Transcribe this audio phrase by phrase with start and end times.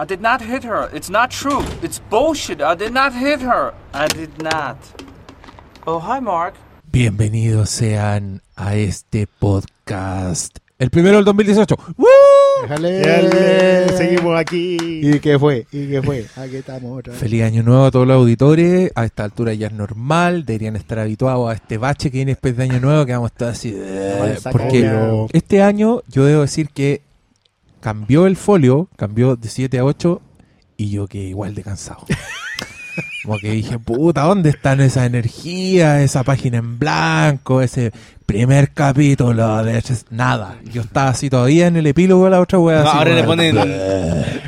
[0.00, 0.88] I did not hit her.
[0.94, 1.62] It's not true.
[1.82, 2.62] It's bullshit.
[2.62, 3.74] I did not hit her.
[3.92, 4.78] I did not.
[5.86, 6.54] Oh, hi, Mark.
[6.90, 10.56] Bienvenidos sean a este podcast.
[10.78, 11.76] El primero del 2018.
[11.98, 12.06] ¡Woo!
[12.62, 13.88] Déjale.
[13.94, 14.78] Seguimos aquí.
[14.80, 15.66] ¿Y qué fue?
[15.70, 16.24] ¿Y qué fue?
[16.34, 17.20] Aquí estamos otra vez.
[17.20, 18.90] Feliz año nuevo a todos los auditores.
[18.94, 20.46] A esta altura ya es normal.
[20.46, 23.04] Deberían estar habituados a este bache que viene después de año nuevo.
[23.04, 23.74] Que vamos a estar así.
[23.76, 27.02] eh, Porque este año yo debo decir que
[27.80, 28.88] cambió el folio.
[28.96, 30.22] Cambió de 7 a 8.
[30.76, 32.04] Y yo quedé igual de cansado.
[33.22, 36.00] Como que dije, puta, ¿dónde están esas energías?
[36.00, 37.92] Esa página en blanco, ese
[38.24, 40.56] primer capítulo de nada.
[40.72, 42.82] Yo estaba así todavía en el epílogo de la otra wea.
[42.82, 43.56] No, así ahora le ponen.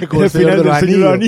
[0.08, 1.18] Como el final del Señor.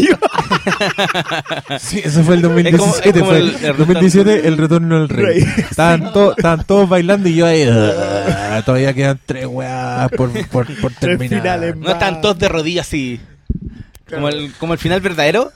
[1.81, 3.09] Sí, eso fue el 2017.
[3.09, 5.25] Es como fue el- el, el 2017, el retorno del rey.
[5.41, 5.55] Rey.
[5.71, 7.65] Estaban, to- estaban todos bailando y yo ahí.
[7.69, 11.77] "Ah, todavía quedan tres weas por, por, por terminar.
[11.77, 13.21] No están todos de rodillas así.
[14.09, 15.53] Como el, como el final verdadero.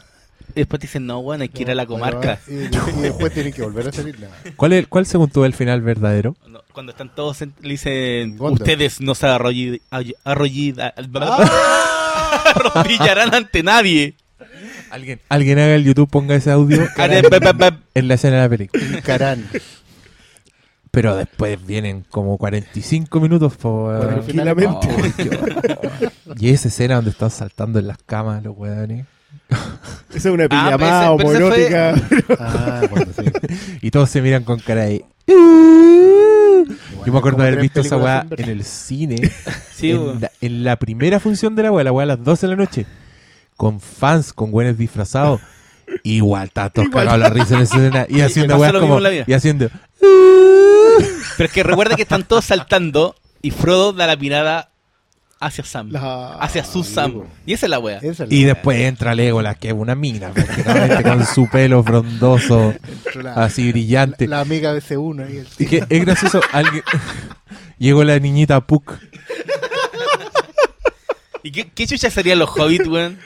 [0.54, 2.40] Y después te dicen, no, bueno, hay que ir a la comarca.
[2.48, 4.18] Y, y después tienen que volver a salir.
[4.18, 4.32] nada.
[4.56, 6.36] ¿Cuál, es, ¿Cuál según tú el final verdadero?
[6.48, 8.62] No, Cuando están todos, en- le dicen, Gondor.
[8.62, 12.52] ustedes no se arrolli- ay- arrollida- Ah.
[12.54, 14.14] arrodillarán ante nadie.
[14.90, 16.88] Alguien, alguien haga el YouTube, ponga ese audio
[17.94, 18.82] en la escena de la película.
[19.02, 19.46] Carán.
[20.90, 24.00] Pero después vienen como 45 minutos por...
[24.00, 24.88] Tranquilamente.
[25.16, 29.04] Qué- y esa escena donde están saltando en las camas los weones.
[30.14, 31.94] Esa es una Ah, pijamada ese homoerótica.
[32.38, 33.24] Ah, bueno, sí.
[33.82, 35.04] Y todos se miran con cara de...
[37.06, 39.30] Yo me acuerdo haber visto esa weá en el cine.
[39.72, 42.46] Sí, en, la, en la primera función de la weá, la weá a las 12
[42.46, 42.86] de la noche.
[43.56, 45.40] Con fans, con güeyes disfrazados.
[46.02, 48.06] Igual, está todos cagados la risa en esa escena.
[48.08, 49.00] Y haciendo mismo como...
[49.26, 49.70] Y haciendo...
[51.36, 54.67] Pero es que recuerda que están todos saltando y Frodo da la mirada
[55.40, 55.90] hacia Sam.
[55.90, 57.22] La- Hacia su Sam.
[57.46, 57.98] Y esa es la wea.
[57.98, 58.54] Esa es la Y wea.
[58.54, 62.74] después entra Legolas, que es una mina, prácticamente, con su pelo frondoso,
[63.22, 64.26] la, así brillante.
[64.26, 65.36] la amiga de C1 ahí.
[65.38, 66.82] el- Y que es gracioso, alguien...
[67.78, 68.94] Llegó la niñita Puck.
[71.44, 73.18] ¿Y qué, qué chucha serían los hobbits, weón?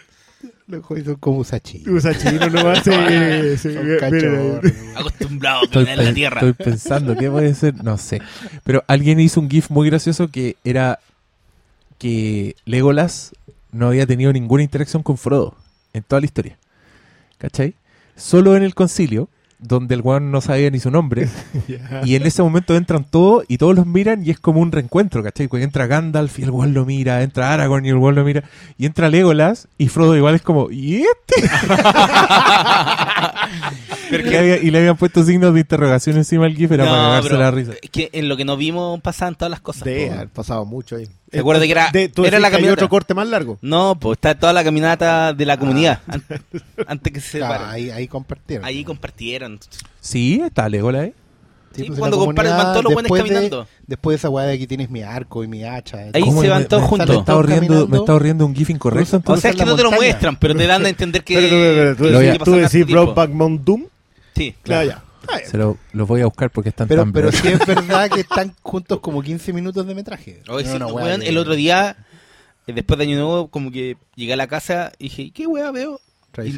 [0.66, 1.92] Los jóvenes son como Usachino.
[1.92, 2.80] Usa chino nomás.
[2.82, 4.62] Cachorros.
[4.62, 4.70] mira.
[4.96, 6.40] Acostumbrados a Estoy, en la tierra.
[6.40, 7.82] estoy pensando, ¿qué puede ser?
[7.82, 8.20] No sé.
[8.64, 10.98] Pero alguien hizo un GIF muy gracioso que era
[11.98, 13.32] que Legolas
[13.70, 15.54] no había tenido ninguna interacción con Frodo
[15.92, 16.58] en toda la historia.
[17.38, 17.74] ¿Cachai?
[18.16, 21.28] Solo en el concilio, donde el weón no sabía ni su nombre.
[22.04, 25.22] Y en ese momento entran todos y todos los miran y es como un reencuentro,
[25.22, 25.48] ¿cachai?
[25.48, 28.42] Porque entra Gandalf y el weón lo mira, entra Aragorn y el weón lo mira,
[28.76, 31.48] y entra Legolas y Frodo igual es como, ¿y este?
[34.10, 36.84] Pero y, que- había- y le habían puesto signos de interrogación encima al GIF era
[36.84, 37.72] para cagarse la risa.
[37.80, 39.84] es que en lo que no vimos pasaban todas las cosas.
[39.84, 41.08] De haber pasado mucho ahí.
[41.32, 42.74] Recuerda que era- De- tú era la que hay caminata.
[42.74, 43.58] otro corte más largo.
[43.62, 46.00] No, pues está toda la caminata de la comunidad.
[46.06, 46.24] an-
[46.86, 48.64] antes que se ahí, ahí compartieron.
[48.66, 49.58] Ahí compartieron.
[50.00, 51.14] Sí, está Legolas ahí.
[51.74, 53.66] Sí, pues, cuando comparan, comunidad, van todos los buenos de- caminando.
[53.86, 55.98] Después de esa weá de aquí tienes mi arco y mi hacha.
[56.12, 57.08] Ahí ¿Cómo se van todos juntos.
[57.08, 57.88] Me estaba riendo, Caminando.
[57.88, 59.22] me estaba riendo un GIF incorrecto.
[59.24, 61.34] O sea, es que no te lo muestran, pero te dan a entender que.
[61.34, 62.18] Espera, espera, espera, tú que Lo
[62.52, 62.86] voy decís-.
[62.92, 63.84] Brokeback Mountain Doom.
[64.36, 64.54] Sí.
[64.62, 65.02] Claro, ya.
[65.28, 65.38] Ah.
[65.48, 68.20] Se lo, lo voy a buscar porque están Pero, tan pero sí es verdad que
[68.20, 70.42] están juntos como 15 minutos de metraje.
[70.48, 71.96] Oye, No, sí, weón, que- el otro día,
[72.66, 75.70] eh, después de Año Nuevo, como que llegué a la casa y dije, ¿qué weá
[75.70, 76.00] veo?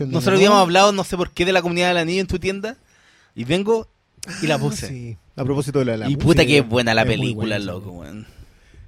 [0.06, 2.76] Nosotros habíamos hablado, no sé por qué, de la comunidad del anillo en tu tienda.
[3.34, 3.88] Y vengo
[4.42, 4.86] y la puse.
[4.86, 5.16] Ah, Sí.
[5.36, 7.90] A propósito de la, la y puta que es buena la Es película, buena, loco,
[7.90, 8.24] weón.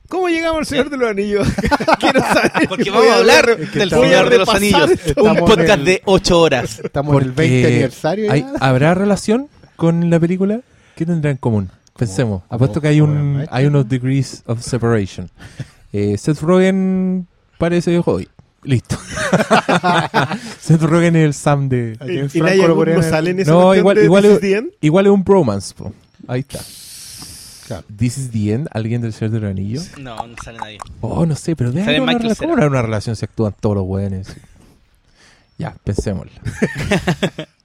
[0.08, 1.48] ¿Cómo llegamos al Señor de los Anillos?
[1.98, 2.68] Quiero saber.
[2.68, 4.90] Porque vamos a hablar del Señor de los Anillos.
[5.16, 6.78] Un podcast el- de 8 horas.
[6.84, 8.30] Estamos en el Porque 20 aniversario.
[8.30, 8.46] hay-.
[8.60, 10.60] ¿Habrá relación con la película?
[10.96, 11.70] ¿Qué tendrá en común?
[11.96, 12.42] Pensemos.
[12.48, 13.48] Apuesto que hay un obviamente.
[13.50, 15.30] hay unos degrees of separation.
[15.92, 17.26] Eh, Seth Rogen
[17.58, 18.28] parece hoy.
[18.62, 18.96] Listo.
[20.60, 21.96] Seth Rogen es el Sam de...
[22.06, 24.70] Y no sale en esa No, igual- de igual This es- is the End?
[24.80, 25.74] Igual es un bromance.
[25.74, 25.92] po.
[26.28, 26.58] Ahí está.
[27.66, 27.84] Claro.
[27.96, 28.68] This is the end.
[28.72, 29.90] ¿Alguien del Señor de los Anillos?
[29.98, 30.78] No, no sale nadie.
[31.00, 32.38] Oh, no sé, pero debe una, Michael rela- Cera.
[32.38, 34.28] ¿cómo habrá una relación si actúan todos los buenos?
[35.58, 36.32] ya, pensémosla.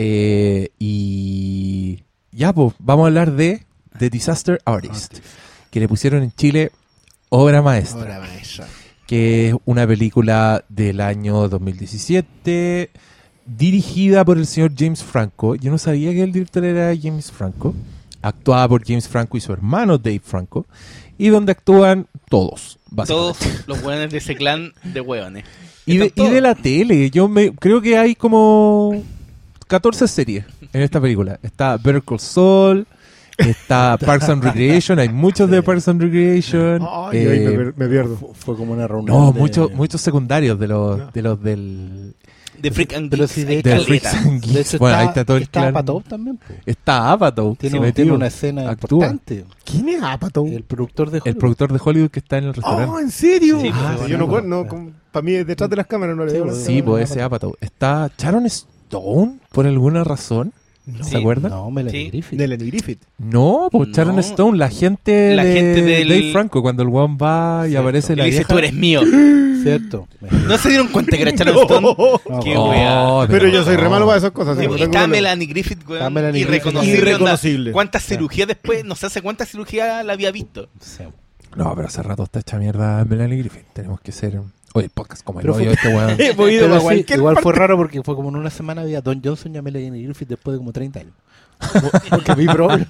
[0.00, 3.64] Eh, y ya, pues, vamos a hablar de
[3.98, 5.18] The Disaster Artist,
[5.72, 6.70] que le pusieron en Chile
[7.30, 8.22] obra maestra,
[9.08, 12.90] que es una película del año 2017,
[13.44, 15.56] dirigida por el señor James Franco.
[15.56, 17.74] Yo no sabía que el director era James Franco.
[18.22, 20.64] Actuada por James Franco y su hermano Dave Franco.
[21.18, 23.38] Y donde actúan todos, básicamente.
[23.40, 25.44] Todos los weones de ese clan de hueones.
[25.86, 29.02] Y de, y de la tele, yo me creo que hay como
[29.68, 31.38] 14 series en esta película.
[31.42, 32.86] Está Better Call Saul,
[33.36, 36.82] Está Parks and Recreation, hay muchos de Parks and Recreation.
[36.82, 38.16] Ay, eh, me pierdo.
[38.16, 39.16] Fue, fue como una reunión.
[39.16, 42.16] no, de- muchos muchos secundarios de los, de los del,
[42.60, 43.84] De Freak and Geeks, de caleta.
[43.84, 44.78] Freaks and De Geeks.
[44.80, 45.68] Bueno, está, ahí está todo el está clan.
[45.76, 46.36] Apatow también.
[46.38, 46.54] po.
[46.66, 47.54] Está Apatow.
[47.54, 48.14] Tiene, sí, tiene metido.
[48.16, 49.06] una escena Actúa.
[49.06, 49.44] importante.
[49.64, 50.46] ¿Quién es Apatow?
[50.48, 51.38] El productor de El Hollywood.
[51.38, 52.92] productor de Hollywood que está en el restaurante.
[52.92, 53.60] Oh, ¿en serio?
[53.60, 54.66] Sí, Ah, pues, yo no, no,
[55.12, 56.46] para mí detrás de las cámaras no le veo.
[56.46, 57.22] pues, Sí, pues ese.
[57.22, 57.54] Apatow.
[57.60, 58.72] Está Sharon Stone,
[59.52, 60.52] por alguna razón.
[61.02, 61.16] ¿Se Sí.
[61.16, 61.50] acuerdan?
[61.50, 62.08] No, Melanie Sí.
[62.10, 62.38] Griffith.
[62.38, 63.00] Melanie Griffith.
[63.18, 63.94] No, pues No.
[63.94, 67.70] Sharon Stone, la gente La de gente del- Dave Franco, cuando el weón va y
[67.70, 67.82] Cierto.
[67.82, 68.52] aparece Y la le dice, vieja.
[68.54, 69.00] tú eres mío.
[69.62, 70.08] ¿Cierto?
[70.46, 71.94] ¿No se dieron cuenta que era Sharon Stone?
[72.30, 72.70] No, Qué no.
[72.70, 73.26] wea.
[73.28, 74.56] Pero yo soy re malo para esas cosas.
[74.56, 75.06] Sí, y está.
[75.06, 75.98] Melanie Griffith, weón.
[75.98, 77.72] Está Melanie irreconocible.
[77.72, 78.82] ¿Cuántas cirugías después?
[78.86, 80.68] No sé hace cuántas cirugías la había visto.
[81.54, 83.64] No, pero hace rato está hecha mierda Melanie Griffith.
[83.74, 84.40] Tenemos que ser.
[84.78, 86.10] Oye, el podcast como el Pero hoyo este weón.
[86.18, 87.42] Hemos ido Pero sí, cualquier igual parte.
[87.44, 90.28] fue raro porque fue como en una semana había Don Johnson y a Melanie Griffith
[90.28, 91.12] después de como 30 años.
[92.10, 92.86] Porque vi Brawl.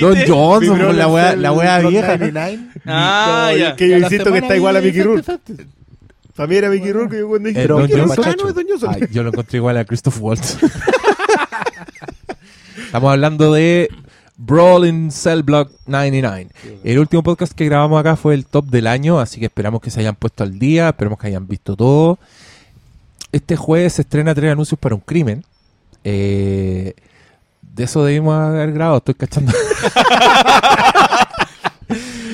[0.00, 2.16] Don Johnson, Brawl la wea, la wea Block vieja.
[2.16, 2.58] 99.
[2.86, 3.74] Ah, ya.
[3.74, 5.38] Que yo a la insisto que semana está igual a Mickey Rourke.
[6.48, 7.16] Mí era Mickey Rourke.
[7.16, 7.90] y yo cuando dije, ¿El "No, Don.
[7.90, 8.24] Johnson?
[8.28, 8.90] Ah, no, es Don Johnson.
[8.94, 10.56] Ay, yo lo encontré igual a Christoph Waltz.
[12.86, 13.90] Estamos hablando de
[14.38, 16.48] Brawl in Cell Block 99.
[16.84, 19.90] El último podcast que grabamos acá fue el top del año, así que esperamos que
[19.90, 22.18] se hayan puesto al día, esperamos que hayan visto todo.
[23.32, 25.44] Este jueves se estrena tres anuncios para un crimen.
[26.04, 26.94] Eh,
[27.62, 29.52] de eso debimos haber grabado, estoy cachando.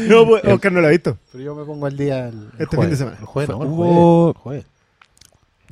[0.09, 1.17] No, pues, Oscar no la ha visto.
[1.33, 2.81] Pero yo me pongo al día el, Este jueves.
[2.85, 3.17] fin de semana.
[3.21, 4.65] El jueves, no, el Hubo- el jueves.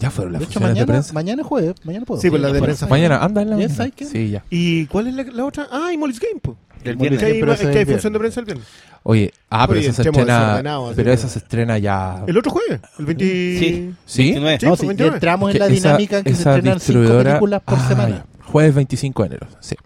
[0.02, 1.12] Ya fueron las De hecho, funciones de mañana, prensa.
[1.14, 1.75] mañana es jueves.
[1.84, 2.20] Mañana puedo.
[2.20, 2.87] Sí, pues la de prensa.
[2.87, 3.90] Mañana, anda en la ¿Ya mañana.
[4.10, 4.44] Sí, ya.
[4.50, 5.69] ¿Y cuál es la, la otra?
[5.70, 6.56] Ah, y Molly's Game, pues.
[6.84, 7.20] Molly's viernes.
[7.20, 8.66] Que hay, pero es ese que hay es el función de prensa el viernes.
[9.04, 10.62] Oye, ah, pero Oye, esa se estrena,
[10.96, 12.22] pero esa se estrena ya.
[12.26, 13.25] El otro jueves, el 20...
[13.25, 13.94] Sí.
[14.06, 14.22] ¿Sí?
[14.32, 14.58] 29.
[14.60, 15.14] Sí, No, sí, ya 29.
[15.16, 17.88] entramos Es en la esa- dinámica en que se estrenan cinco distribuidora- películas por Ah,
[17.88, 18.08] semana.
[18.16, 18.44] ya.
[18.44, 19.76] Jueves 25 de enero, sí.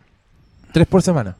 [0.72, 1.36] Tres por semana.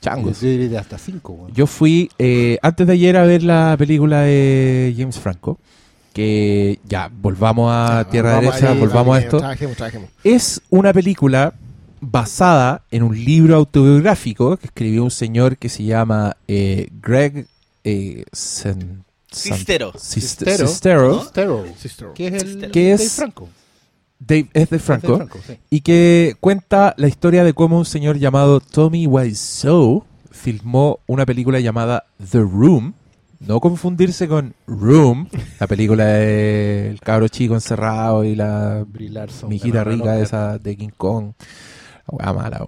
[0.00, 0.40] Changos.
[0.40, 1.48] Yo diría hasta cinco.
[1.52, 5.58] Yo fui eh, antes de ayer a ver la película de James Franco.
[6.12, 9.40] Que ya, volvamos a Tierra Vamos Derecha, ahí, volvamos a esto.
[10.24, 11.54] Es una película
[12.00, 17.46] basada en un libro autobiográfico que escribió un señor que se llama eh, Greg
[17.84, 19.92] eh, Sen- San- Cistero.
[19.96, 20.66] Cistero.
[20.68, 21.64] Cistero,
[22.14, 23.48] que es el Que es- Dave Franco.
[24.18, 25.18] Dave- es de Es Franco.
[25.18, 25.60] de sí.
[25.70, 31.60] y que cuenta la historia de cómo un señor llamado Tommy Wiseau filmó una película
[31.60, 32.94] llamada The Room.
[33.40, 35.28] No confundirse con Room,
[35.58, 41.32] la película del cabro chico encerrado y la Larson mijita rica esa de King Kong.
[42.18, 42.66] La mala.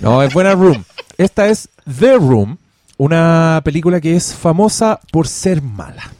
[0.00, 0.84] No, es buena Room.
[1.16, 1.68] Esta es
[1.98, 2.58] The Room,
[2.96, 6.12] una película que es famosa por ser mala.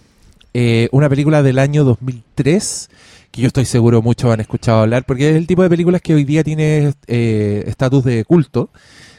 [0.53, 2.91] Eh, una película del año 2003
[3.35, 6.15] que yo estoy seguro muchos han escuchado hablar porque es el tipo de películas que
[6.15, 8.71] hoy día tiene eh, estatus de culto.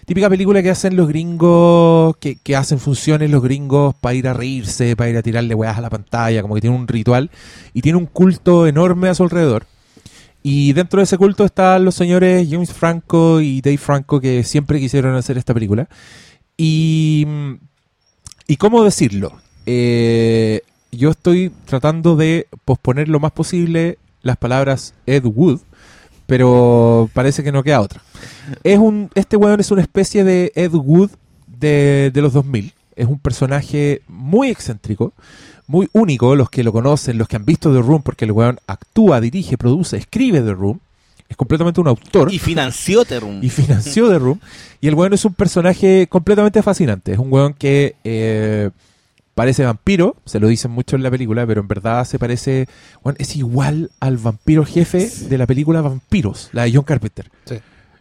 [0.05, 4.95] Típica película que hacen los gringos, que, hacen funciones los gringos para ir a reírse,
[4.95, 7.31] para ir a tirarle weas a la pantalla, como que tiene un ritual
[7.73, 9.65] y tiene un culto enorme a su alrededor.
[10.43, 14.79] Y dentro de ese culto están los señores James Franco y Dave Franco que siempre
[14.79, 15.87] quisieron hacer esta película.
[16.55, 17.25] Y,
[18.47, 19.33] y cómo decirlo,
[19.65, 20.61] Eh,
[20.91, 25.59] yo estoy tratando de posponer lo más posible las palabras Ed Wood,
[26.27, 28.01] pero parece que no queda otra.
[28.63, 31.11] Es un, este weón es una especie de Ed Wood
[31.47, 32.73] de, de los 2000.
[32.95, 35.13] Es un personaje muy excéntrico,
[35.67, 36.35] muy único.
[36.35, 39.57] Los que lo conocen, los que han visto The Room, porque el weón actúa, dirige,
[39.57, 40.79] produce, escribe The Room.
[41.27, 43.39] Es completamente un autor Y financió Terrum.
[43.43, 44.39] y financió The Room.
[44.81, 47.13] Y el weón es un personaje completamente fascinante.
[47.13, 48.69] Es un weón que eh,
[49.33, 52.67] parece vampiro, se lo dicen mucho en la película, pero en verdad se parece.
[53.17, 57.31] es igual al vampiro jefe de la película Vampiros, la de John Carpenter.
[57.45, 57.55] Sí.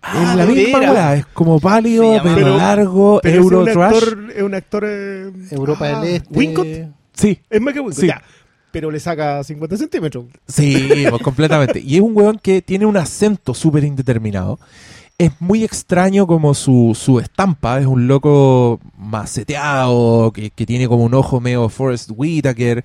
[0.06, 3.72] Ah, es la misma weá, es como pálido, pero Pero- largo, Pero euro es un
[3.82, 3.94] trash.
[3.94, 6.38] actor, es un actor eh, Europa ah, del Este.
[6.38, 6.66] Wincott.
[7.14, 8.06] Sí, Es más que Wincott, Sí.
[8.08, 8.22] ya.
[8.70, 10.24] Pero le saca 50 centímetros.
[10.48, 11.80] Sí, pues, completamente.
[11.80, 14.58] Y es un weón que tiene un acento súper indeterminado.
[15.16, 17.78] Es muy extraño como su, su estampa.
[17.78, 22.84] Es un loco maceteado, que, que tiene como un ojo medio Forrest Whitaker.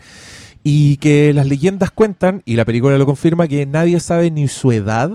[0.64, 4.72] Y que las leyendas cuentan, y la película lo confirma, que nadie sabe ni su
[4.72, 5.10] edad,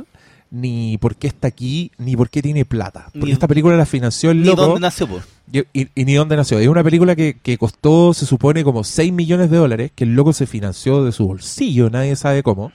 [0.55, 3.07] ni por qué está aquí, ni por qué tiene plata.
[3.13, 4.63] Porque Ni- esta película la financió el Ni loco.
[4.67, 5.09] dónde nació.
[5.53, 6.59] Y, y- y ni dónde nació.
[6.59, 10.15] Es una película que, que costó, se supone, como 6 millones de dólares, que el
[10.15, 12.73] loco se financió de su bolsillo, nadie sabe cómo,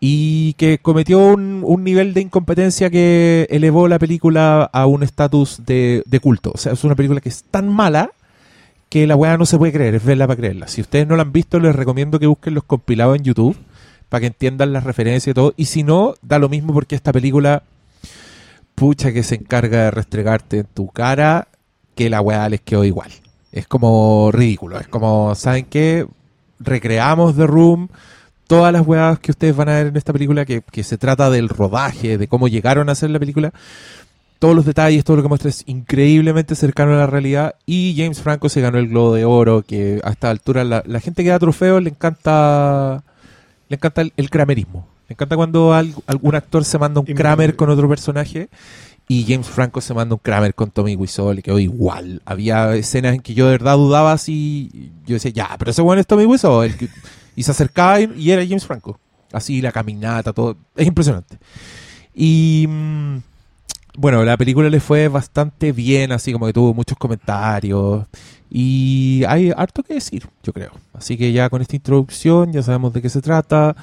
[0.00, 5.62] y que cometió un, un nivel de incompetencia que elevó la película a un estatus
[5.64, 6.52] de, de culto.
[6.54, 8.10] O sea, es una película que es tan mala
[8.88, 10.68] que la weá no se puede creer, es verla para creerla.
[10.68, 13.56] Si ustedes no la han visto, les recomiendo que busquen los compilados en YouTube
[14.08, 15.54] para que entiendan las referencias y todo.
[15.56, 17.62] Y si no, da lo mismo porque esta película
[18.74, 21.48] pucha que se encarga de restregarte en tu cara
[21.94, 23.10] que la weá les quedó igual.
[23.50, 24.78] Es como ridículo.
[24.78, 26.06] Es como, ¿saben qué?
[26.60, 27.88] Recreamos The Room.
[28.46, 31.30] Todas las weas que ustedes van a ver en esta película, que, que se trata
[31.30, 33.52] del rodaje, de cómo llegaron a hacer la película,
[34.38, 37.56] todos los detalles, todo lo que muestra es increíblemente cercano a la realidad.
[37.64, 41.00] Y James Franco se ganó el Globo de Oro, que a esta altura la, la
[41.00, 43.02] gente que da trofeos le encanta
[43.68, 44.86] le encanta el, el kramerismo.
[45.08, 48.48] Le encanta cuando al- algún actor se manda un Kramer con otro personaje
[49.08, 52.22] y James Franco se manda un Kramer con Tommy Wiseau y quedó igual.
[52.24, 56.00] Había escenas en que yo de verdad dudaba si yo decía, ya, pero ese bueno
[56.00, 56.62] es Tommy Wiseau.
[56.62, 56.88] el que-
[57.36, 58.98] y se acercaba y, y era James Franco.
[59.32, 60.56] Así la caminata, todo.
[60.74, 61.38] Es impresionante.
[62.14, 63.16] Y mm,
[63.98, 68.06] bueno, la película le fue bastante bien, así como que tuvo muchos comentarios.
[68.50, 70.70] Y hay harto que decir, yo creo.
[70.94, 73.74] Así que ya con esta introducción ya sabemos de qué se trata.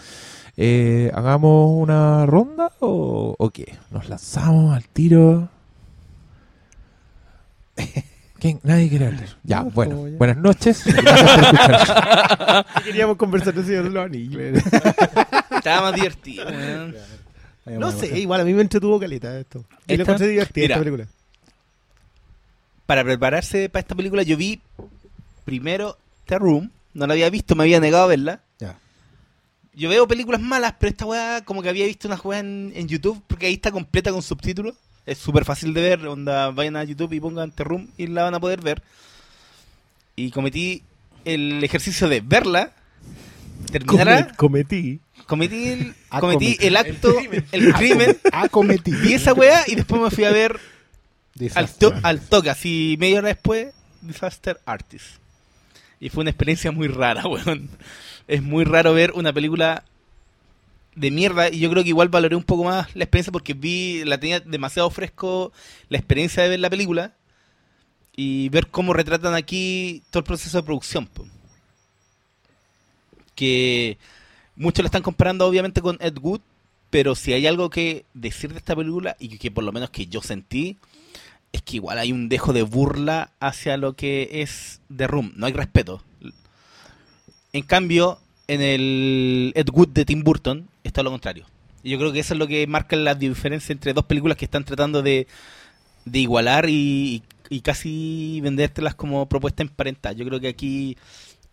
[0.55, 3.75] Eh, ¿Hagamos una ronda o, o qué?
[3.91, 5.49] ¿Nos lanzamos al tiro?
[8.39, 8.59] ¿Quién?
[8.63, 9.25] Nadie quiere hablar.
[9.43, 10.07] Ya, No, bueno.
[10.07, 10.17] ya.
[10.17, 10.83] Buenas noches.
[12.83, 14.63] Queríamos conversar del Señor de los Anillos.
[15.55, 16.45] Estaba más divertido.
[17.65, 19.63] No sé, igual a mí me entretuvo caleta esto.
[19.87, 20.75] Yo le encontré divertida Mira.
[20.75, 21.07] esta película.
[22.85, 24.59] Para prepararse para esta película, yo vi
[25.45, 26.69] primero The Room.
[26.93, 28.41] No la había visto, me había negado a verla.
[28.59, 28.77] Ya.
[29.73, 32.87] Yo veo películas malas, pero esta weá, como que había visto una weá en, en
[32.87, 34.75] YouTube, porque ahí está completa con subtítulos.
[35.05, 36.07] Es súper fácil de ver.
[36.07, 38.83] Onda, vayan a YouTube y pongan The Room y la van a poder ver.
[40.15, 40.83] Y cometí
[41.25, 42.71] el ejercicio de verla,
[43.71, 44.99] terminarla, Come- Cometí.
[45.25, 46.67] cometí, el, Ah, cometí cometí.
[46.67, 47.15] el acto,
[47.51, 48.99] el crimen, Acometido.
[49.01, 50.59] vi esa weá y después me fui a ver
[51.55, 55.05] al, to- al toque, así media hora después, Disaster Artist.
[55.99, 57.69] Y fue una experiencia muy rara, weón.
[58.27, 59.83] Es muy raro ver una película
[60.95, 64.03] de mierda y yo creo que igual valoré un poco más la experiencia porque vi,
[64.05, 65.51] la tenía demasiado fresco
[65.89, 67.13] la experiencia de ver la película
[68.15, 71.07] y ver cómo retratan aquí todo el proceso de producción.
[71.07, 71.25] po.
[73.35, 73.97] Que
[74.55, 76.41] muchos la están comparando obviamente con Ed Wood,
[76.93, 80.05] pero si hay algo que decir de esta película y que por lo menos que
[80.05, 80.77] yo sentí,
[81.51, 85.33] es que igual hay un dejo de burla hacia lo que es The Room.
[85.35, 86.03] No hay respeto.
[87.51, 91.47] En cambio, en el Ed Wood de Tim Burton está lo contrario.
[91.81, 94.45] Y yo creo que eso es lo que marca la diferencia entre dos películas que
[94.45, 95.25] están tratando de,
[96.05, 100.13] de igualar y, y casi vendértelas como propuesta emparentada.
[100.13, 100.95] Yo creo que aquí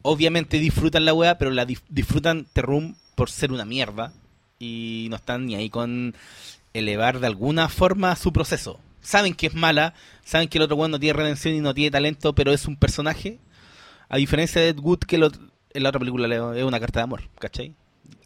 [0.02, 4.12] obviamente disfrutan la weá, pero la disfrutan The Room por ser una mierda
[4.60, 6.14] y no están ni ahí con
[6.72, 8.78] elevar de alguna forma su proceso.
[9.00, 11.90] Saben que es mala, saben que el otro weón no tiene redención y no tiene
[11.90, 13.38] talento, pero es un personaje.
[14.08, 15.32] A diferencia de Ed Wood, que lo-
[15.72, 17.74] en la otra película le- es una carta de amor, ¿cachai?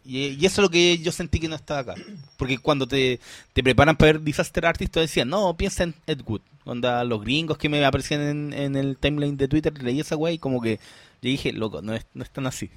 [0.03, 1.95] Y, eso es lo que yo sentí que no estaba acá.
[2.37, 3.19] Porque cuando te,
[3.53, 6.41] te preparan para ver Disaster Artist, te decían, no, piensa en Ed Wood.
[6.65, 10.39] Onda, los gringos que me aparecían en, el timeline de Twitter, leí esa wey y
[10.39, 10.75] como que
[11.21, 12.69] yo dije, loco, no es, no es tan así.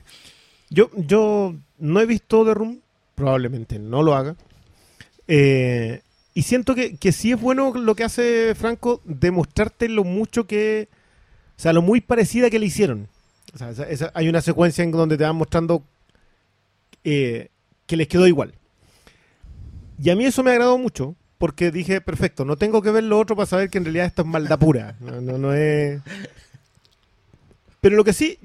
[0.71, 2.81] Yo, yo no he visto The Room,
[3.19, 4.37] probablemente no lo haga.
[5.27, 6.01] Eh,
[6.35, 10.89] y siento que, que sí es bueno lo que hace Franco, demostrarte lo mucho que.
[11.59, 13.09] O sea, lo muy parecida que le hicieron.
[13.55, 15.83] O sea, esa- esa- hay una secuencia en donde te van mostrando
[17.05, 17.49] eh,
[17.87, 18.55] que les quedó igual.
[20.03, 23.19] Y a mí eso me agradó mucho, porque dije, perfecto, no tengo que ver lo
[23.19, 24.95] otro para saber que en realidad esto es maldad pura.
[25.01, 26.01] No, no, no es.
[27.81, 28.39] Pero lo que sí.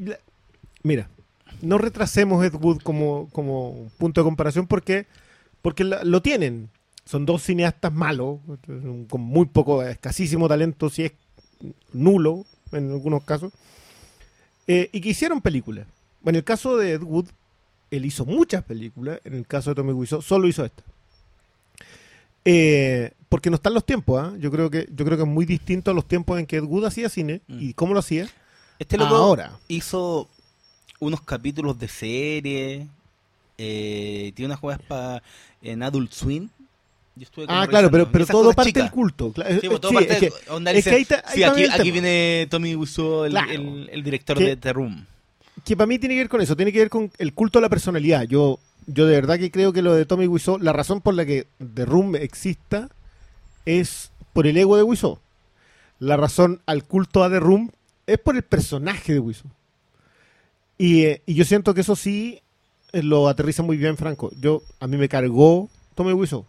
[0.83, 1.07] Mira,
[1.63, 5.07] no retrasemos Ed Wood como, como punto de comparación porque,
[5.61, 6.69] porque lo tienen.
[7.05, 8.39] Son dos cineastas malos,
[9.09, 11.11] con muy poco, escasísimo talento, si es
[11.91, 13.51] nulo en algunos casos,
[14.67, 15.85] eh, y que hicieron películas.
[16.25, 17.27] En el caso de Ed Wood,
[17.91, 20.83] él hizo muchas películas, en el caso de Tommy Wiseau, solo hizo esta.
[22.45, 24.33] Eh, porque no están los tiempos, ¿ah?
[24.37, 26.63] yo creo que yo creo que es muy distinto a los tiempos en que Ed
[26.63, 27.57] Wood hacía cine Mm.
[27.61, 28.27] y cómo lo hacía
[28.79, 29.57] Este loco ahora.
[29.67, 30.27] hizo
[31.03, 32.87] unos capítulos de serie,
[33.57, 35.21] eh, tiene unas jugadas pa-
[35.61, 36.49] en Adult Swim.
[37.15, 38.83] Yo estuve como Ah, claro, pero, pero todo parte chicas.
[38.85, 39.31] del culto.
[39.61, 41.63] Sí, todo sí, parte es que- de- onda es dice, que ahí está- ahí sí,
[41.63, 43.51] está aquí, viene Tommy Wiseau, el, Claro.
[43.51, 45.05] el- el director Que- de The Room.
[45.63, 47.61] que para mí tiene que ver con eso, tiene que ver con el culto a
[47.61, 48.23] la personalidad.
[48.23, 48.57] Yo,
[48.87, 51.45] yo de verdad que creo que lo de Tommy Wiseau, la razón por la que
[51.75, 52.89] The Room exista
[53.65, 55.19] es por el ego de Wiseau.
[55.99, 57.69] La razón al culto a The Room
[58.07, 59.49] es por el personaje de Wiseau.
[60.83, 62.41] Y, eh, y yo siento que eso sí
[62.91, 64.31] eh, lo aterriza muy bien Franco.
[64.39, 66.45] Yo a mí me cargó Tommy Wiseau.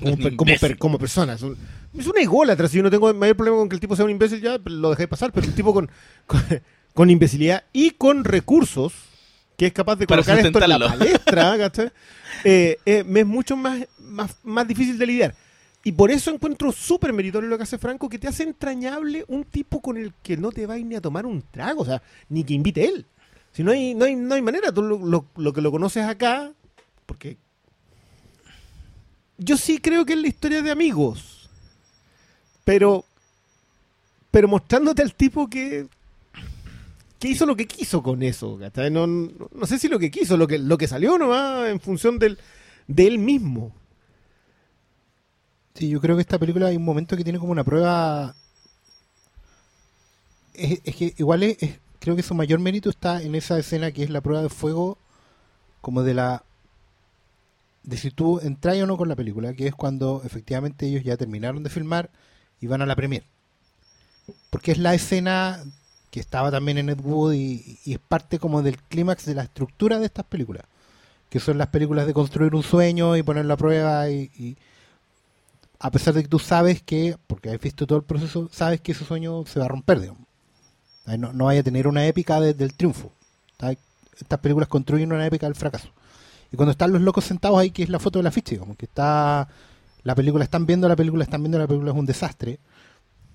[0.00, 0.68] Como, per- como, imbécil.
[0.68, 1.32] per- como persona.
[1.32, 1.56] Es un,
[1.98, 2.68] es un ególatra.
[2.68, 4.90] Si yo no tengo mayor problema con que el tipo sea un imbécil, ya lo
[4.90, 5.32] dejé pasar.
[5.32, 5.90] Pero un tipo con,
[6.26, 6.40] con,
[6.94, 8.92] con imbecilidad y con recursos
[9.56, 11.92] que es capaz de colocar esto en la palestra.
[12.44, 15.34] Eh, eh, me es mucho más, más, más difícil de lidiar.
[15.82, 19.42] Y por eso encuentro súper meritorio lo que hace Franco, que te hace entrañable un
[19.42, 22.44] tipo con el que no te vais ni a tomar un trago, o sea, ni
[22.44, 23.04] que invite él.
[23.52, 26.04] Si no hay, no hay, no hay manera, tú lo, lo- lo que lo conoces
[26.04, 26.52] acá,
[27.06, 27.36] porque
[29.36, 31.48] yo sí creo que es la historia de amigos,
[32.64, 33.04] pero,
[34.30, 35.86] pero mostrándote al tipo que,
[37.18, 38.58] que hizo lo que quiso con eso.
[38.90, 41.80] No, no, no sé si lo que quiso, lo que, lo que salió nomás en
[41.80, 42.38] función del,
[42.86, 43.72] de él mismo.
[45.74, 48.34] Sí, yo creo que esta película hay un momento que tiene como una prueba.
[50.54, 54.02] Es, es que igual es- creo que su mayor mérito está en esa escena que
[54.04, 54.98] es la prueba de fuego,
[55.82, 56.44] como de la.
[57.82, 61.16] de si tú entras o no con la película, que es cuando efectivamente ellos ya
[61.16, 62.10] terminaron de filmar
[62.60, 63.24] y van a la premier.
[64.50, 65.62] Porque es la escena
[66.10, 69.98] que estaba también en Ed Wood y, es parte como del clímax de la estructura
[69.98, 70.64] de estas películas.
[71.30, 74.56] Que son las películas de construir un sueño y ponerlo a prueba y- y,
[75.80, 78.92] a pesar de que tú sabes que, porque has visto todo el proceso, sabes que
[78.92, 80.27] ese sueño se va a romper, digamos.
[81.16, 83.12] No, vaya a tener una épica de- del triunfo.
[84.20, 85.88] Estas películas construyen una épica del fracaso.
[86.52, 88.76] Y cuando están los locos sentados ahí, que es la foto de la ficha, como
[88.76, 89.48] que está
[90.02, 92.58] la película, están viendo la película, están viendo la película, es un desastre.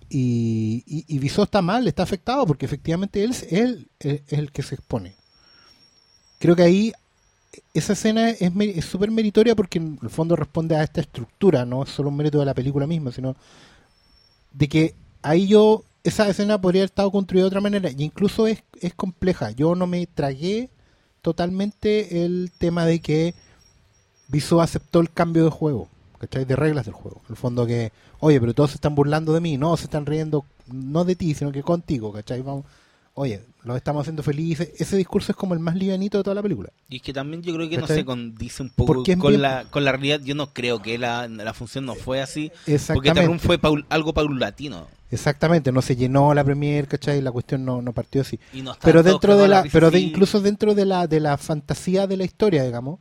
[0.09, 4.51] Y, y, y Visó está mal, está afectado, porque efectivamente él, es- él es el
[4.51, 5.15] que se expone.
[6.39, 6.93] Creo que ahí
[7.73, 11.65] esa escena es me- es súper meritoria porque en el fondo responde a esta estructura,
[11.65, 13.35] no es solo un mérito de la película misma, sino
[14.51, 18.48] de que ahí yo, esa escena podría haber estado construida de otra manera, y incluso
[18.48, 19.51] es, es compleja.
[19.51, 20.69] Yo no me tragué
[21.22, 23.33] totalmente el tema de que
[24.27, 25.88] Viso aceptó el cambio de juego,
[26.19, 26.45] ¿cachai?
[26.45, 27.22] De reglas del juego.
[27.25, 30.05] En el fondo que, oye, pero todos se están burlando de mí, no, se están
[30.05, 32.41] riendo, no de ti, sino que contigo, ¿cachai?
[32.41, 32.65] Vamos,
[33.15, 34.72] oye, los estamos haciendo felices.
[34.77, 36.70] Ese discurso es como el más livianito de toda la película.
[36.89, 39.65] Y es que también yo creo que no se condice un poco con bien- la,
[39.70, 40.20] con la realidad.
[40.22, 42.50] Yo no creo que la, la función no fue así.
[42.50, 43.25] Porque Exactamente.
[43.27, 44.88] Room fue paul- algo paulatino.
[45.12, 47.22] Exactamente, no se llenó la premier, ¿cachai?
[47.22, 48.39] La cuestión no, no partió así.
[48.51, 52.08] Y no Pero dentro de la, pero de, incluso dentro de la, de la fantasía
[52.08, 53.00] de la historia, digamos,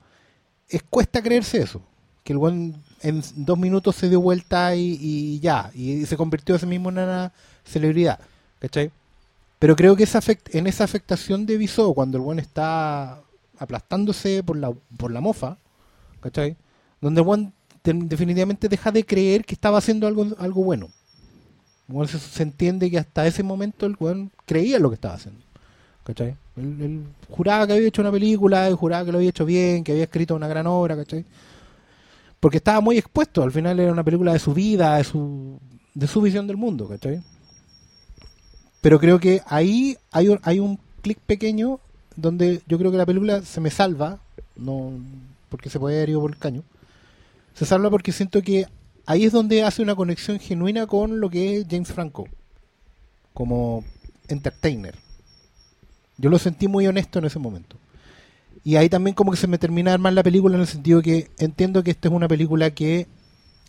[0.69, 1.81] es cuesta creerse eso.
[2.23, 6.55] Que el buen en dos minutos se dio vuelta y, y ya, y se convirtió
[6.55, 7.33] a sí mismo en una
[7.65, 8.21] celebridad,
[8.59, 8.91] ¿cachai?
[9.63, 10.09] Pero creo que
[10.55, 13.23] en esa afectación de Visó, cuando el buen está
[13.57, 15.57] aplastándose por la, por la mofa,
[16.19, 16.57] ¿cachai?
[17.01, 17.53] Donde el buen
[17.85, 20.89] de- definitivamente deja de creer que estaba haciendo algo, algo bueno.
[22.09, 25.45] Se, entiende que hasta ese momento el weón creía lo que estaba haciendo.
[26.03, 26.35] ¿Cachai?
[26.57, 29.85] Él, él juraba que había hecho una película, y juraba que lo había hecho bien,
[29.85, 31.25] que había escrito una gran obra, ¿cachai?
[32.41, 35.61] Porque estaba muy expuesto, al final era una película de su vida, de su,
[35.95, 37.23] de su visión del mundo, ¿cachai?
[38.83, 41.81] Pero creo que ahí hay un, clic pequeño
[42.15, 44.21] donde yo creo que la película se me salva,
[44.55, 44.93] no
[45.49, 46.63] porque se puede haber ido por el caño,
[47.55, 48.67] se salva porque siento que
[49.07, 52.29] ahí es donde hace una conexión genuina con lo que es James Franco
[53.35, 53.85] como
[54.29, 54.95] entertainer.
[56.19, 57.77] Yo lo sentí muy honesto en ese momento.
[58.65, 61.03] Y ahí también como que se me termina de armar la película en el sentido
[61.03, 63.09] que entiendo que esta es una película que,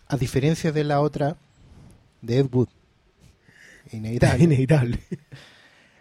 [0.07, 1.35] a diferencia de la otra,
[2.21, 2.67] de Ed Wood,
[3.91, 4.99] inevitable, Inevitable.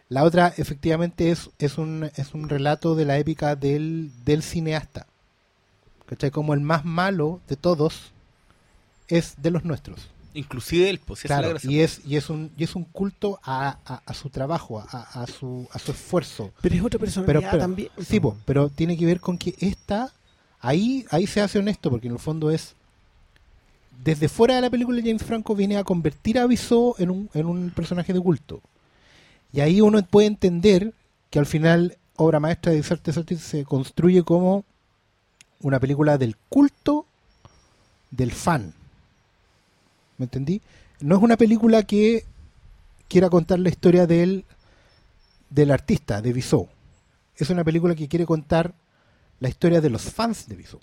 [0.08, 5.06] la otra efectivamente es, es, un, es un relato de la épica del, del cineasta.
[6.06, 6.30] ¿Cachai?
[6.30, 8.12] Como el más malo de todos
[9.08, 10.08] es de los nuestros.
[10.34, 12.84] Inclusive él, pues esa es la Claro, y es, y es un, y es un
[12.84, 16.52] culto a, a- a su trabajo, a, a su, a su esfuerzo.
[16.62, 17.88] Pero es otra personalidad Pero, pero- también.
[18.06, 20.10] sí, po, pero tiene que ver con que esta,
[20.60, 22.74] ahí, ahí se hace honesto, porque en el fondo es,
[24.04, 27.46] desde fuera de la película James Franco viene a convertir a Wiseau en un, en
[27.46, 28.60] un personaje de culto.
[29.52, 30.92] Y ahí uno puede entender
[31.30, 34.64] que al final obra maestra de Desert se construye como
[35.60, 37.06] una película del culto
[38.10, 38.74] del fan.
[40.18, 40.60] ¿Me entendí?
[41.00, 42.24] No es una película que
[43.08, 44.44] quiera contar la historia del,
[45.50, 46.68] del artista, de Wiseau.
[47.36, 48.74] Es una película que quiere contar
[49.40, 50.80] la historia de los fans de Wiseau.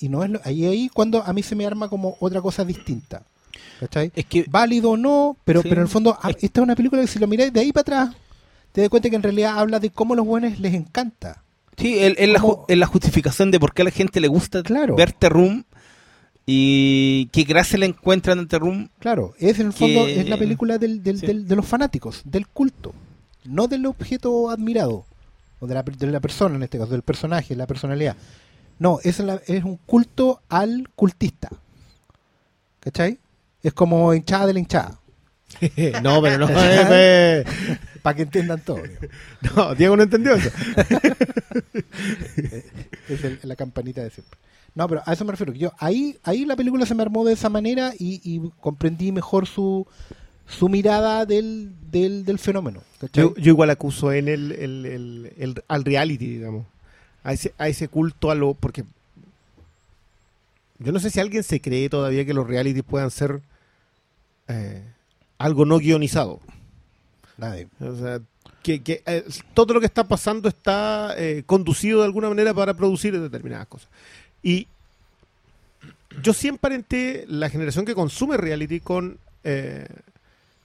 [0.00, 2.64] Y no es lo- ahí, ahí cuando a mí se me arma como otra cosa
[2.64, 3.22] distinta.
[3.80, 4.12] ¿Cachai?
[4.14, 5.68] Es que Válido o no, pero, Sí.
[5.68, 7.60] pero en el fondo, a- Es- esta es una película que si lo miráis de
[7.60, 8.16] ahí para atrás,
[8.72, 11.42] te das cuenta que en realidad habla de cómo a los buenos les encanta.
[11.76, 14.96] Sí, es la, ju- la justificación de por qué a la gente le gusta Claro.
[14.96, 15.64] ver The Room
[16.46, 18.88] y qué gracia le encuentran en The Room.
[18.98, 21.26] Claro, es en el Que- fondo es la película del, del- Sí.
[21.26, 22.92] del- de los fanáticos, del culto,
[23.44, 25.04] no del objeto admirado,
[25.60, 28.16] o de la, de la persona en este caso, del personaje, la personalidad.
[28.78, 31.48] No, es, la- es un culto al cultista.
[32.80, 33.18] ¿Cachai?
[33.62, 34.98] Es como hinchada de la hinchada.
[36.02, 36.46] no, pero no.
[36.50, 37.44] eh,
[38.02, 38.80] Para que entiendan todo.
[39.56, 40.50] no, Diego no entendió eso.
[43.08, 44.38] Es el- la campanita de siempre.
[44.74, 45.52] No, pero a eso me refiero.
[45.54, 49.46] Yo, ahí, ahí la película se me armó de esa manera y, y comprendí mejor
[49.46, 49.86] su,
[50.46, 52.82] su mirada del, del, del fenómeno.
[53.12, 56.66] Yo, yo igual acuso en el, el- el- el- al reality, digamos.
[57.28, 58.54] A ese, a ese culto a lo.
[58.54, 58.84] Porque.
[60.78, 63.42] Yo no sé si alguien se cree todavía que los realities puedan ser
[64.46, 64.82] eh,
[65.36, 66.40] algo no guionizado.
[67.36, 67.68] Nadie.
[67.80, 68.20] O sea,
[68.62, 72.72] que, que, eh, todo lo que está pasando está eh, conducido de alguna manera para
[72.72, 73.88] producir determinadas cosas.
[74.42, 74.66] Y
[76.22, 79.86] yo siempre emparenté la generación que consume reality con, eh,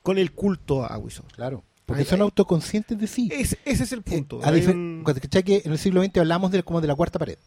[0.02, 1.24] con el culto a Wiso.
[1.36, 1.62] Claro.
[1.86, 3.30] Porque Ahí- son ahí- autoconscientes de sí.
[3.32, 4.40] Ese, ese es el punto.
[4.40, 6.80] Eh, a Hay difer- un- cuando- ¿cachai que en el siglo XX hablamos de, como
[6.82, 7.38] de la cuarta pared.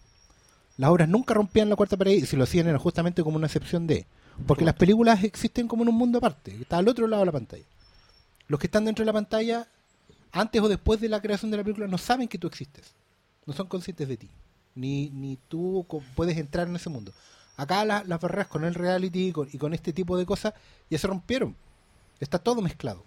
[0.77, 3.47] Las obras nunca rompían la cuarta pared y si lo hacían era justamente como una
[3.47, 4.07] excepción de.
[4.47, 7.27] Porque las películas existen como en un mundo aparte, que está al otro lado de
[7.27, 7.65] la pantalla.
[8.49, 9.67] Los que están dentro de la pantalla,
[10.33, 12.93] antes o después de la creación de la película, no saben que tú existes.
[13.47, 14.29] No son conscientes de ti.
[14.75, 17.13] Ni, ni tú puedes entrar en ese mundo.
[17.57, 20.53] Acá la- las barreras con el reality y con, y con este tipo de cosas
[20.91, 21.57] ya se rompieron.
[22.21, 23.03] Está todo mezclado.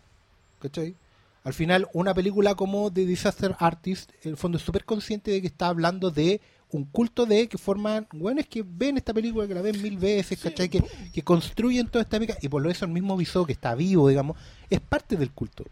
[0.59, 0.95] ¿Cachai?
[1.43, 5.41] Al final, una película como The Disaster Artist, en el fondo es súper consciente de
[5.41, 9.47] que está hablando de un culto de que forman, bueno, es que ven esta película,
[9.47, 10.69] que la ven mil veces, ¿cachai?
[10.69, 13.73] Que, que construyen toda esta épica, y por lo eso el mismo Viso que está
[13.73, 14.37] vivo, digamos,
[14.69, 15.63] es parte del culto.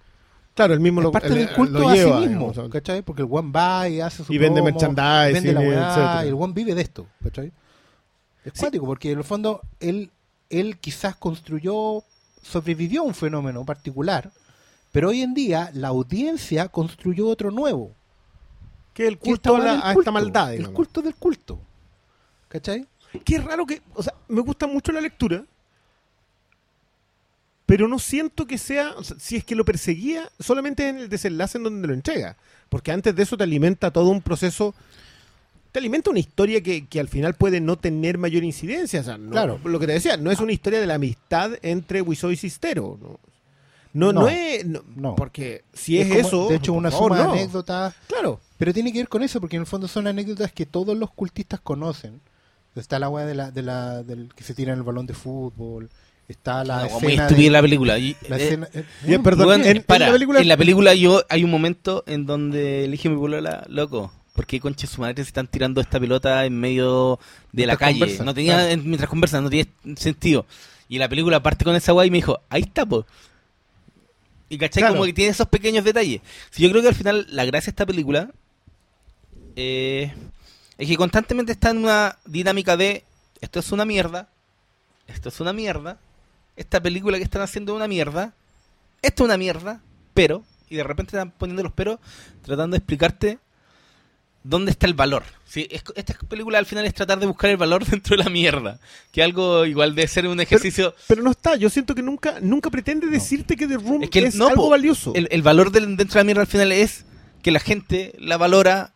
[0.56, 2.72] claro, el mismo Es lo, parte el- del culto lo a lleva, sí mismo, digamos,
[2.72, 3.02] ¿cachai?
[3.04, 6.34] Porque el one va y hace su Y vende merchandising, vende la weá, y el
[6.34, 7.52] one vive de esto, ¿cachai?
[8.44, 8.60] Es Sí.
[8.62, 10.10] cuático, porque en el fondo él,
[10.50, 12.04] él quizás construyó,
[12.42, 14.32] sobrevivió a un fenómeno particular,
[14.98, 17.92] pero hoy en día la audiencia construyó otro nuevo.
[18.96, 20.54] Que el que culto a, la- del a esta culto, maldad.
[20.56, 21.60] El culto del culto.
[22.48, 22.84] ¿Cachai?
[23.24, 23.80] Qué raro que.
[23.94, 25.44] O sea, me gusta mucho la lectura.
[27.68, 28.94] Pero no siento que sea.
[28.98, 32.36] o sea, si es que lo perseguía, solamente en el desenlace en donde lo entrega.
[32.70, 34.74] Porque antes de eso te alimenta todo un proceso.
[35.72, 39.02] Te alimenta una historia que, que al final puede no tener mayor incidencia.
[39.02, 39.60] O sea, no- Claro.
[39.64, 42.98] Lo que te decía, no es una historia de la amistad entre Wiso y Cistero.
[43.00, 43.20] No,
[43.98, 44.66] no, no No, es.
[44.66, 45.16] no, no.
[45.16, 46.48] Porque si es, como, eso.
[46.50, 47.34] De hecho, una favor, suma no.
[47.34, 47.94] de anécdotas.
[48.08, 48.40] Claro.
[48.58, 51.12] Pero tiene que ver con eso, porque en el fondo son anécdotas que todos los
[51.12, 52.22] cultistas conocen.
[52.76, 55.14] Está la weá de la, de la, del que se tira en el balón de
[55.14, 55.90] fútbol.
[56.28, 57.24] Está la No, muy escena.
[57.28, 57.98] estúpida de- la película.
[57.98, 60.58] Y, la eh, escena- eh, Bien, bueno, perdón, en- en para, la película- en la
[60.58, 64.12] película yo hay un momento en donde elige mi polola, loco.
[64.34, 67.18] ¿Por qué conche su madre se están tirando esta pelota en medio
[67.52, 68.00] de la calle?
[68.00, 68.70] conversan, no tenía, claro.
[68.70, 70.46] en- mientras conversan, no tiene sentido.
[70.90, 73.06] Y la película parte con esa guay y me dijo, ahí está, po.
[74.50, 74.96] Y cachai Claro.
[74.96, 76.22] como que tiene esos pequeños detalles.
[76.52, 78.32] Si yo creo que al final la gracia de esta película
[79.56, 80.14] eh,
[80.78, 83.04] es que constantemente está en una dinámica de
[83.42, 84.30] esto es una mierda,
[85.08, 86.00] esto es una mierda,
[86.56, 88.34] esta película que están haciendo es una mierda,
[89.02, 89.82] esto es una mierda,
[90.14, 92.00] pero, y de repente están poniendo los peros
[92.44, 93.40] tratando de explicarte
[94.50, 95.24] dónde está el valor.
[95.46, 98.30] Sí, es- esta película al final es tratar de buscar el valor dentro de la
[98.30, 98.80] mierda,
[99.12, 100.94] que algo igual de ser un ejercicio...
[101.08, 101.56] Pero no está.
[101.56, 104.48] Yo siento que nunca, nunca pretende decirte que The Room Es que el- es no,
[104.48, 105.14] algo po, valioso.
[105.16, 107.06] El, el valor del, dentro de la mierda al final es
[107.42, 108.94] que la gente la valora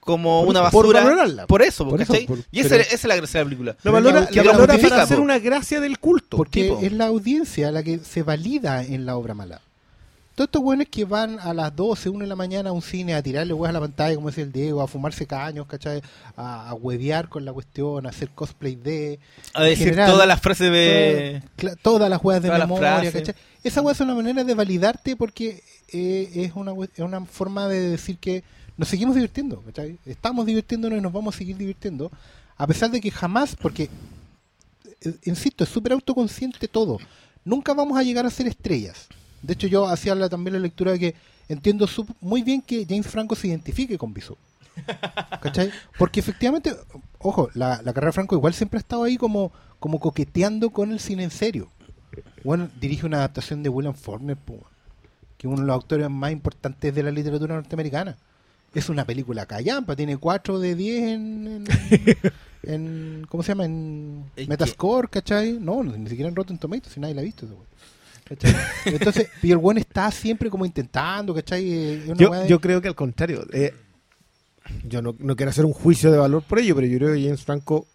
[0.00, 1.04] como Por- una por basura.
[1.04, 1.46] valorarla.
[1.46, 3.76] Por eso, Por eso, por- y esa, pero- esa es la gracia de la película.
[3.82, 6.36] Pero valora, la- la que la valora para hacer una gracia del culto.
[6.38, 6.80] Porque tipo.
[6.82, 9.60] es la audiencia la que se valida en la obra mala.
[10.38, 13.12] Todos estos buenos que van a las 12, 1 de la mañana a un cine
[13.12, 16.00] a tirarle huevas a la pantalla, como decía el Diego, a fumarse caños, ¿cachai?
[16.36, 19.18] A, a huevear con la cuestión, a hacer cosplay de.
[19.52, 21.42] A decir general, todas las frases de...
[21.82, 23.10] Todas las huevas de Todas memoria.
[23.10, 23.34] ¿cachai?
[23.64, 27.90] Esa hueá es una manera de validarte porque eh, es, una, es una forma de
[27.90, 28.44] decir que
[28.76, 29.98] nos seguimos divirtiendo, ¿cachai?
[30.06, 32.12] Estamos divirtiéndonos y nos vamos a seguir divirtiendo,
[32.56, 33.90] a pesar de que jamás, porque,
[35.00, 36.98] eh, insisto, es súper autoconsciente todo.
[37.44, 39.08] Nunca vamos a llegar a ser estrellas.
[39.42, 41.14] De hecho, yo hacía la- también la lectura de que
[41.48, 44.36] entiendo sup- muy bien que James Franco se identifique con Bisou.
[45.40, 45.70] ¿Cachai?
[45.98, 46.74] Porque efectivamente,
[47.18, 50.92] ojo, la, la carrera de Franco igual siempre ha estado ahí como, como coqueteando con
[50.92, 51.68] el cine en serio.
[52.44, 54.36] Bueno, dirige una adaptación de William Faulkner,
[55.36, 58.16] que es uno de los autores más importantes de la literatura norteamericana.
[58.74, 61.64] Es una película callampa, tiene 4 de 10 en, en,
[62.62, 63.64] en- ¿cómo se llama?
[63.64, 64.24] En.
[64.48, 65.58] Metascore, ¿cachai?
[65.58, 67.46] No, ni siquiera en Rotten Tomatoes, si nadie la ha visto.
[67.46, 67.58] weón.
[68.28, 68.54] ¿Cachai?
[68.86, 71.64] Entonces, y el buen está siempre como intentando, ¿cachai?
[71.72, 73.46] Eh, Yo, de- yo creo que al contrario.
[73.52, 73.72] eh,
[74.86, 77.22] yo no, no quiero hacer un juicio de valor por ello, pero yo creo que
[77.22, 77.86] James Franco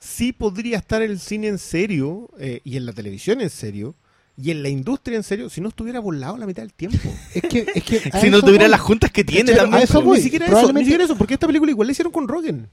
[0.00, 3.94] sí podría estar en el cine en serio eh, y en la televisión en serio
[4.36, 6.98] y en la industria en serio si no estuviera volado la mitad del tiempo.
[7.34, 8.70] Es que, es que Si no tuviera voy.
[8.72, 9.56] las juntas que tiene ¿Cachai?
[9.62, 9.80] también.
[9.80, 10.18] A eso voy.
[10.18, 12.68] ni siquiera eso, ni siquiera eso, porque esta película igual la hicieron con Rogen.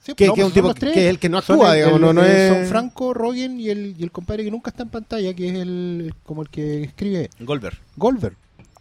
[0.00, 0.92] Sí, Que, no, que es un son tipo los que, tres.
[0.94, 2.52] que es el que no actúa, el- digamos, el- no, no eh, es...
[2.54, 5.54] Son Franco, Rogen y el, y el compadre que nunca está en pantalla, que es
[5.56, 7.76] el, como el que escribe Goldberg.
[7.96, 8.36] Goldberg,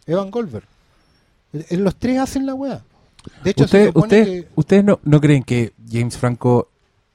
[0.06, 0.66] Evan Goldberg.
[1.54, 2.82] Eh, eh, Los tres hacen la weá.
[3.44, 6.70] De hecho, supone ustedes, que- ustedes no, no creen que James Franco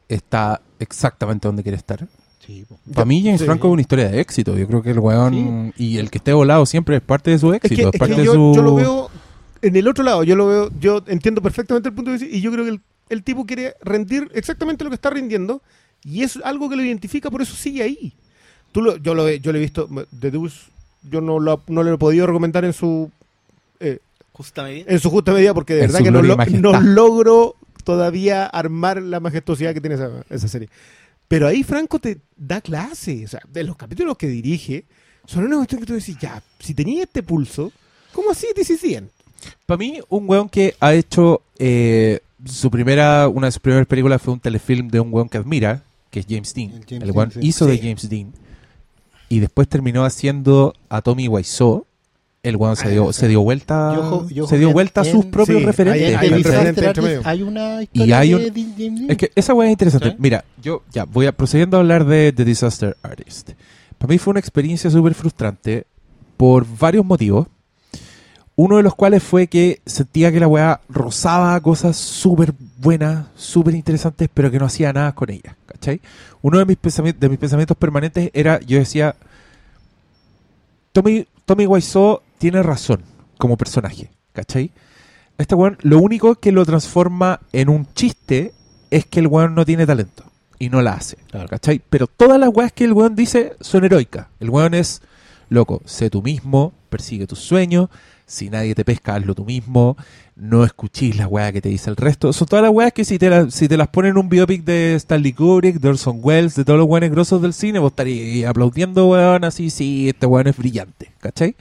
[0.08, 2.06] está exactamente donde quiere estar.
[2.44, 2.66] Sí.
[2.92, 3.46] Para mí James sí.
[3.46, 4.58] Franco es una historia de éxito.
[4.58, 7.54] Yo creo que el weón y el que esté volado siempre es parte de su
[7.54, 7.88] Es que, éxito.
[7.88, 8.52] Es, es parte que de yo, su...
[8.56, 9.10] yo lo veo
[9.62, 12.40] en el otro lado, yo lo veo, yo entiendo perfectamente el punto de vista y
[12.40, 15.62] yo creo que el, el tipo quiere rendir exactamente lo que está rindiendo
[16.04, 18.12] y es algo que lo identifica, por eso sigue ahí.
[18.72, 19.88] Tú lo, yo, lo, he- yo lo he visto,
[20.18, 20.56] The Deuce,
[21.10, 23.10] yo no lo, no le he podido recomendar en su
[23.80, 23.98] eh,
[24.32, 24.86] Justa medida.
[24.88, 29.02] en su justa medida porque de En verdad que no, lo- no logro todavía armar
[29.02, 30.68] la majestuosidad que tiene esa, esa serie.
[31.28, 34.84] Pero ahí Franco te da clase, o sea, de los capítulos que dirige,
[35.26, 37.72] son una cuestión que tú decís, ya, si tenía este pulso,
[38.12, 39.10] ¿cómo así te hicieron?
[39.66, 44.20] Para mí, un weón que ha hecho eh, su primera, una de sus primeras películas
[44.22, 46.72] fue un telefilm de un weón que admira, que es James Dean.
[46.88, 47.48] El weón Dean, sí.
[47.48, 47.78] hizo de.
[47.78, 48.32] James Dean
[49.28, 51.86] y después terminó haciendo a Tommy Wiseau.
[52.42, 53.94] El weón se Ah, dio, se dio vuelta,
[54.28, 56.02] Y y se dio vuelta a sus propios sí, referentes.
[56.08, 56.58] hay hay una historia
[58.18, 59.10] hay de un- James Dean.
[59.10, 60.10] Es que esa weá es interesante.
[60.10, 60.16] ¿Sí?
[60.18, 63.50] Mira, yo ya voy a procediendo a hablar de The Disaster Artist.
[63.96, 65.86] Para mí fue una experiencia súper frustrante
[66.36, 67.46] por varios motivos.
[68.54, 73.74] Uno de los cuales fue que sentía que la weá rozaba cosas súper buenas, súper
[73.74, 75.56] interesantes, pero que no hacía nada con ellas.
[75.66, 76.00] ¿Cachai?
[76.42, 79.16] Uno de mis, pensami- de mis pensamientos permanentes era, yo decía,
[80.92, 83.02] Tommy, Tommy Wiseau tiene razón
[83.38, 84.10] como personaje.
[84.32, 84.70] ¿Cachai?
[85.38, 88.52] Este weón, lo único que lo transforma en un chiste
[88.90, 90.24] es que el weón no tiene talento
[90.58, 91.16] y no la hace.
[91.48, 91.80] ¿Cachai?
[91.88, 94.26] Pero todas las weas que el weón dice son heroicas.
[94.40, 95.00] El weón es,
[95.48, 97.88] loco, sé tú mismo, persigue tus sueños,
[98.32, 99.96] si nadie te pesca, hazlo tú mismo,
[100.36, 102.32] no escuchís las weas que te dice el resto.
[102.32, 104.94] Son todas las weas que si te, si te las ponen en un biopic de
[104.96, 109.06] Stanley Kubrick, de Orson Welles, de todos los weones grosos del cine, vos estarías aplaudiendo,
[109.08, 111.12] weón, así, sí, este weón es brillante.
[111.20, 111.54] ¿Cachai?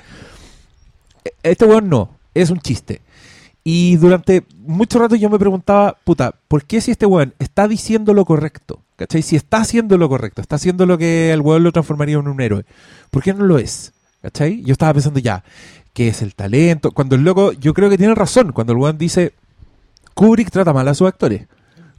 [1.25, 3.01] E- Este weón no, es un chiste.
[3.63, 8.13] Y durante mucho rato yo me preguntaba, puta, ¿por qué si este weón está diciendo
[8.13, 8.81] lo correcto?
[8.95, 9.21] ¿Cachai?
[9.21, 12.41] Si está haciendo lo correcto, está haciendo lo que el weón lo transformaría en un
[12.41, 12.65] héroe,
[13.12, 13.93] ¿por qué no lo es?
[14.23, 14.63] ¿Cachai?
[14.63, 15.43] Yo estaba pensando ya,
[15.93, 16.91] ¿qué es el talento?
[16.91, 19.34] Cuando el loco, yo creo que tiene razón, cuando el weón dice,
[20.13, 21.47] Kubrick trata mal a sus actores.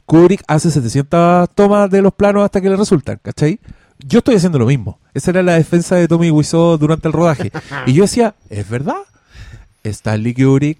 [0.05, 3.59] Kubrick hace 700 tomas de los planos hasta que le resultan, ¿cachai?
[3.99, 4.99] Yo estoy haciendo lo mismo.
[5.13, 7.51] Esa era la defensa de Tommy Wiseau durante el rodaje.
[7.85, 8.97] y yo decía, ¿es verdad?
[9.83, 10.79] Stanley Kubrick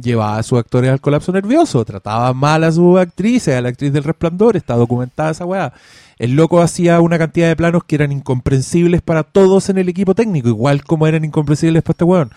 [0.00, 3.92] llevaba a sus actores al colapso nervioso, trataba mal a sus actrices, a la actriz
[3.92, 5.72] del resplandor, está documentada esa weá.
[6.18, 10.14] El loco hacía una cantidad de planos que eran incomprensibles para todos en el equipo
[10.14, 12.30] técnico, igual como eran incomprensibles para este weón.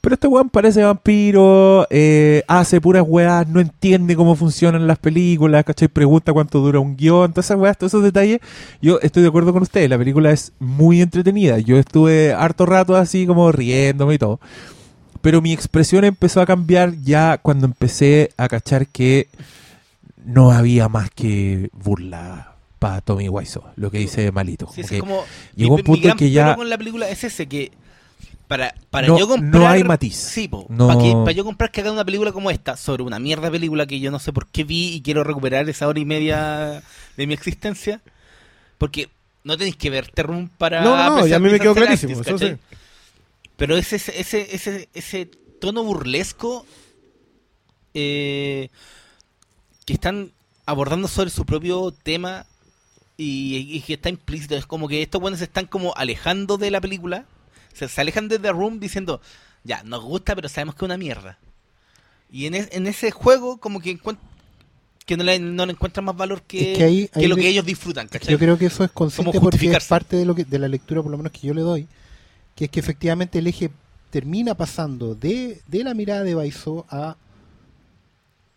[0.00, 5.62] Pero este weón parece vampiro, eh, hace puras weas, no entiende cómo funcionan las películas,
[5.64, 5.88] ¿cachai?
[5.88, 8.40] Pregunta cuánto dura un guion, todas esas weas, todos esos detalles.
[8.80, 11.58] Yo estoy de acuerdo con ustedes, la película es muy entretenida.
[11.58, 14.40] Yo estuve harto rato así como riéndome y todo.
[15.22, 19.28] Pero mi expresión empezó a cambiar ya cuando empecé a cachar que
[20.24, 24.66] no había más que burla para Tommy Wiseau, lo que dice Malito.
[24.74, 26.68] Sí, Como ese que es como, llegó mi- un punto mi gran que ya- con
[26.70, 27.72] la película es ese que
[28.48, 30.16] para, para No- yo no comprar hay matiz.
[30.16, 33.02] sí po, No- para, que, para yo comprar que haga una película como esta sobre
[33.02, 36.00] una mierda película que yo no sé por qué vi y quiero recuperar esa hora
[36.00, 36.82] y media
[37.18, 38.00] de mi existencia
[38.78, 39.08] porque
[39.44, 42.24] no tenéis que ver Terrum para No, no, no, ya a mí me quedó clarísimo,
[42.24, 42.56] sí.
[43.60, 45.26] Pero es ese ese ese ese
[45.60, 46.64] tono burlesco
[47.94, 48.70] eh,
[49.84, 50.32] que están
[50.66, 52.46] abordando sobre su propio tema
[53.16, 54.56] y, y que está implícito.
[54.56, 57.26] Es como que estos buenos se están como alejando de la película.
[57.74, 59.20] Se, se alejan de The Room diciendo,
[59.64, 61.38] ya, nos gusta, pero sabemos que es una mierda.
[62.30, 63.98] Y en, es- en ese juego como que
[65.06, 67.34] que no le, no le encuentran más valor que, Es que ahí- que ahí lo
[67.34, 68.06] le- que ellos disfrutan.
[68.08, 68.30] ¿cachai?
[68.32, 71.02] Yo creo que eso es consciente porque es parte de lo que de la lectura,
[71.02, 71.88] por lo menos que yo le doy,
[72.60, 73.70] que es que efectivamente el eje
[74.10, 77.16] termina pasando de, de la mirada de Baiso a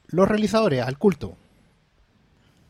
[0.07, 1.37] los realizadores, al culto,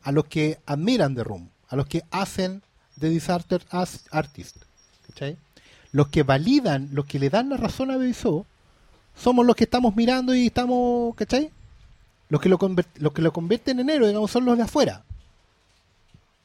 [0.04, 2.62] a los que admiran The Room, a los que hacen
[3.00, 4.58] The Disaster as Artist,
[5.08, 5.36] ¿cachai?
[5.90, 8.46] Los que validan, los que le dan la razón a Baiso,
[9.16, 11.50] somos los que estamos mirando y estamos, ¿cachai?
[12.28, 12.60] Los que lo,
[12.94, 15.02] los que lo convierten en héroe, digamos, son los de afuera.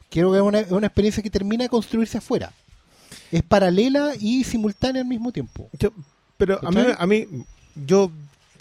[0.09, 2.51] Quiero que es una experiencia que termina de construirse afuera.
[3.31, 5.69] Es paralela y simultánea al mismo tiempo.
[5.79, 5.91] Yo-
[6.37, 7.05] pero a mí, a
[7.85, 8.11] yo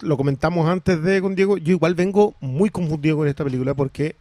[0.00, 4.16] lo comentamos antes de con Diego, yo igual vengo muy confundido con esta película porque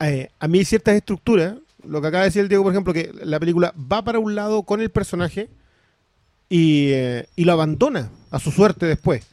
[0.00, 1.54] eh, a mí hay ciertas estructuras,
[1.86, 4.34] lo que acaba de decir el Diego, por ejemplo, que la película va para un
[4.34, 5.48] lado con el personaje
[6.48, 9.24] y, eh, y lo abandona a su suerte después.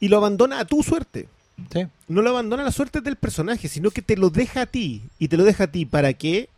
[0.00, 1.28] Y lo abandona a tu suerte.
[1.72, 1.86] Sí.
[2.06, 5.02] no lo abandona la suerte del personaje, sino que te lo deja a ti.
[5.18, 6.48] Y te lo deja a ti para que,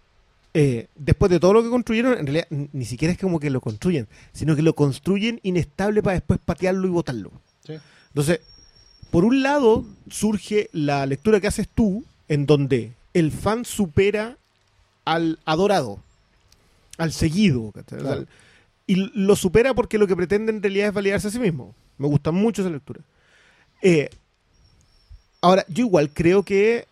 [0.53, 3.61] eh, después de todo lo que construyeron, en realidad ni siquiera es como que lo
[3.61, 7.31] construyen, sino que lo construyen inestable para después patearlo y botarlo.
[7.65, 7.75] Sí.
[8.09, 8.41] Entonces,
[9.11, 14.37] por un lado, surge la lectura que haces tú, en donde el fan supera
[15.05, 15.99] al adorado,
[16.99, 17.73] al seguido.
[18.87, 21.75] y lo supera porque lo que pretende en realidad es validarse a sí mismo.
[21.99, 23.01] Me gusta mucho esa lectura.
[23.83, 24.11] Eh,
[25.41, 26.87] ahora, yo igual creo que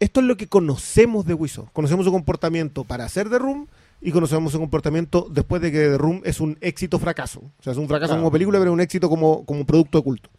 [0.00, 1.68] esto es lo que conocemos de Wiso.
[1.72, 3.66] Conocemos su comportamiento para hacer The Room
[4.00, 7.40] y conocemos su comportamiento después de que The Room es un éxito fracaso.
[7.58, 8.22] O sea, es un fracaso Claro.
[8.22, 10.30] como película, pero un éxito como, como producto de culto.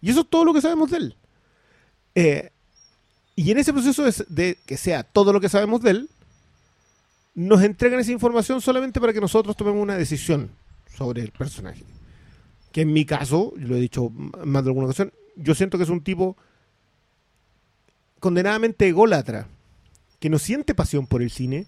[0.00, 1.16] Y eso es todo lo que sabemos de él.
[2.14, 2.50] Eh,
[3.34, 6.10] y en ese proceso de, de que sea todo lo que sabemos de él,
[7.34, 10.50] nos entregan esa información solamente para que nosotros tomemos una decisión
[10.96, 11.84] sobre el personaje.
[12.72, 15.90] Que en mi caso, lo he dicho más de alguna ocasión, yo siento que es
[15.90, 16.36] un tipo
[18.20, 19.46] condenadamente ególatra,
[20.20, 21.66] que no siente pasión por el cine,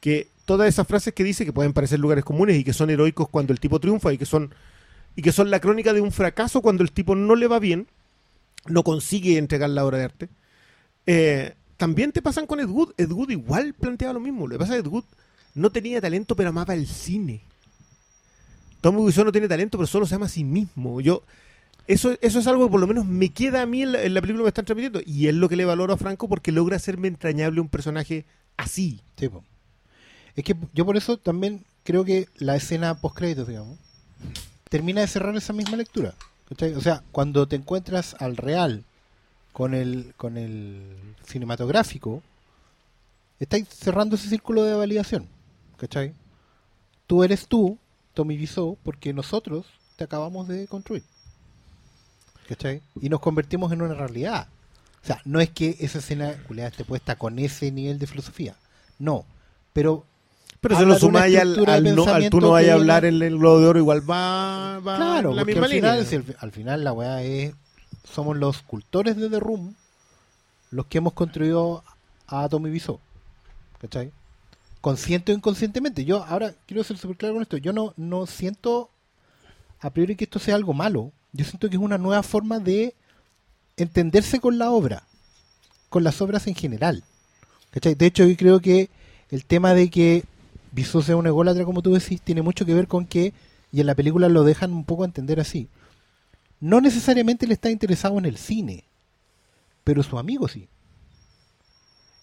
[0.00, 3.28] que todas esas frases que dice que pueden parecer lugares comunes y que son heroicos
[3.28, 4.54] cuando el tipo triunfa y que son
[5.16, 7.88] y que son la crónica de un fracaso cuando el tipo no le va bien,
[8.66, 10.28] no consigue entregar la obra de arte.
[11.06, 12.92] Eh, también te pasan con Ed Wood.
[12.96, 14.46] Ed Wood igual planteaba lo mismo.
[14.46, 15.04] Lo que pasa es que Ed Wood
[15.54, 17.40] no tenía talento, pero amaba el cine.
[18.80, 21.00] Tommy Wiseau no tiene talento, pero solo se ama a sí mismo.
[21.00, 21.24] Yo,
[21.88, 24.12] eso, eso es algo que por lo menos me queda a mí en la, en
[24.12, 25.00] la película que me están transmitiendo.
[25.06, 28.26] Y es lo que le valoro a Franco porque logra hacerme entrañable un personaje
[28.58, 29.00] así.
[29.16, 29.42] Sí, po.
[30.36, 33.78] Es que yo por eso también creo que la escena post créditos, digamos,
[34.68, 36.14] termina de cerrar esa misma lectura.
[36.50, 36.74] ¿cachai?
[36.74, 38.84] O sea, cuando te encuentras al real
[39.52, 40.94] con el con el
[41.26, 42.22] cinematográfico,
[43.40, 45.26] estáis cerrando ese círculo de validación.
[45.78, 46.12] ¿Cachai?
[47.06, 47.78] Tú eres tú,
[48.12, 49.64] Tommy Wiseau, porque nosotros
[49.96, 51.02] te acabamos de construir.
[52.48, 52.80] ¿Cachai?
[53.00, 54.48] Y nos convertimos en una realidad.
[55.02, 58.56] O sea, no es que esa escena culiada esté puesta con ese nivel de filosofía.
[58.98, 59.24] No.
[59.72, 60.04] Pero
[60.60, 63.38] Pero Habla lo sumáis al, al, no, al tú no vayas a hablar en el
[63.38, 66.08] Globo de Oro, igual va, va Claro, la porque misma al final, línea.
[66.10, 67.54] si al, al final la weá es.
[68.04, 69.74] Somos los cultores de The Room
[70.70, 71.84] los que hemos construido
[72.26, 72.98] a Tommy Wiseau.
[73.80, 74.10] ¿Cachai?
[74.80, 76.04] Consciente o inconscientemente.
[76.04, 77.56] Yo ahora quiero ser súper claro con esto.
[77.58, 78.90] Yo no, no siento
[79.80, 81.12] a priori que esto sea algo malo.
[81.32, 82.94] Yo siento que es una nueva forma de
[83.76, 85.04] entenderse con la obra.
[85.88, 87.04] Con las obras en general.
[87.70, 87.94] ¿Cachai?
[87.94, 88.90] De hecho, yo creo que
[89.30, 90.24] el tema de que
[90.76, 93.32] Wiseau sea un ególatra, como tú decís, tiene mucho que ver con que,
[93.72, 95.68] y en la película lo dejan un poco entender así,
[96.60, 98.84] no necesariamente le está interesado en el cine,
[99.84, 100.68] pero su amigo sí.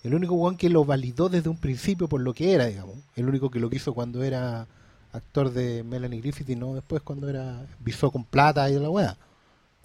[0.04, 2.96] El único one que lo validó desde un principio por lo que era, digamos.
[3.16, 4.68] El único que lo quiso cuando era
[5.16, 9.18] actor de Melanie Griffith y no después cuando era visó con plata y la weá.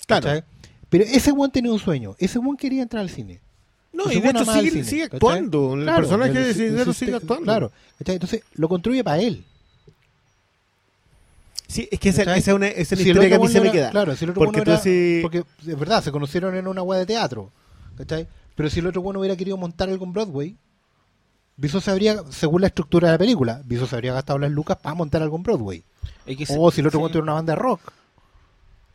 [0.06, 0.22] Claro.
[0.26, 0.44] ¿Cachai?
[0.88, 2.16] Pero ese one tenía un sueño.
[2.18, 3.40] Ese one quería entrar al cine.
[3.92, 5.74] No, y de hecho el sigue, cine, sigue actuando.
[5.74, 7.44] El Claro, personaje de el- Cisneros el- sigue el- actuando.
[7.44, 7.72] Claro.
[7.98, 8.14] ¿cachai?
[8.16, 9.44] Entonces lo construye para él.
[11.66, 13.70] Sí, es que esa, es una, esa Si el historia que a mí se me
[13.70, 13.90] queda.
[13.90, 14.80] Claro, si el otro Porque era-
[15.22, 17.50] porque es verdad, se conocieron en una weá de teatro.
[17.96, 18.26] ¿cachai?
[18.56, 20.56] Pero si el otro bueno hubiera querido montar algo en Broadway,
[21.60, 24.78] Viso se habría, según la estructura de la película, Viso se habría gastado las lucas
[24.78, 25.82] para montar algo en Broadway.
[26.24, 27.02] Es que se- O si el otro sí.
[27.12, 27.80] tuviera una banda de rock,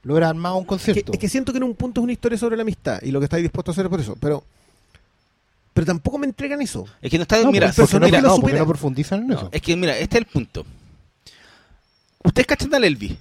[0.04, 1.12] lo hubiera armado un concierto.
[1.14, 3.20] es que siento que en un punto es una historia sobre la amistad y lo
[3.20, 4.16] que estáis dispuesto a hacer es por eso.
[4.20, 4.44] Pero,
[5.74, 6.86] pero tampoco me entregan eso.
[7.02, 7.42] Es que no está.
[7.44, 9.50] no, mira, pues, porque no, mira, no, porque profundizan en No, eso.
[9.52, 10.66] es que mira, este es el punto.
[12.24, 13.14] Ustedes cachan al Elvis.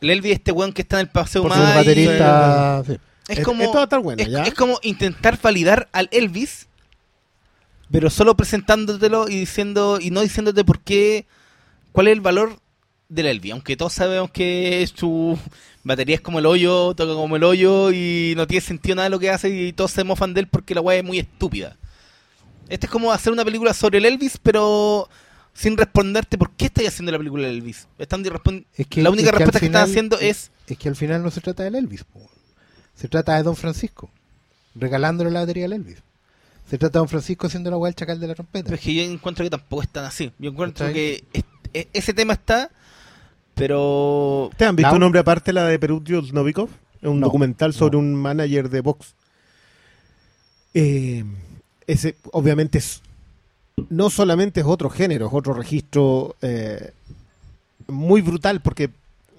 [0.00, 1.58] El Elvis, este weón que está en el paseo Por más.
[1.84, 2.92] ser y- baterista, sí.
[3.28, 3.62] Es Es- como.
[4.16, 4.42] es, ¿ya?
[4.44, 6.66] es como intentar validar al Elvis,
[7.90, 9.98] pero solo presentándotelo y diciendo.
[10.00, 11.26] Y no diciéndote por qué.
[11.92, 12.58] ¿Cuál es el valor
[13.08, 13.52] del Elvis?
[13.52, 15.38] Aunque todos sabemos que su
[15.84, 19.10] batería es como el hoyo, toca como el hoyo y no tiene sentido nada de
[19.10, 21.76] lo que hace y todos se mofan de él porque la weá es muy estúpida.
[22.68, 25.08] Este es como hacer una película sobre el Elvis, pero
[25.52, 27.86] sin responderte por qué estáis haciendo la película del Elvis.
[27.98, 28.24] Están
[28.76, 30.88] Es que- la única es que al respuesta que están final- haciendo es Es que
[30.88, 32.04] al final no se trata del Elvis,
[32.96, 34.10] se trata de Don Francisco,
[34.74, 35.98] regalándole la batería al Elvis.
[36.68, 38.64] Se trata de Don Francisco haciendo la weá del chacal de la trompeta.
[38.64, 40.32] Pero es que yo encuentro que tampoco es tan así.
[40.38, 42.70] Yo encuentro que es- ese tema está,
[43.54, 46.68] pero ¿Te han visto un nombre aparte, la de Perutio Novikov?
[47.02, 47.98] Es un No, documental sobre no.
[48.00, 49.14] un manager de box.
[50.72, 51.24] Eh,
[51.86, 53.02] ese, obviamente, es,
[53.90, 56.92] no solamente es otro género, es otro registro eh,
[57.88, 58.90] muy brutal, porque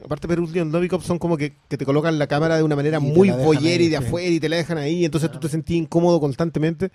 [0.04, 3.02] aparte Perutio Novikov son como que, que te colocan la cámara de una manera Y
[3.02, 4.04] muy la dejan boyer y de sí.
[4.06, 6.92] afuera y te la dejan ahí, entonces tú te sentís incómodo constantemente.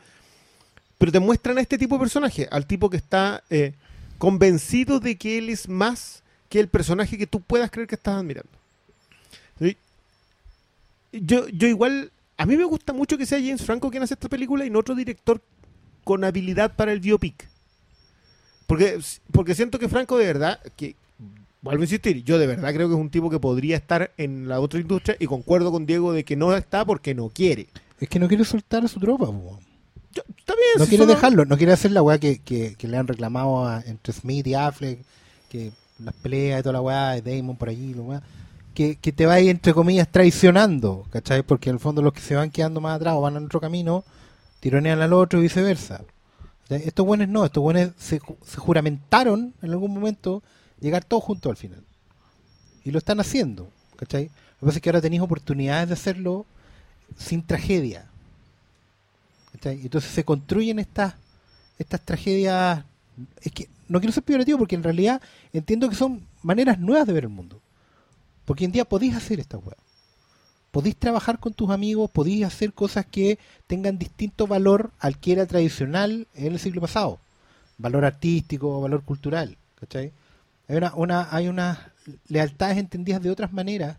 [1.01, 3.73] Pero te muestran a este tipo de personaje, al tipo que está eh,
[4.19, 8.17] convencido de que él es más que el personaje que tú puedas creer que estás
[8.17, 8.51] admirando.
[11.11, 14.29] Yo, yo igual, a mí me gusta mucho que sea James Franco quien hace esta
[14.29, 15.41] película y no otro director
[16.05, 17.49] con habilidad para el biopic.
[18.67, 19.01] Porque,
[19.33, 20.97] porque siento que Franco de verdad, que
[21.63, 24.49] vuelvo a insistir, yo de verdad creo que es un tipo que podría estar en
[24.49, 27.69] la otra industria y concuerdo con Diego de que no está porque no quiere.
[27.99, 29.61] Es que no quiere soltar a su tropa, po.
[30.13, 32.75] Yo- está bien, No si quiere solo- dejarlo, no quiere hacer la weá que, que,
[32.77, 34.99] que le han reclamado a- entre Smith y Affleck,
[35.49, 38.23] que las peleas y toda la weá, Damon por allí, la weá,
[38.75, 41.43] que, que te va a ir, entre comillas, traicionando, ¿cachai?
[41.43, 43.61] Porque en el fondo los que se van quedando más atrás o van en otro
[43.61, 44.05] camino,
[44.61, 46.03] tironean al otro y viceversa.
[46.69, 46.87] ¿Cachai?
[46.87, 50.43] Estos buenos no, estos buenos se, se juramentaron en algún momento
[50.81, 51.83] llegar todos juntos al final.
[52.85, 54.25] Y lo están haciendo, ¿cachai?
[54.25, 54.31] Lo
[54.61, 56.47] que pasa es que ahora tenéis oportunidades de hacerlo
[57.19, 58.07] sin tragedia.
[59.63, 61.15] Entonces se construyen estas
[61.81, 62.85] estas tragedias.
[63.41, 65.21] Es que no quiero ser peyorativo porque en realidad
[65.53, 67.61] entiendo que son maneras nuevas de ver el mundo.
[68.45, 69.77] Porque hoy en día podéis hacer esta weá.
[70.71, 75.47] Podéis trabajar con tus amigos, podéis hacer cosas que tengan distinto valor al que era
[75.47, 77.19] tradicional en el siglo pasado.
[77.79, 79.57] Valor artístico, valor cultural.
[79.95, 80.13] Hay,
[80.69, 81.79] una, una, hay unas
[82.29, 83.97] lealtades entendidas de otras maneras.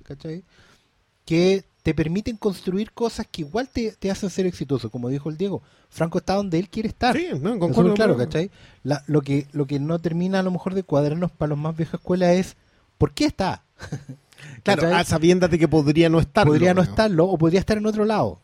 [1.25, 4.89] Que te permiten construir cosas que igual te, te hacen ser exitoso.
[4.91, 7.15] Como dijo el Diego, Franco está donde él quiere estar.
[7.17, 7.93] Sí, no, concuerdo.
[7.95, 8.51] claro, ¿cachai?
[8.83, 11.75] La- lo, que, lo que no termina a lo mejor de cuadrarnos para los más
[11.75, 12.55] vieja escuela es
[12.97, 13.63] ¿por qué está?
[14.63, 14.99] Claro, ¿cachai?
[15.01, 16.47] a sabiendas de que podría no estar.
[16.47, 18.39] podría no estarlo o podría estar en otro lado.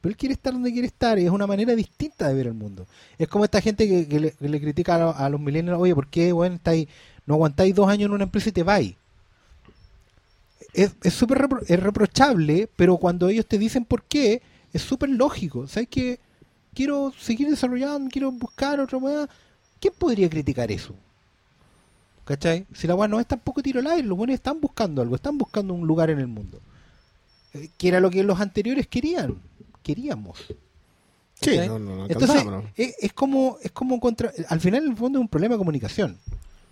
[0.00, 2.54] Pero él quiere estar donde quiere estar y es una manera distinta de ver el
[2.54, 2.86] mundo.
[3.18, 5.94] Es como esta gente que, que le, que le critica a, a los millennials, oye,
[5.94, 6.86] ¿por qué bueno, estáis,
[7.26, 8.94] no aguantáis dos años en una empresa y te vais?
[10.72, 14.42] Es súper repro- es reprochable, pero cuando ellos te dicen por qué,
[14.72, 15.66] es súper lógico.
[15.66, 16.20] ¿Sabes que
[16.74, 19.28] Quiero seguir desarrollando, quiero buscar otra weá.
[19.80, 20.94] ¿Quién podría criticar eso?
[22.24, 22.66] ¿Cachai?
[22.72, 25.38] Si la weá no es tampoco tiro al aire, los buenos están buscando algo, están
[25.38, 26.60] buscando un lugar en el mundo.
[27.54, 29.40] Eh, Que era lo que los anteriores querían.
[29.82, 30.38] Queríamos.
[31.40, 32.44] Sí, no, no, no Entonces,
[32.76, 34.30] es, es como, es como contra.
[34.48, 36.18] Al final, en el fondo, es un problema de comunicación.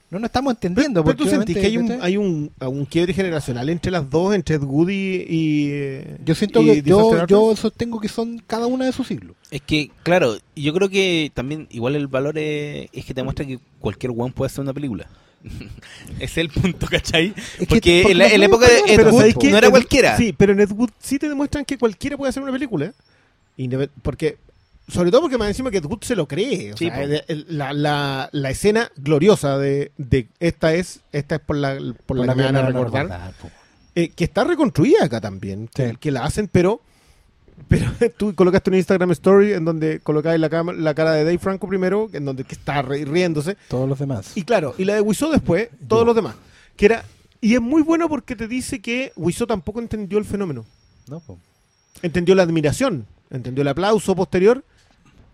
[0.08, 1.02] No nos estamos entendiendo.
[1.04, 4.34] Pero tú porque sentís que hay un, hay un, un quiebre generacional entre las dos,
[4.34, 4.94] entre Ed Wood y.
[5.28, 9.02] y, eh, Yo siento y que yo, yo sostengo que son cada una de su
[9.02, 9.34] siglo.
[9.50, 13.44] Es que, claro, yo creo que también igual el valor es, es que te muestra
[13.46, 15.06] que cualquier one puede hacer una película.
[16.18, 17.32] Ese es el punto, ¿cachai?
[17.34, 20.16] que- porque, porque en la, en época de Ed Wood no era cualquiera.
[20.16, 22.92] Sí, pero en Ed Wood sí te demuestran que cualquiera puede hacer una película.
[23.58, 24.38] Independ- Porque,
[24.88, 26.72] sobre todo porque más encima que Ed Wood se lo cree.
[26.72, 27.00] O Sí, sea, po.
[27.02, 31.78] el- el- la, la, la escena gloriosa de, de esta es esta es por la,
[32.06, 33.32] por la que me van a recordar.
[33.94, 35.68] eh, que está reconstruida acá también.
[35.74, 35.96] Que, Sí.
[35.98, 36.80] que la hacen, pero.
[37.68, 41.66] Pero tú colocaste una Instagram story en donde colocáis la, la cara de Dave Franco
[41.66, 43.56] primero, en donde que está ri- riéndose.
[43.68, 44.36] Todos los demás.
[44.36, 46.34] Y claro, y la de Wiseau después, todos los demás.
[46.76, 47.04] Que era,
[47.40, 50.66] y es muy bueno porque te dice que Wiseau tampoco entendió el fenómeno.
[51.08, 51.20] ¿no?
[51.20, 51.38] po.
[52.02, 54.62] Entendió la admiración, entendió el aplauso posterior,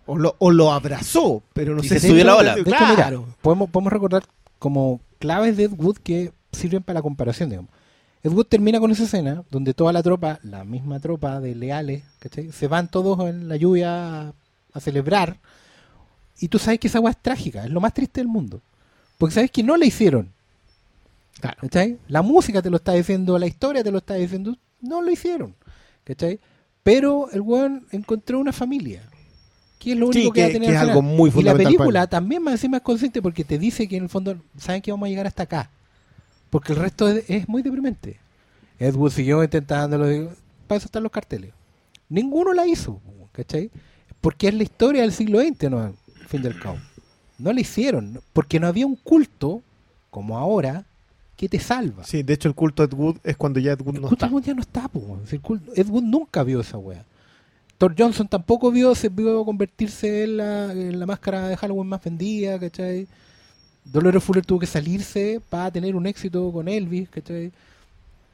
[0.07, 2.51] o lo, o lo abrazó, pero no Y sé se si subió la ola.
[2.55, 2.73] entendió.
[2.73, 3.27] De hecho, mira, Claro.
[3.43, 4.25] podemos, podemos recordar
[4.59, 7.71] como claves de Ed Wood que sirven para la comparación, digamos.
[8.23, 12.05] Ed Wood termina con esa escena donde toda la tropa, la misma tropa de leales,
[12.21, 12.53] ¿cachai?
[12.53, 14.33] Se van todos en la lluvia a,
[14.73, 15.39] a celebrar.
[16.39, 18.61] Y tú sabes que esa agua es trágica, es lo más triste del mundo.
[19.19, 20.29] Porque sabes que no la hicieron.
[21.41, 21.59] Claro.
[21.63, 21.99] ¿Cachai?
[22.09, 25.55] La música te lo está diciendo, la historia te lo está diciendo, no lo hicieron.
[26.05, 26.39] ¿Cachai?
[26.83, 29.03] Pero el weón encontró una familia.
[29.83, 31.30] Que es lo Sí, único que, va a que, tener que es algo muy Y
[31.30, 31.64] la fundamental.
[31.74, 34.93] película también más encima es consciente porque te dice que en el fondo saben que
[34.93, 35.70] vamos a llegar hasta acá.
[36.51, 38.20] Porque el resto es, es muy deprimente.
[38.78, 40.07] Ed Wood siguió intentándolo.
[40.07, 40.30] digo,
[40.68, 41.51] Para eso están los carteles.
[42.09, 43.01] Ninguno la hizo,
[43.33, 43.70] ¿cachai?
[44.20, 45.78] Porque es la historia del siglo XX, ¿no?
[45.80, 45.95] Al
[46.28, 46.78] fin del cabo.
[47.39, 48.20] No la hicieron.
[48.33, 49.62] Porque no había un culto,
[50.11, 50.85] como ahora,
[51.37, 52.05] que te salva.
[52.05, 54.09] Sí, de hecho el culto de Ed Wood es cuando ya Ed Wood El no
[54.09, 54.26] culto está.
[54.26, 57.05] Ed Wood ya no está, po, el culto- Ed Wood nunca vio esa wea.
[57.83, 62.05] Thor Johnson tampoco vio, se vio convertirse en la, en la máscara de Halloween más
[62.05, 63.09] vendida, ¿cachai?
[63.85, 67.51] Dolores Fuller tuvo que salirse para tener un éxito con Elvis, ¿cachai?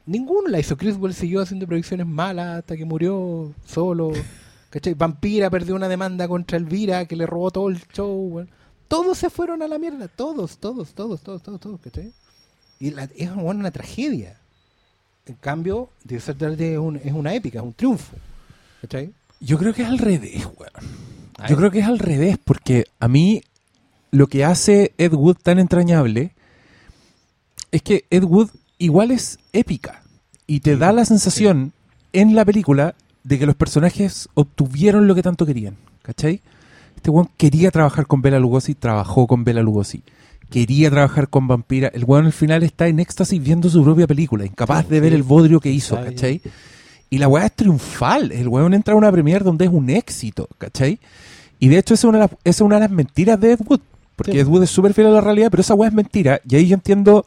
[0.05, 0.77] Ninguno la hizo.
[0.77, 4.11] Criswell siguió haciendo predicciones malas hasta que murió solo.
[4.69, 4.93] ¿cachai?
[4.93, 8.45] Vampira perdió una demanda contra Elvira que le robó todo el show.
[8.87, 10.07] Todos se fueron a la mierda.
[10.09, 12.13] Todos, todos, todos, todos, todos, todos, ¿cachai?
[12.79, 14.37] Y la- es una, una tragedia.
[15.25, 18.15] En cambio, Artist es, un- es una épica, es un triunfo.
[18.81, 19.11] ¿Cachai?
[19.39, 20.99] Yo creo que es al revés, weón.
[21.47, 23.41] Yo creo que es al revés, porque a mí
[24.11, 26.33] lo que hace Ed Wood tan entrañable
[27.71, 30.01] es que Ed Wood igual es épica
[30.47, 31.73] y te da la sensación
[32.11, 36.41] en la película de que los personajes obtuvieron lo que tanto querían, ¿cachai?
[36.95, 40.03] Este weón quería trabajar con Bela Lugosi, trabajó con Bela Lugosi.
[40.49, 41.89] Quería trabajar con Vampira.
[41.93, 45.23] El weón al final está en éxtasis viendo su propia película, incapaz de ver el
[45.23, 46.41] bodrio que hizo, ¿cachai?
[47.09, 48.31] Y la weá es triunfal.
[48.31, 50.99] El weón entra a una premier donde es un éxito, ¿cachai?
[51.59, 53.59] Y de hecho esa es una de las, es una de las mentiras de Ed
[53.67, 53.81] Wood.
[54.15, 54.39] Porque Sí.
[54.39, 56.39] Ed Wood es súper fiel a la realidad, pero esa weá es mentira.
[56.47, 57.23] Y ahí yo entiendo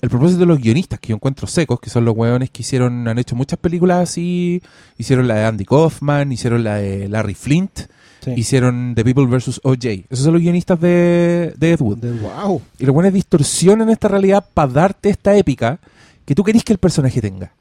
[0.00, 3.08] el propósito de los guionistas que yo encuentro secos, que son los weones que hicieron,
[3.08, 4.62] han hecho muchas películas así.
[4.98, 7.80] Hicieron la de Andy Kaufman, hicieron la de Larry Flint,
[8.20, 8.32] Sí.
[8.36, 9.60] hicieron The People vs.
[9.62, 9.88] O.J.
[10.10, 11.98] Esos son los guionistas de, de Ed Wood.
[11.98, 12.60] De- Wow.
[12.78, 15.78] Y los buenos distorsionan esta realidad para darte esta épica
[16.24, 17.52] que tú querís que el personaje tenga.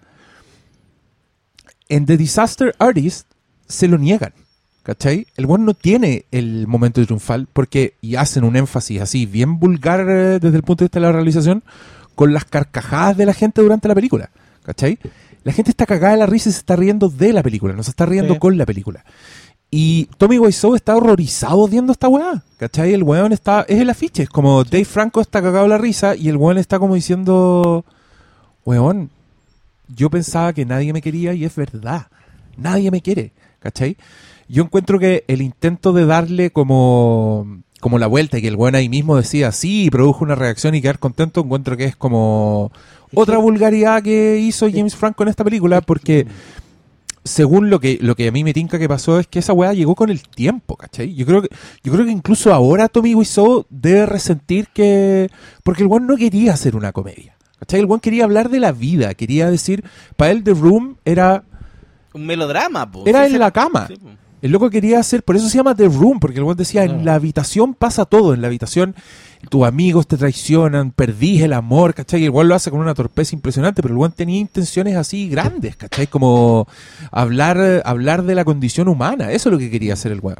[1.89, 3.27] En The Disaster Artist
[3.67, 4.33] se lo niegan.
[4.83, 5.25] ¿Cachai?
[5.35, 10.01] El buen no tiene el momento triunfal porque, y hacen un énfasis así, bien vulgar
[10.01, 11.63] eh, desde el punto de vista de la realización,
[12.13, 14.29] con las carcajadas de la gente durante la película.
[14.63, 14.99] ¿Cachai?
[15.43, 17.81] La gente está cagada de la risa y se está riendo de la película, no
[17.81, 18.39] se está riendo Sí.
[18.39, 19.03] con la película.
[19.71, 22.43] Y Tommy Wiseau está horrorizado viendo esta weá.
[22.57, 22.93] ¿Cachai?
[22.93, 23.65] El weón está.
[23.67, 24.23] Es el afiche.
[24.23, 27.83] Es como Dave Franco está cagado de la risa y el weón está como diciendo.
[28.63, 29.09] Weón,
[29.87, 32.07] yo pensaba que nadie me quería y es verdad.
[32.57, 33.33] Nadie me quiere.
[33.59, 33.97] ¿Cachai?
[34.47, 37.63] Yo encuentro que el intento de darle como.
[37.81, 40.81] Como la vuelta y que el weón ahí mismo decía sí, produjo una reacción y
[40.81, 42.71] quedar contento, encuentro que es como
[43.13, 46.25] otra vulgaridad que hizo James Franco en esta película porque
[47.25, 49.73] según lo que, lo que a mí me tinca que pasó es que esa weá
[49.73, 51.13] llegó con el tiempo, ¿cachai?
[51.15, 51.49] Yo creo que,
[51.83, 55.29] yo creo que incluso ahora Tommy Wiseau debe resentir que.
[55.63, 57.34] Porque el weón no quería hacer una comedia.
[57.65, 57.79] ¿Cachai?
[57.79, 59.83] El weón quería hablar de la vida, quería decir.
[60.15, 61.43] Para él, The Room era.
[62.13, 63.03] Un melodrama, po.
[63.07, 63.87] Era Sí, en la cama.
[63.87, 63.95] Sí.
[64.41, 67.03] El loco quería hacer, por eso se llama The Room, porque el weón decía, en
[67.03, 68.93] la habitación pasa todo, en la habitación
[69.49, 72.21] tus amigos te traicionan, perdís el amor, ¿cachai?
[72.21, 75.29] Y el weón lo hace con una torpeza impresionante, pero el weón tenía intenciones así
[75.29, 76.05] grandes, ¿cachai?
[76.05, 76.67] Como
[77.11, 80.37] hablar, hablar de la condición humana, eso es lo que quería hacer el weón.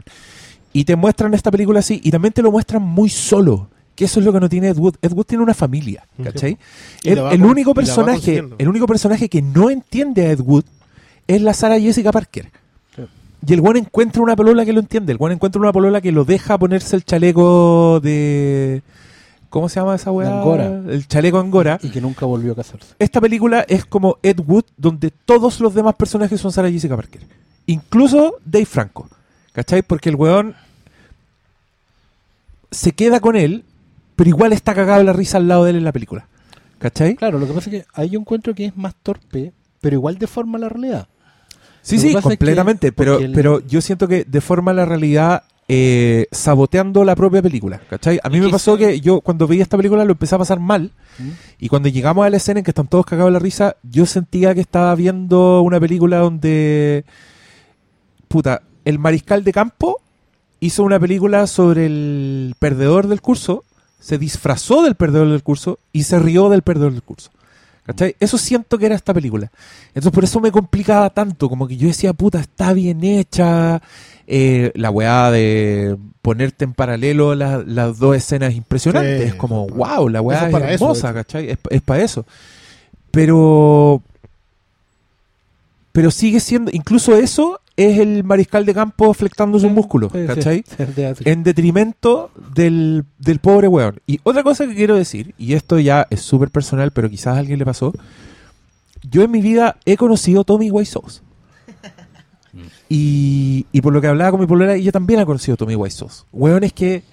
[0.72, 3.70] Y te muestran esta película así, y también te lo muestran muy solo.
[3.96, 4.96] Que eso es lo que no tiene Ed Wood.
[5.02, 6.58] Ed Wood tiene una familia, ¿cachai?
[7.04, 10.66] El, único personaje, el único personaje que no entiende a Ed Wood
[11.28, 12.52] es la Sara Jessica Parker.
[13.48, 15.12] Y el guan encuentra una polola que lo entiende.
[15.12, 18.82] El guan encuentra una polola que lo deja ponerse el chaleco de.
[19.50, 20.40] ¿Cómo se llama esa weá?
[20.40, 20.66] Angora.
[20.66, 21.80] El chaleco Angora.
[21.82, 22.96] Y que nunca volvió a casarse.
[22.98, 27.22] Esta película es como Ed Wood, donde todos los demás personajes son Sarah Jessica Parker.
[27.68, 29.08] Incluso Dave Franco.
[29.54, 29.84] ¿Cachai?
[29.84, 30.56] Porque el weón
[32.72, 33.64] se queda con él,
[34.16, 36.28] pero igual está cagado la risa al lado de él en la película.
[36.80, 37.16] ¿Cachai?
[37.16, 40.18] Claro, lo que pasa es que ahí yo encuentro que es más torpe, pero igual
[40.18, 41.08] deforma la realidad.
[41.82, 42.92] Sí, sí, completamente.
[42.92, 47.80] pero, el- pero yo siento que deforma la realidad eh, saboteando la propia película.
[47.90, 48.20] ¿Cachai?
[48.24, 50.92] A mí me pasó que yo cuando veía esta película lo empecé a pasar mal.
[51.18, 51.30] ¿Mm?
[51.60, 54.06] Y cuando llegamos a la escena en que están todos cagados de la risa, yo
[54.06, 57.04] sentía que estaba viendo una película donde.
[58.28, 60.00] Puta, el mariscal de campo
[60.60, 63.64] hizo una película sobre el perdedor del curso,
[64.00, 67.32] se disfrazó del perdedor del curso y se rió del perdedor del curso.
[67.86, 68.16] ¿Cachai?
[68.20, 69.52] Eso siento que era esta película.
[69.90, 73.82] Entonces por eso me complicaba tanto, como que yo decía, puta, está bien hecha.
[74.28, 79.22] eh, la weá de ponerte en paralelo la- las dos escenas impresionantes.
[79.22, 81.14] Sí, es como, eso wow, la weá eso es, para eso, hermosa, hecho.
[81.14, 81.50] ¿cachai?
[81.52, 82.26] Es, es para eso.
[83.12, 84.02] Pero.
[85.92, 90.64] Pero sigue siendo, incluso eso es el mariscal de campo flectando sus músculos, ¿cachai?
[91.26, 94.00] en detrimento del, del pobre weón.
[94.08, 97.40] Y otra cosa que quiero decir, y esto ya es súper personal, pero quizás a
[97.40, 97.94] alguien le pasó,
[99.10, 101.04] yo en mi vida he conocido Tommy Wiseau.
[102.88, 106.10] Y, y por lo que hablaba con mi polera, ella también ha conocido Tommy Wiseau.
[106.32, 107.04] Weones que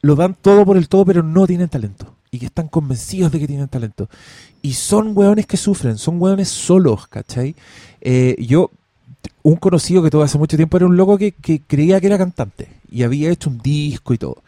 [0.00, 2.14] lo dan todo por el todo, pero no tienen talento.
[2.30, 4.08] Y que están convencidos de que tienen talento.
[4.62, 7.54] Y son weones que sufren, son weones solos, ¿cachai?
[8.00, 8.70] Eh, yo,
[9.42, 12.18] un conocido que todo hace mucho tiempo era un loco que, que creía que era
[12.18, 14.42] cantante y había hecho un disco y todo.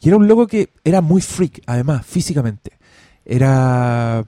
[0.00, 2.72] Y era un loco que era muy freak, además, físicamente.
[3.24, 4.24] Era.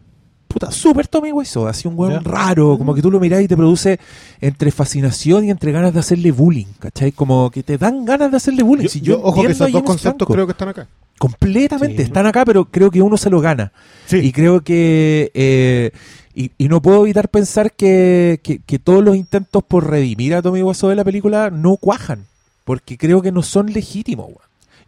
[0.48, 3.56] Puta, súper Tommy Wiseau, así un weón raro, como que tú lo mirás y te
[3.56, 3.98] produce
[4.40, 7.12] entre fascinación y entre ganas de hacerle bullying, ¿cachai?
[7.12, 8.84] Como que te dan ganas de hacerle bullying.
[8.84, 10.32] Yo, Si yo- ojo que esos dos conceptos Franco.
[10.32, 10.88] creo que están acá.
[11.18, 12.02] Completamente, Sí.
[12.02, 13.72] están acá, pero creo que uno se lo gana.
[14.06, 14.18] Sí.
[14.18, 15.30] Y creo que.
[15.34, 15.90] eh,
[16.34, 20.42] y, y no puedo evitar pensar que, que- que todos los intentos por redimir a
[20.42, 22.26] Tommy Wiseau de la película no cuajan.
[22.64, 24.38] Porque creo que no son legítimos, weón.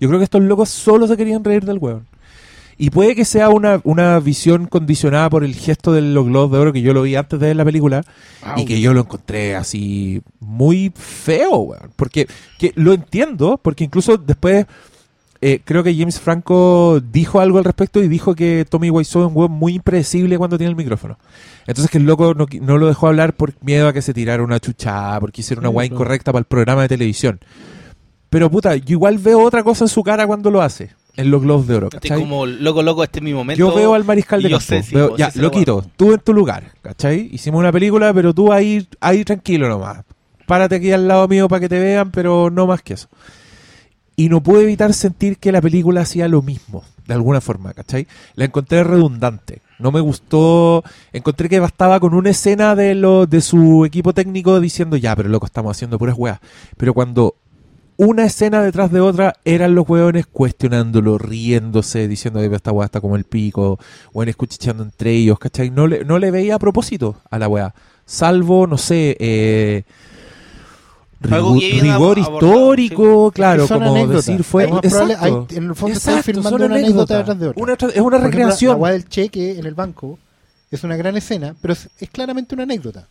[0.00, 2.06] Yo creo que estos locos solo se querían reír del weón.
[2.76, 6.58] Y puede que sea una, una visión condicionada por el gesto de los globos de
[6.58, 8.04] oro que yo lo vi antes de ver la película
[8.56, 11.90] y que yo lo encontré así muy feo, weón.
[11.96, 12.26] Porque
[12.58, 14.66] que lo entiendo, porque incluso después
[15.40, 19.28] eh, creo que James Franco dijo algo al respecto y dijo que Tommy Wiseau es
[19.28, 21.16] un weón muy impredecible cuando tiene el micrófono.
[21.66, 24.58] Entonces que el loco no, lo dejó hablar por miedo a que se tirara una
[24.58, 25.94] chuchada, porque hiciera una Sí, claro.
[25.94, 27.38] incorrecta para el programa de televisión.
[28.30, 30.90] Pero puta, yo igual veo otra cosa en su cara cuando lo hace.
[31.16, 31.86] en los Globos de Oro.
[31.92, 32.20] Estoy ¿cachai?
[32.20, 33.58] como loco, loco, este es mi momento.
[33.58, 34.60] Yo veo al mariscal de campo.
[34.64, 35.84] sé, sí, veo- vos, ya, sí se lo guardo.
[35.96, 37.28] tú en tu lugar, ¿cachai?
[37.32, 40.04] Hicimos una película, pero tú ahí, ahí tranquilo nomás.
[40.46, 43.08] Párate aquí al lado mío para que te vean, pero no más que eso.
[44.18, 48.08] Y no pude evitar sentir que la película hacía lo mismo, de alguna forma, ¿cachai?
[48.34, 49.62] La encontré redundante.
[49.78, 50.82] No me gustó.
[51.12, 55.28] Encontré que bastaba con una escena de, lo, de su equipo técnico diciendo, ya, pero
[55.28, 56.40] loco, estamos haciendo puras weas.
[56.76, 57.36] Pero cuando
[57.96, 63.00] una escena detrás de otra eran los hueones cuestionándolo, riéndose, diciendo que esta weá está
[63.00, 63.78] como el pico,
[64.12, 65.70] o escuchando entre ellos, ¿cachai?
[65.70, 67.72] No le, no le veía a propósito a la weá.
[68.04, 69.84] Salvo, no sé, eh,
[71.20, 74.26] Rigor abordado, histórico, claro, son como anécdotas.
[74.26, 74.68] decir fue.
[74.68, 77.62] Probable, hay- en el fondo están exacto, filmando son una anécdota detrás de otra.
[77.62, 78.80] Una es una Por ejemplo, recreación.
[78.80, 80.18] la del cheque en el banco
[80.70, 83.06] es una gran escena, pero es, es claramente una anécdota.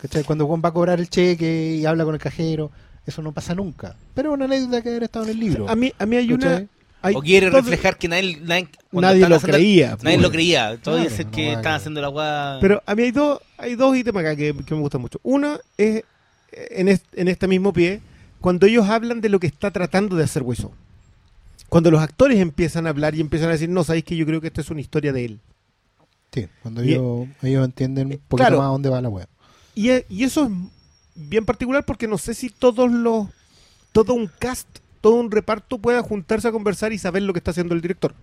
[0.00, 0.24] ¿Cachai?
[0.24, 2.70] Cuando Juan va a cobrar el cheque y habla con el cajero,
[3.06, 3.94] eso no pasa nunca.
[4.14, 5.68] Pero es una anécdota que haber estado en el libro.
[5.68, 6.46] A mí, a mí hay una.
[6.50, 6.68] ¿Cachai?
[7.02, 9.88] hay O quiere todo- reflejar que nadie, nadie, Nadie lo haciendo- creía.
[10.02, 10.20] Nadie pues.
[10.22, 10.78] lo creía.
[10.82, 12.58] Todo Claro, es no que están haciendo la weá.
[12.60, 15.20] Pero a mí hay dos, hay dos ítems acá que, que me gustan mucho.
[15.22, 16.02] Uno es
[16.52, 18.00] en, est- en este mismo pie,
[18.40, 20.72] cuando ellos hablan de lo que está tratando de hacer Hueso.
[21.68, 24.40] Cuando los actores empiezan a hablar y empiezan a decir, no, sabéis que yo creo
[24.40, 25.40] que esta es una historia de él.
[26.32, 28.58] Sí, cuando Y- ellos, ellos entienden un poquito claro.
[28.58, 29.26] más a dónde va la web.
[29.74, 30.50] Y, e- y eso es
[31.14, 33.26] bien particular porque no sé si todos los,
[33.92, 34.66] todo un cast,
[35.00, 38.14] todo un reparto pueda juntarse a conversar y saber lo que está haciendo el director.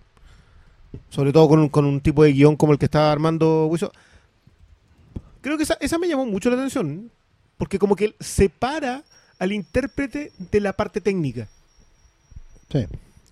[1.10, 3.92] Sobre todo con un, con un tipo de guion como el que está armando Wiso.
[5.40, 7.10] Creo que esa, esa me llamó mucho la atención.
[7.58, 9.02] Porque como que separa
[9.38, 11.48] al intérprete de la parte técnica.
[12.70, 12.86] Sí.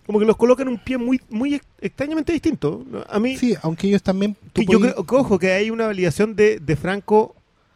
[0.06, 2.84] Como que los coloca en un pie muy, muy ex- extrañamente distinto.
[3.08, 4.36] A mí, Sí, aunque ellos también...
[4.52, 7.34] que yo creo, que, ojo, que hay una validación de, de Franco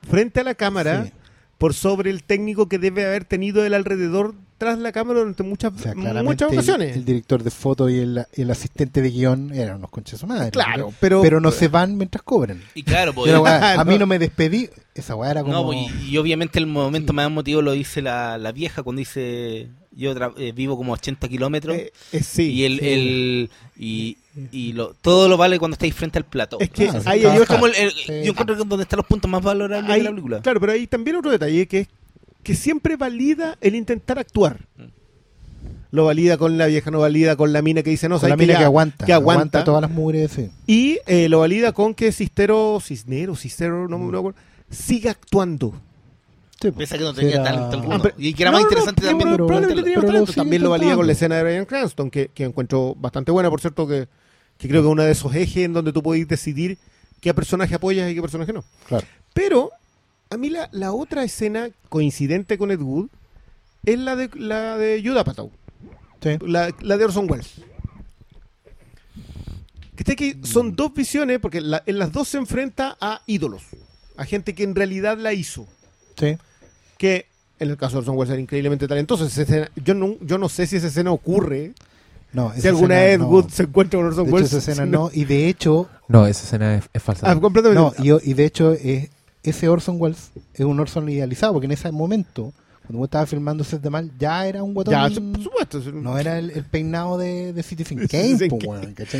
[0.08, 1.12] frente a la cámara Sí.
[1.56, 5.72] por sobre el técnico que debe haber tenido el alrededor tras la cámara durante muchas,
[5.72, 6.96] O sea, claramente muchas el- ocasiones.
[6.96, 10.50] El, director de foto y el, el asistente de guion eran unos conches su madre.
[10.50, 12.60] claro, pero, pero, no se van mientras cobran.
[12.74, 14.00] Y claro, pues, a mí No.
[14.00, 14.68] no me despedí.
[14.94, 15.52] Esa weá era como...
[15.54, 18.98] No, pues, y, y obviamente el momento más emotivo lo dice la, la vieja cuando
[18.98, 22.88] dice yo tra- eh, vivo como 80 kilómetros eh, eh, sí, y el, sí.
[22.88, 24.16] el y,
[24.52, 26.58] y lo, todo lo vale cuando estáis frente al plato.
[26.60, 28.06] Es que Claro, ahí es como el, el- Sí.
[28.24, 30.40] yo encuentro que es donde están los puntos más valorables de la película.
[30.40, 31.88] Claro, pero hay también otro detalle que es
[32.48, 34.60] que siempre valida el intentar actuar.
[34.78, 34.84] Mm.
[35.90, 38.30] Lo valida con la vieja, no valida con la mina que dice no, con ¿sabes
[38.32, 39.04] la mina Ya, que aguanta.
[39.04, 39.64] que aguanta.
[39.64, 40.50] todas las mugres, sí.
[40.66, 44.38] Y eh, lo valida con que Cistero, Cisnero, Cistero, no, me acuerdo,
[44.70, 45.74] siga actuando.
[46.58, 47.94] Sí, Pese a que no tenía era- talento alguno.
[47.96, 49.30] Ah, pero- y que era no, más interesante no, también.
[49.30, 50.32] pero pero- tenía pero lo talento.
[50.32, 53.60] También lo valida con la escena de Brian Cranston, que, que encuentro bastante buena, por
[53.60, 54.08] cierto, que,
[54.56, 56.78] que creo que es uno de esos ejes en donde tú podéis decidir
[57.20, 58.64] qué personaje apoyas y qué personaje no.
[58.88, 59.06] Claro.
[59.34, 59.70] Pero
[60.30, 63.08] a mí la, la otra escena coincidente con Ed Wood
[63.84, 65.50] es la de la de Judd Apatow,
[66.22, 66.30] Sí.
[66.46, 67.52] la, la de Orson Welles.
[69.96, 70.44] Que está que Mm.
[70.44, 73.62] son dos visiones, porque la- en las dos se enfrenta a ídolos,
[74.16, 75.66] a gente que en realidad la hizo
[76.16, 76.36] Sí.
[76.98, 77.26] que
[77.58, 79.24] en el caso de Orson Welles era increíblemente talentoso.
[79.26, 81.72] Esa escena- yo, no, yo no sé si esa escena ocurre.
[82.32, 83.28] No, Si alguna escena Ed no.
[83.28, 84.52] Wood se encuentra con De Orson hecho, Welles.
[84.52, 85.10] esa escena no.
[85.12, 87.28] Y de hecho, No, esa escena es, es falsa.
[87.28, 87.80] Ah, completamente.
[87.80, 89.08] no, y, y de hecho es,
[89.48, 92.52] ese Orson Welles es un Orson idealizado, porque en ese momento,
[92.86, 94.92] cuando estaba filmando Set de Mal, ya era un guatón.
[94.92, 95.80] ya, por supuesto.
[95.92, 98.48] no era el, el peinado de, de Citizen Kane.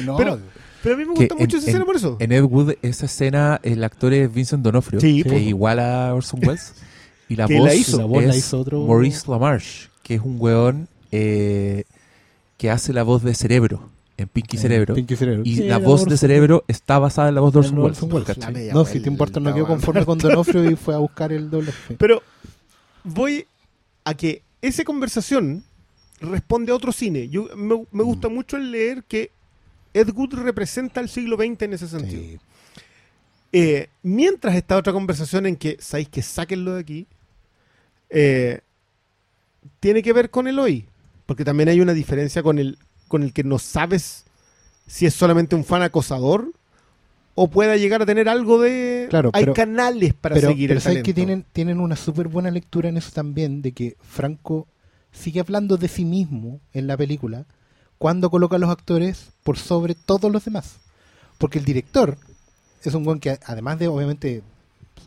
[0.05, 0.39] No, Pero-
[0.83, 2.17] Pero a mí me gusta mucho en- esa escena en- por eso.
[2.21, 6.15] En Ed Wood, esa escena, el actor es Vincent Donofrio, Sí, que es igual a
[6.15, 6.75] Orson Welles.
[7.29, 7.99] Y la voz, la hizo.
[7.99, 11.85] La voz la es hizo otro- Maurice LaMarche, que es un weón eh,
[12.57, 14.95] que hace la voz de Cerebro, en Pinky Eh, Cerebro.
[14.95, 15.43] Pinky Cerebro.
[15.45, 17.95] Y Sí, la voz de Cerebro está basada en la voz de Orson
[18.73, 21.71] No, si te importa, no quedó conforme con Donofrio y fue a buscar el doble
[21.71, 21.95] F.
[21.97, 22.23] Pero
[23.05, 23.47] voy
[24.05, 25.63] a que esa conversación
[26.21, 27.29] responde a otro cine.
[27.29, 29.31] Yo, me, me gusta mucho el leer que
[29.95, 32.23] Ed Wood representa el siglo XX en ese sentido.
[32.23, 32.39] Sí.
[33.53, 37.07] Eh, mientras esta otra conversación en que sabéis que sáquenlo de aquí,
[38.11, 38.61] eh,
[39.79, 40.87] tiene que ver con el hoy.
[41.25, 42.79] Porque también hay una diferencia con el,
[43.09, 44.25] con el que no sabes
[44.87, 46.53] si es solamente un fan acosador
[47.35, 49.07] o pueda llegar a tener algo de...
[49.11, 52.29] Claro, hay pero- canales para pero, seguir pero el sabes que tienen, tienen una súper
[52.29, 54.67] buena lectura en eso también, de que Franco
[55.13, 57.45] sigue hablando de sí mismo en la película
[57.99, 60.77] cuando coloca a los actores por sobre todos los demás.
[61.39, 62.17] Porque el director
[62.85, 64.43] es un buen que, además de obviamente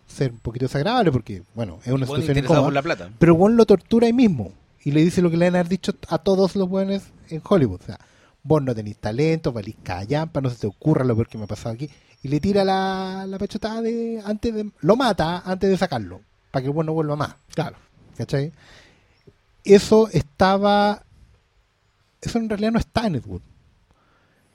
[0.07, 3.09] ser un poquito desagradable, porque, bueno, es una Bueno, situación incómoda, por la plata.
[3.19, 4.51] pero Juan lo tortura ahí mismo
[4.83, 7.81] y le dice lo que le han haber dicho a todos los buenos en Hollywood.
[7.81, 7.99] O sea,
[8.43, 11.47] vos no tenéis talento, valís callampa, no se te ocurra lo peor que me ha
[11.47, 11.89] pasado aquí.
[12.23, 14.69] Y le tira la, la pachotada de, antes de.
[14.81, 16.21] Lo mata antes de sacarlo,
[16.51, 17.35] para que el buen no vuelva más.
[17.53, 17.77] Claro.
[18.17, 18.51] ¿Cachai?
[19.63, 21.03] Eso estaba.
[22.21, 23.41] Eso en realidad no está en Ed Wood.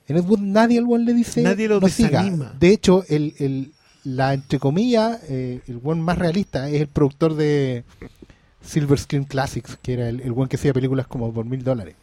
[0.09, 2.22] En Ed Wood nadie al buen le dice Nadie lo no siga.
[2.22, 2.55] desanima.
[2.59, 3.72] De hecho, el, el-
[4.05, 7.83] la entre comillas, eh, el buen más realista es el productor de
[8.67, 11.95] Silver Screen Classics, que era el, el buen que hacía películas como por mil dólares.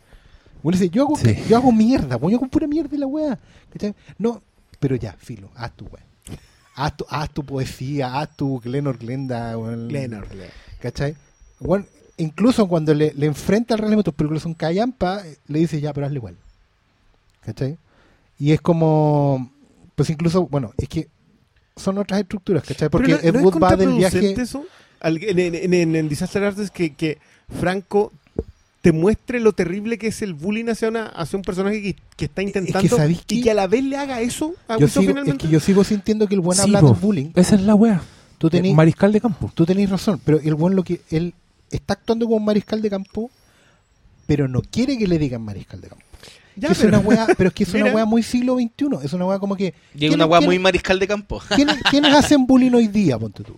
[0.62, 1.36] Bueno, dice, yo hago, Sí.
[1.50, 3.38] yo hago mierda, weón, yo hago pura mierda y la weá.
[4.18, 4.42] No,
[4.80, 6.04] pero ya, filo, haz tu weá.
[6.76, 9.90] Haz tu, haz tu poesía, haz tu Glenor Glenda, weón.
[9.90, 10.26] Glenor.
[10.82, 11.16] ¿Cachai?
[11.60, 11.86] Bueno,
[12.18, 16.08] incluso cuando le, le enfrenta al realmente tus películas son callampa, le dice ya, pero
[16.08, 16.38] hazle igual.
[17.42, 17.78] ¿Cachai?
[18.40, 19.52] Y es como,
[19.96, 21.10] pues incluso, bueno, es que
[21.76, 22.90] son otras estructuras, ¿cachai?
[22.90, 24.34] Porque Pero Ed Wood va del viaje...
[24.42, 24.66] eso?
[25.04, 27.18] En, en, en- en Disaster Artist que, que
[27.60, 28.12] Franco
[28.82, 32.26] te muestre lo terrible que es el bullying hacia, una, hacia un personaje que, que
[32.26, 33.42] está intentando ¿sabéis y qué?
[33.44, 35.46] que a la vez le haga eso a Yo Wilson sigo, es finalmente.
[35.46, 37.32] que yo sigo sintiendo que el buen Sí, habla del bullying.
[37.36, 38.02] Esa es la wea.
[38.38, 39.52] Tú tenés, Eh, Mariscal de campo.
[39.54, 41.34] tú tenés razón, pero el buen lo que él
[41.72, 43.32] está actuando como un mariscal de campo,
[44.28, 46.04] pero no quiere que le digan mariscal de campo.
[46.56, 47.96] Ya, Que es pero- una wea, pero es que es una Mira.
[47.96, 48.86] wea muy siglo XXI.
[49.06, 49.66] Es una wea como que.
[49.66, 51.42] Y es ¿quiénes- una weá muy mariscal de campo.
[51.56, 53.58] ¿quiénes, quiénes hacen bullying hoy día, ponte tú?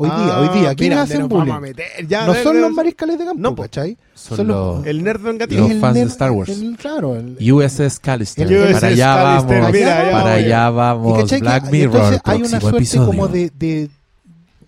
[0.00, 0.70] Hoy día, hoy día.
[0.70, 1.60] Ah, ¿Quiénes hacen a bullying?
[1.60, 3.56] meter, ya, no de- son de- los mariscales de campo, No.
[3.56, 3.96] ¿cachai?
[4.14, 5.66] Son los- El nerd vengativo.
[5.68, 6.48] Los fans de nerd- Star Wars.
[6.50, 7.16] el- claro.
[7.16, 8.46] el- USS Callister.
[8.72, 9.72] Para allá Callister, vamos.
[9.72, 11.30] mira, para allá vamos.
[11.40, 11.94] Black Mirror.
[11.96, 13.06] entonces hay una suerte episodio.
[13.06, 13.90] como de, de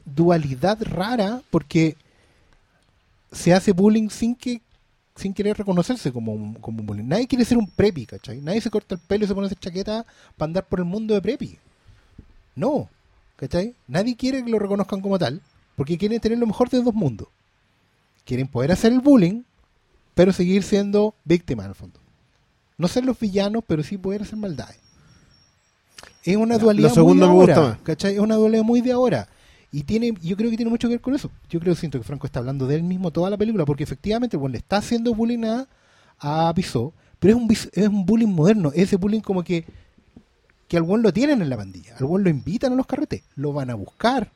[0.05, 1.97] dualidad rara porque
[3.33, 4.61] se hace bullying sin que
[5.15, 7.05] sin querer reconocerse como un, como un bullying.
[7.07, 8.41] Nadie quiere ser un preppy, ¿cachai?
[8.41, 10.05] Nadie se corta el pelo y se pone esa chaqueta
[10.37, 11.59] para andar por el mundo de preppy.
[12.57, 12.89] No,
[13.41, 13.75] ¿cachai?
[13.89, 15.41] Nadie quiere que lo reconozcan como tal
[15.75, 17.29] porque quieren tener lo mejor de dos mundos.
[18.27, 19.45] Quieren poder hacer el bullying,
[20.15, 21.99] pero seguir siendo víctimas en el fondo.
[22.77, 24.79] No ser los villanos, pero sí poder hacer maldades.
[26.23, 27.79] Es una dualidad muy de gusta ahora.
[27.83, 28.15] ¿cachai?
[28.15, 29.27] Es una dualidad muy de ahora.
[29.73, 31.31] Y tiene, yo creo que tiene mucho que ver con eso.
[31.49, 34.37] Yo creo siento que Franco está hablando de él mismo toda la película, porque efectivamente
[34.37, 35.67] bueno, le está haciendo bullying a,
[36.19, 39.65] a Piso, pero es un, es un bullying moderno, ese bullying como que
[40.71, 43.23] que al buen lo tienen en la pandilla, al buen lo invitan a los carretes,
[43.35, 44.31] lo van a buscar,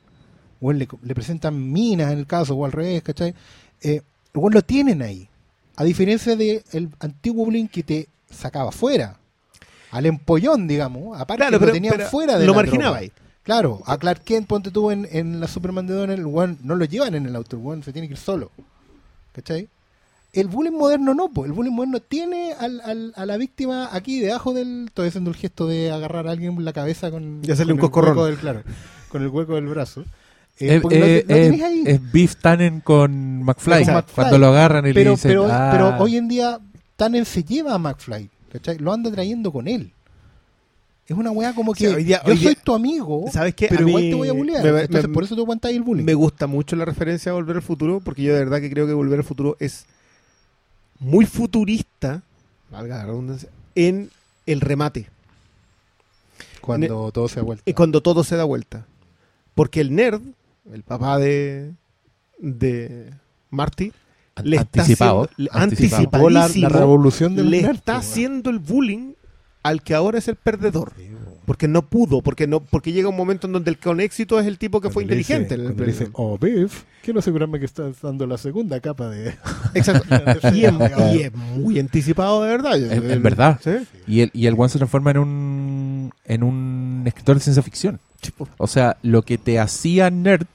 [0.59, 3.33] o le, le presentan minas en el caso, o al revés, ¿cachai?
[3.81, 4.01] Eh,
[4.33, 5.29] el buen lo tienen ahí,
[5.77, 6.61] a diferencia del
[6.99, 9.17] antiguo bullying que te sacaba fuera,
[9.91, 13.11] al empollón, digamos, aparte Claro, lo pero- tenían pero fuera de lo la marginaba ahí.
[13.43, 16.75] Claro, a Clark Kent, ponte tú en, en la Superman de Donner, el weón no
[16.75, 18.51] lo llevan en el auto, el weón se tiene que ir solo.
[19.31, 19.69] ¿Cachai?
[20.35, 24.19] El bullying moderno no, pues el bullying moderno tiene al, al- a la víctima aquí
[24.19, 24.85] debajo del.
[24.87, 27.39] Estoy haciendo el gesto de agarrar a alguien en la cabeza con.
[27.43, 28.17] Y hacerle con un el coscorrón.
[28.17, 28.63] hueco del- claro,
[29.09, 30.01] con el hueco del brazo.
[30.59, 31.83] Eh, Eh, porque lo- eh, lo eh, tenés ahí.
[31.85, 33.85] es Beef Tannen con McFly.
[33.85, 34.13] Con McFly.
[34.15, 35.29] Cuando lo agarran y le pero, dicen.
[35.31, 35.69] pero, "Ah".
[35.71, 36.59] pero hoy en día
[36.95, 38.77] Tannen se lleva a McFly, ¿cachai?
[38.77, 39.91] Lo anda trayendo con él.
[41.07, 43.53] Es una weá como que Sí, hoy día- yo hoy soy día- tu amigo, ¿Sabes
[43.53, 43.67] qué?
[43.69, 44.63] pero A igual mí te voy a bullear.
[44.63, 46.03] me- Entonces me- por eso tú aguantas el bullying.
[46.05, 48.87] Me gusta mucho la referencia a Volver al Futuro, porque yo de verdad que creo
[48.87, 49.85] que Volver al Futuro es
[50.99, 52.21] muy futurista,
[52.71, 54.09] valga la redundancia, en
[54.45, 55.07] el remate,
[56.61, 57.63] cuando todo se ha vuelto.
[57.65, 58.85] y cuando todo se da vuelta.
[59.53, 60.21] Porque el nerd,
[60.73, 61.71] el papá de,
[62.39, 63.13] de
[63.49, 63.91] Marty,
[64.43, 65.23] le está anticipado.
[65.23, 66.27] haciendo- le- anticipado.
[66.27, 66.29] anticipado.
[66.29, 69.13] la, revolución del le nerd, está po, haciendo el bullying
[69.63, 70.93] al que ahora es el perdedor.
[71.45, 74.47] Porque no pudo, porque no, porque llega un momento en donde el con éxito es
[74.47, 75.55] el tipo que fue Cuando le dice- inteligente.
[75.55, 79.35] el- cuando le dice, oh, Biff, quiero asegurarme que estás dando la segunda capa de...
[79.75, 80.07] Exacto.
[80.53, 80.73] y, es,
[81.13, 82.77] y es muy anticipado de verdad.
[82.81, 83.59] En- en verdad.
[83.63, 83.71] ¿Sí?
[84.07, 87.99] Y el, y el one se transforma en un, en un escritor de ciencia ficción.
[88.57, 90.47] O sea, lo que te hacía nerd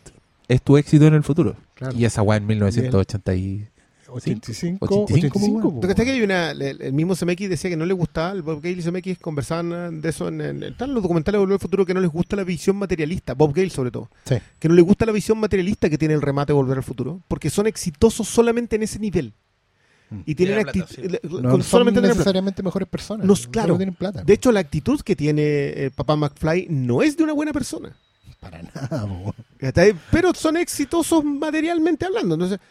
[0.49, 1.55] es tu éxito en el futuro.
[1.75, 1.97] Claro.
[1.97, 3.69] Y esa weá en 1980 y...
[4.13, 7.87] 85, 85, 85, ¿Tú crees que hay una, el, el mismo CMX decía que no
[7.87, 11.37] le gustaba, el Bob Gale y CMX conversaban de eso en, en- están los documentales
[11.37, 14.11] de Volver al Futuro que no les gusta la visión materialista, Bob Gale sobre todo,
[14.25, 14.37] Sí.
[14.59, 17.21] que no le gusta la visión materialista que tiene el remate de Volver al Futuro,
[17.29, 19.33] porque son exitosos solamente en ese nivel.
[20.11, 20.21] Mm.
[20.27, 20.89] Y tienen actitud,
[21.23, 22.15] No con son solamente plata.
[22.15, 23.25] necesariamente mejores personas.
[23.27, 23.77] No, solo claro.
[23.77, 24.25] tienen plata.
[24.25, 27.95] De hecho, la actitud que tiene eh, papá McFly no es de una buena persona.
[28.41, 29.07] para nada.
[29.59, 29.95] ¿Cachai?
[30.11, 32.35] Pero son exitosos materialmente hablando.
[32.35, 32.63] Entonces, cre-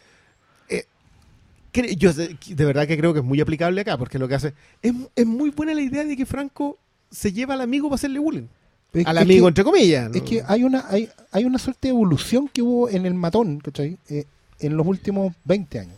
[1.72, 4.54] yo de verdad que creo que es muy aplicable acá, porque lo que hace.
[4.82, 6.78] Es, es muy buena la idea de que Franco
[7.10, 8.46] se lleva al amigo para hacerle bullying.
[8.92, 10.10] Es- Al es amigo, que- entre comillas.
[10.10, 10.16] ¿no?
[10.16, 13.60] Es que hay una, hay, hay una suerte de evolución que hubo en el matón,
[13.60, 13.96] ¿cachai?
[14.08, 14.24] Eh,
[14.58, 15.94] en los últimos 20 años.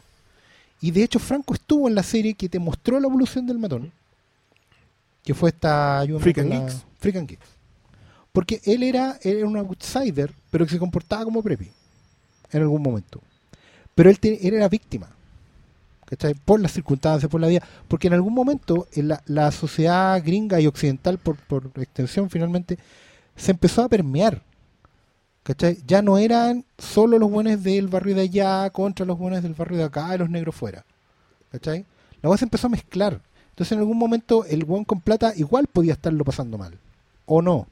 [0.80, 3.92] Y de hecho, Franco estuvo en la serie que te mostró la evolución del matón.
[5.24, 6.04] Que fue esta.
[6.20, 6.68] Freak and la-.
[6.98, 7.46] Freak and Geeks.
[8.32, 11.68] Porque él era, él era un outsider, pero que se comportaba como preppy.
[12.50, 13.20] En algún momento.
[13.94, 15.08] Pero él, te- él era víctima.
[16.12, 16.34] ¿Cachai?
[16.34, 17.62] Por las circunstancias, por la vida.
[17.88, 22.78] Porque en algún momento en la, la sociedad gringa y occidental, por, por extensión, finalmente,
[23.34, 24.42] se empezó a permear.
[25.42, 25.78] ¿Cachai?
[25.86, 29.78] Ya no eran solo los buenos del barrio de allá contra los buenos del barrio
[29.78, 30.84] de acá y los negros fuera.
[31.50, 31.86] ¿Cachai?
[32.20, 33.18] La cosa se empezó a mezclar.
[33.48, 36.78] Entonces en algún momento el weón con plata igual podía estarlo pasando mal.
[37.24, 37.68] O no.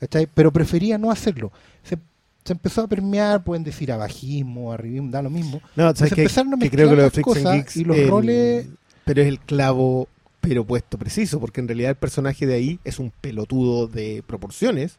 [0.00, 0.28] ¿Cachai?
[0.32, 1.50] Pero prefería no hacerlo.
[1.82, 1.98] Se,
[2.44, 5.60] se empezó a permear, pueden decir abajismo, arribismo, da lo mismo.
[5.76, 6.20] No, ¿sabes Entonces qué?
[6.22, 7.96] empezaron a Que creo que mezclar lo de las Freaks and cosas Geeks, y los
[7.98, 8.66] el- roles-
[9.04, 10.08] Pero es el clavo,
[10.40, 14.98] pero puesto preciso, porque en realidad el personaje de ahí es un pelotudo de proporciones,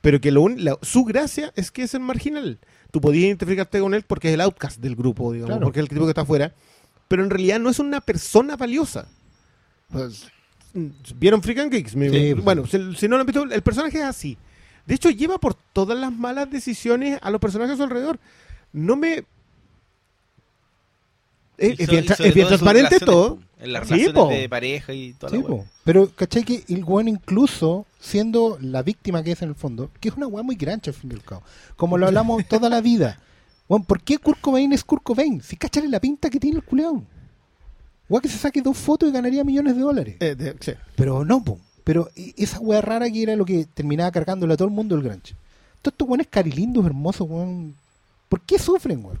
[0.00, 2.58] pero que lo la- su gracia es que es el marginal.
[2.90, 5.64] Tú podías identificarte con él porque es el outcast del grupo, digamos, Claro.
[5.66, 6.52] porque es el tipo que está afuera,
[7.08, 9.08] pero en realidad no es una persona valiosa.
[9.90, 10.26] Pues,
[11.16, 11.92] ¿Vieron Freak and Geeks?
[11.92, 12.44] Sí, pues.
[12.44, 14.38] bueno, si, si no lo han visto, el personaje es así.
[14.88, 18.18] De hecho, lleva por todas las malas decisiones a los personajes a su alrededor.
[18.72, 19.24] No me...
[21.56, 23.38] Es, Y es so- bien, es bien transparente todo.
[23.60, 25.66] En las relaciones de pareja y toda Sí, la po.
[25.84, 26.44] Pero, ¿cachai?
[26.44, 30.28] Que el weón incluso siendo la víctima que es en el fondo, que es una
[30.28, 31.42] weá muy grancha al fin y al cabo,
[31.76, 33.18] como lo hablamos toda la vida.
[33.68, 35.42] Weón, ¿por qué Kurt Cobain es Kurt Cobain?
[35.42, 37.06] Si cachale la pinta que tiene el culeón.
[38.08, 40.16] Weón que se saque dos fotos y ganaría millones de dólares.
[40.20, 40.72] Eh, de- sí.
[40.94, 41.58] Pero no, po.
[41.88, 44.94] Pero e- esa weá rara que era lo que terminaba cargándole a todo el mundo
[44.94, 45.34] el granche.
[45.80, 47.74] Todos estos weones carilindos, hermosos, weón.
[48.28, 49.18] ¿Por qué sufren, weón?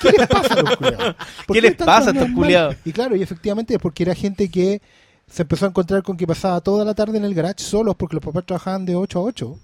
[0.00, 1.16] ¿Qué les pasa a los culiados?
[1.46, 2.76] ¿Por ¿Qué les pasa a estos culiados?
[2.86, 4.80] Y claro, y efectivamente es porque era gente que
[5.30, 8.16] se empezó a encontrar con que pasaba toda la tarde en el garage solos porque
[8.16, 9.58] los papás trabajaban de 8 a 8.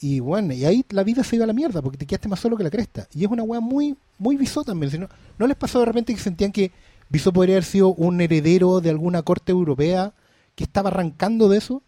[0.00, 2.40] Y bueno, y ahí la vida se iba a la mierda porque te quedaste más
[2.40, 3.06] solo que la cresta.
[3.14, 4.90] Y es una weá muy, muy Visó también.
[4.90, 6.70] Si no, ¿No les pasó de repente que sentían que
[7.10, 10.14] Visó podría haber sido un heredero de alguna corte europea
[10.60, 11.82] que estaba arrancando de eso?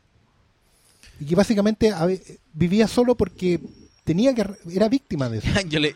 [1.20, 2.08] Y que básicamente a
[2.54, 3.60] vivía solo porque
[4.04, 5.46] tenía que era víctima de eso.
[5.68, 5.94] yo, le,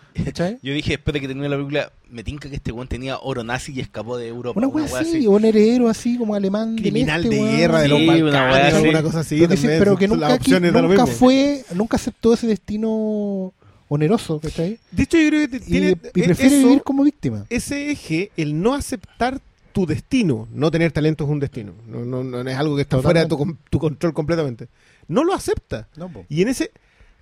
[0.63, 3.43] yo dije después de que terminó la película, me tinca que este weón tenía oro
[3.43, 4.61] nazi y escapó de Europa.
[4.65, 7.57] Una así, un heredero así como alemán del Criminal este, de weón.
[7.57, 9.37] guerra de los Sí, una Balcanes, alguna cosa así.
[9.39, 13.53] pero que, sí, también, pero que son- nunca, fue, nunca aceptó ese destino
[13.89, 14.79] oneroso, ¿cachai?
[14.93, 17.47] De hecho, yo creo que Y, tiene, y prefiere eso- vivir como víctima.
[17.51, 19.41] ese eje, el no aceptar
[19.77, 23.03] tu destino, no tener talento es un destino, no, no, no es algo que está
[23.03, 24.69] fuera de tu, tu control completamente.
[25.07, 25.87] No lo acepta.
[25.97, 26.11] No.
[26.31, 26.71] Y en ese,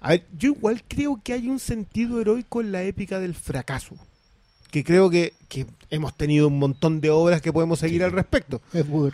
[0.00, 3.96] a ver, yo igual creo que hay un sentido heroico en la épica del fracaso,
[4.70, 8.62] que creo que, que hemos tenido un montón de obras que podemos seguir al respecto.
[8.72, 9.10] Es muy.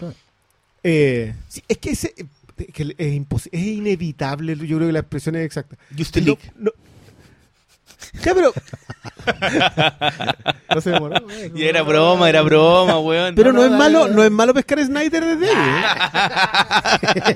[0.85, 2.15] Eh, sí, es que, ese,
[2.75, 5.79] que es, es inevitable, yo creo que la expresión es exacta.
[5.97, 6.73] Justin no-
[8.25, 8.53] Ya, pero...
[10.75, 11.17] no se demoró.
[11.31, 13.35] eh, Y era broma, era broma, weón.
[13.35, 14.15] Pero no, es dale, malo, dale.
[14.15, 15.83] no es malo pescar a Snyder desde ahí.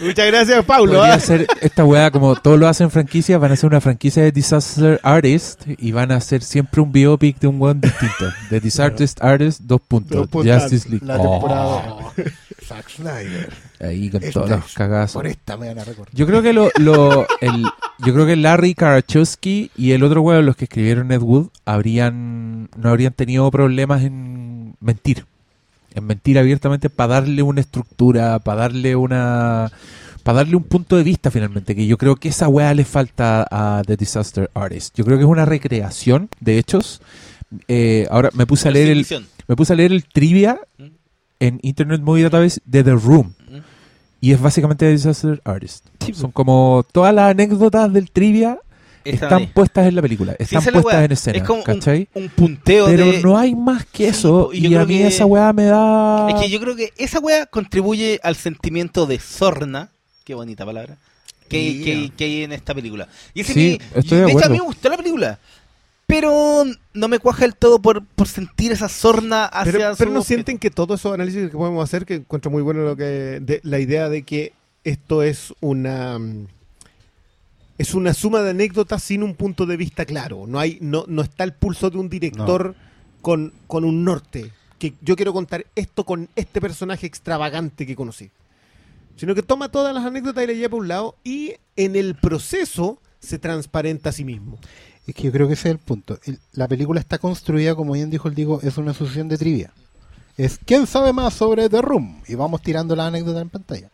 [0.00, 0.94] Muchas gracias, Paulo.
[0.94, 1.20] Podría ¿ah?
[1.20, 5.00] ser esta weá, como todos lo hacen franquicias, van a ser una franquicia de Disaster
[5.02, 8.32] Artist y van a hacer siempre un biopic de un weón distinto.
[8.50, 10.16] De Disaster Artist, dos puntos.
[10.16, 10.62] Dos puntos.
[10.62, 11.04] Justice League.
[11.06, 11.82] La Oh, temporada.
[12.66, 13.52] Zack Snyder.
[13.80, 15.14] Ahí con los es- cagazos.
[15.14, 16.14] Por esta me van a recordar.
[16.14, 17.62] Yo creo que lo, lo- el,
[18.04, 22.68] yo creo que Larry Karachowski y el otro weón, los que escribieron Ed Wood, habrían,
[22.76, 25.24] no habrían tenido problemas en mentir.
[25.94, 29.70] En mentir abiertamente para darle una estructura, para darle una
[30.22, 33.46] para darle un punto de vista finalmente, que yo creo que esa weá le falta
[33.48, 34.96] a The Disaster Artist.
[34.96, 37.00] Yo creo que es una recreación de hechos.
[37.68, 39.06] Eh, ahora me puse a leer el,
[39.46, 40.84] me puse a leer el trivia ¿Mm?
[41.38, 43.34] en Internet Movie Database de The Room.
[44.26, 45.86] Y es básicamente Disaster Artist.
[46.12, 48.58] Son como todas las anécdotas del trivia
[49.04, 52.86] Están puestas en la película, Sí, están puestas en escena, Es como un, un punteo
[52.86, 53.22] Pero de...
[53.22, 56.26] no hay más que Sí, eso y a mí que- esa weá me da...
[56.28, 59.90] Es que yo creo que esa weá contribuye al sentimiento de sorna,
[60.24, 60.96] qué bonita palabra,
[61.48, 63.06] que, que- que hay en esta película.
[63.32, 65.38] Y ese Sí, estoy de hecho, a mí me gustó la película,
[66.06, 70.04] pero no me cuaja del todo por, por sentir esa sorna hacia Pero, pero su
[70.14, 70.22] no objeto.
[70.22, 73.60] sienten que todos esos análisis que podemos hacer, que encuentro muy bueno lo que de,
[73.64, 74.52] la idea de que
[74.84, 76.46] esto es una mm,
[77.78, 80.46] es una suma de anécdotas sin un punto de vista claro.
[80.46, 82.74] No hay no, no está el pulso de un director
[83.20, 84.52] con, con un norte.
[84.78, 88.30] Que yo quiero contar esto con este personaje extravagante que conocí.
[89.16, 92.14] Sino que toma todas las anécdotas y las lleva a un lado y en el
[92.14, 94.58] proceso se transparenta a sí mismo.
[95.06, 96.18] Es que yo creo que ese es el punto.
[96.24, 99.70] El- la película está construida, como bien dijo el Diego, es una asociación de trivia.
[100.36, 102.20] Es ¿quién sabe más sobre The Room?
[102.28, 103.88] Y vamos tirando las anécdotas en pantalla.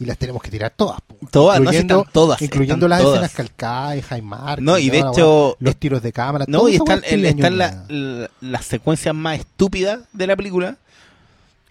[0.00, 1.00] Y las tenemos que tirar todas.
[1.02, 1.16] po.
[1.30, 3.16] Todas, no, si están todas, incluyendo están las todas.
[3.18, 4.60] escenas calcadas, Jaimar.
[4.60, 6.46] No, y de hecho- los tiros de cámara.
[6.48, 7.50] No, todo y están, están triviañoña.
[7.50, 10.78] la- la- las secuencias más estúpidas de la película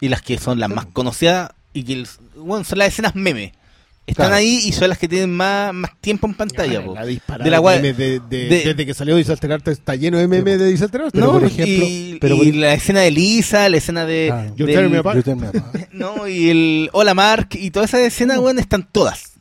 [0.00, 3.52] y las que son las más conocidas y que el- bueno, son las escenas meme.
[4.06, 4.34] Están Claro.
[4.36, 6.84] ahí y son las que tienen más, más tiempo en pantalla.
[6.84, 6.94] po.
[6.94, 9.66] La disparada De la de gua- memes de- de- de- desde que salió Disaster Art
[9.68, 11.10] está lleno de memes de Disaster Art.
[11.14, 14.30] Pero No, por ejemplo- y, pero y por- la escena de Lisa, la escena de,
[14.30, 15.00] Ah, Yo del- me
[15.92, 19.32] no y el Hola Mark y toda esa escena, weón, están todas.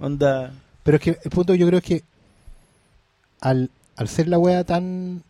[0.00, 0.52] Onda.
[0.82, 2.02] Pero es que el punto yo creo es que
[3.40, 5.22] al, al ser la wea tan...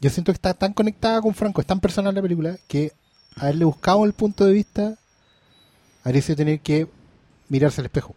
[0.00, 2.92] Yo siento que está tan conectada con Franco, es tan personal la película, que
[3.36, 4.94] haberle buscado el punto de vista,
[6.04, 6.86] habría sido tener que
[7.48, 8.14] mirarse al espejo.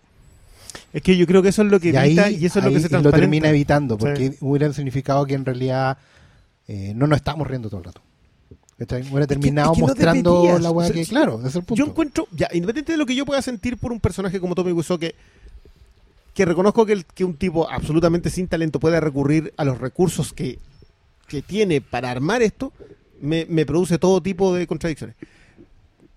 [0.94, 2.66] Es que yo creo que eso es lo que y ahí, evita y eso es
[2.66, 4.38] lo que se lo termina evitando, porque Sí.
[4.42, 5.98] hubiera significado que en realidad
[6.68, 8.02] eh, no nos estamos riendo todo el rato.
[9.12, 10.62] Hubiera terminado es que no mostrando deberías.
[10.64, 11.84] la weá O sea, que, claro, ese es el punto.
[11.84, 14.72] Yo encuentro, ya, independiente de lo que yo pueda sentir por un personaje como Tommy
[14.72, 15.14] Wiseau, que,
[16.34, 20.34] que reconozco que, el- que un tipo absolutamente sin talento pueda recurrir a los recursos
[20.34, 20.58] que,
[21.28, 22.74] que tiene para armar esto,
[23.22, 25.16] me, me produce todo tipo de contradicciones.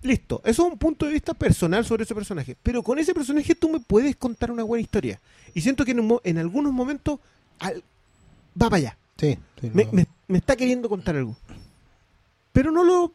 [0.05, 2.57] Listo, eso es un punto de vista personal sobre ese personaje.
[2.63, 5.19] Pero con ese personaje tú me puedes contar una buena historia.
[5.55, 7.21] Y siento que en, un mo- en algunos momentos
[7.59, 7.83] al-
[8.61, 8.99] va para allá.
[9.17, 9.93] Sí, sí, Me, no.
[9.93, 11.35] me- me está queriendo contar algo.
[12.53, 13.13] Pero no lo,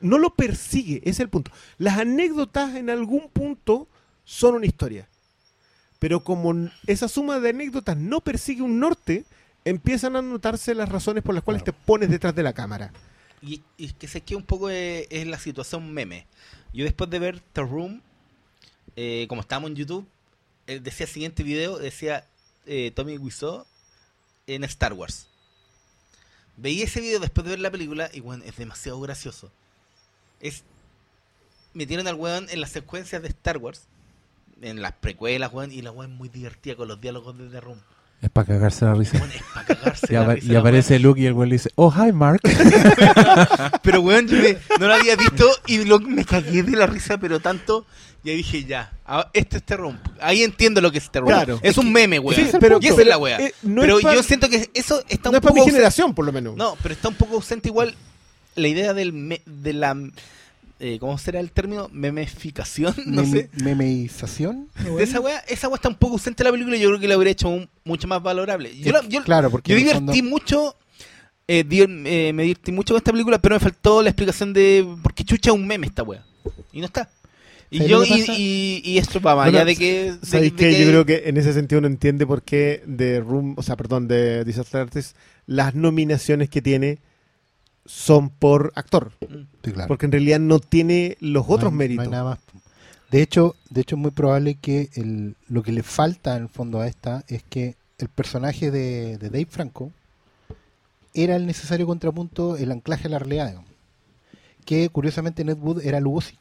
[0.00, 1.50] no lo persigue, ese es el punto.
[1.76, 3.86] Las anécdotas en algún punto
[4.24, 5.06] son una historia.
[5.98, 9.26] Pero como n- esa suma de anécdotas no persigue un norte,
[9.66, 12.90] empiezan a notarse las razones por las cuales te pones detrás de la cámara.
[13.42, 16.26] Y, y que sé que un poco es, es la situación meme.
[16.72, 18.00] Yo después de ver The Room,
[18.96, 20.06] eh, como estábamos en YouTube,
[20.66, 22.26] eh, decía el siguiente video, decía
[22.66, 23.66] eh, Tommy Wiseau
[24.46, 25.26] en Star Wars.
[26.56, 29.50] Veía ese video después de ver la película y bueno, es demasiado gracioso.
[30.40, 30.62] Es
[31.74, 33.82] metieron al weón en las secuencias de Star Wars,
[34.60, 37.60] en las precuelas, weón, y la weón es muy divertida con los diálogos de The
[37.60, 37.80] Room.
[38.22, 39.18] Es para cagarse la risa.
[39.18, 41.48] Weón, es para cagarse Y, la apa- risa, y la aparece Luke y el güey
[41.50, 42.40] le dice, oh, hi, Mark.
[43.82, 47.18] Pero weón, yo me- no lo había visto y lo- me cagué de la risa,
[47.18, 47.84] pero tanto.
[48.24, 48.92] Y ahí dije, ya,
[49.32, 49.98] este es Terrum.
[50.20, 51.26] Ahí entiendo lo que es Terrum.
[51.28, 51.58] Claro.
[51.62, 52.36] Es un meme, weón.
[52.36, 53.40] Sí, pero- y esa es la weá.
[53.40, 55.70] eh, no pero yo siento que eso está no un es para mi poco.
[55.72, 56.56] generación, por lo menos.
[56.56, 57.96] No, pero está un poco ausente igual
[58.54, 59.96] la idea del me- de la.
[60.84, 61.88] Eh, ¿Cómo será el término?
[61.92, 63.50] Memeficación, no Meme- sé.
[63.62, 64.68] memeización.
[64.96, 67.00] De esa weá, esa weá está un poco ausente en la película y yo creo
[67.00, 68.76] que la habría hecho un- mucho más valorable.
[68.78, 70.76] Yo, la- yo- claro, porque yo divertí fondo- mucho,
[71.46, 74.86] eh, di- eh, me divertí mucho con esta película, pero me faltó la explicación de
[75.02, 76.24] por qué chucha es un meme esta wea.
[76.72, 77.08] Y no está.
[77.70, 78.32] Y ¿Sabes yo que y, pasa?
[78.36, 80.14] y, y esto va más allá de que...
[80.22, 80.70] ¿Sabéis qué?
[80.72, 83.76] que- Yo creo que en ese sentido uno entiende por qué de Room, o sea,
[83.76, 85.16] perdón, de Disaster Artist,
[85.46, 86.98] las nominaciones que tiene
[87.84, 89.12] son por actor.
[89.64, 89.88] Sí, claro.
[89.88, 92.04] Porque en realidad no tiene los No otros no méritos.
[92.06, 92.38] hay nada más.
[93.10, 96.48] De hecho, de hecho es muy probable que el, lo que le falta en el
[96.48, 99.92] fondo a esta es que el personaje de, de Dave Franco
[101.14, 103.48] era el necesario contrapunto, el anclaje a la realidad.
[103.48, 103.70] digamos.
[104.64, 106.38] Que curiosamente Ned Wood era Lugosi.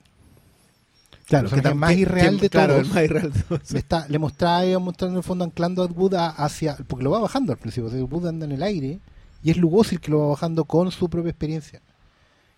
[1.26, 2.88] Claro, el personaje tam- más irreal de claro, todos.
[2.88, 3.72] el más irreal de todos.
[3.72, 7.04] Le, está, le mostraba, mostrando en el fondo anclando a Ed Wood a- hacia, porque
[7.04, 9.00] lo va bajando al principio, o sea, Ed Wood anda en el aire
[9.44, 11.82] y es Lugosi el que lo va bajando con su propia experiencia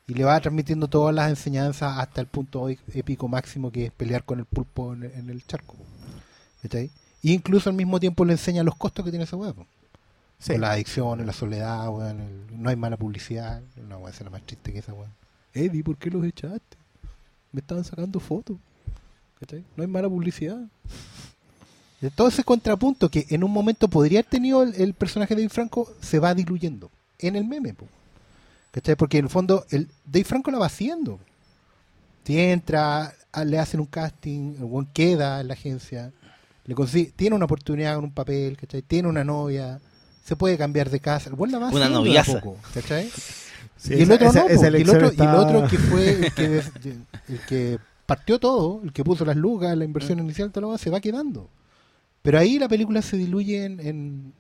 [0.07, 3.91] y le va transmitiendo todas las enseñanzas hasta el punto e- épico máximo que es
[3.91, 5.75] pelear con el pulpo en, en el charco.
[6.61, 6.89] ¿cachai?
[7.21, 9.65] Y incluso al mismo tiempo le enseña los costos que tiene ese huevo.
[10.39, 10.51] Sí.
[10.53, 14.41] Con las adicciones, la soledad, weón, el- no hay mala publicidad, una weá será más
[14.43, 15.11] triste que esa weón.
[15.53, 16.77] Eddie, ¿por qué los echaste?
[17.53, 18.57] Me estaban sacando fotos.
[19.39, 19.63] ¿cachai?
[19.77, 20.57] No hay mala publicidad.
[22.03, 25.41] De todo ese contrapunto que en un momento podría haber tenido el, el personaje de
[25.43, 27.73] Dave Franco se va diluyendo en el meme.
[27.73, 27.87] po.
[28.71, 28.95] ¿Cachai?
[28.95, 31.19] Porque en el fondo el Dave Franco la va haciendo.
[32.25, 33.13] Si entra,
[33.45, 36.11] le hacen un casting, el buen queda en la agencia,
[36.65, 38.81] le consigue, tiene una oportunidad con un papel, ¿cachai?
[38.81, 39.79] Tiene una novia,
[40.25, 42.39] se puede cambiar de casa, el buen la va Una noviaza.
[42.41, 43.09] poco, ¿cachai?
[43.77, 45.67] Sí, y el esa- otro esa- no, esa y el otro, y el está- otro
[45.67, 46.45] que fue el que,
[47.29, 50.21] el que partió todo, el que puso las lucas, la inversión Mm.
[50.23, 51.49] inicial, todo lo demás, se va quedando.
[52.23, 54.33] Pero ahí la película se diluye en, en-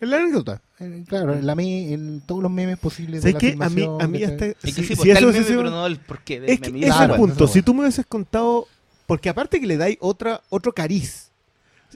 [0.00, 0.60] En la anécdota.
[0.78, 3.64] en- claro, en, la me- en todos los memes posibles de ¿Sabes la qué?
[3.64, 4.46] A mí, a mí hasta...
[4.46, 6.40] Es que si- sí, si pues, eso el meme, hubiese sido- pero no el porqué
[6.40, 6.80] del Es que meme.
[6.80, 7.46] ese es Claro, el punto.
[7.48, 8.66] Si tú me hubieses contado.
[9.06, 11.30] Porque aparte que le dais otra, otro cariz.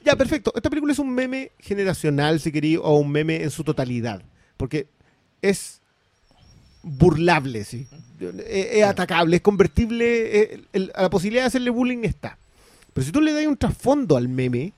[0.03, 0.51] Ya, perfecto.
[0.55, 4.21] Esta película es un meme generacional, si queréis, o un meme en su totalidad.
[4.57, 4.87] Porque
[5.41, 5.81] es
[6.83, 7.87] burlable, sí.
[8.19, 10.41] Es, es atacable, es convertible.
[10.53, 12.37] es- el- la posibilidad de hacerle bullying está.
[12.93, 14.73] Pero si tú le das un trasfondo al meme,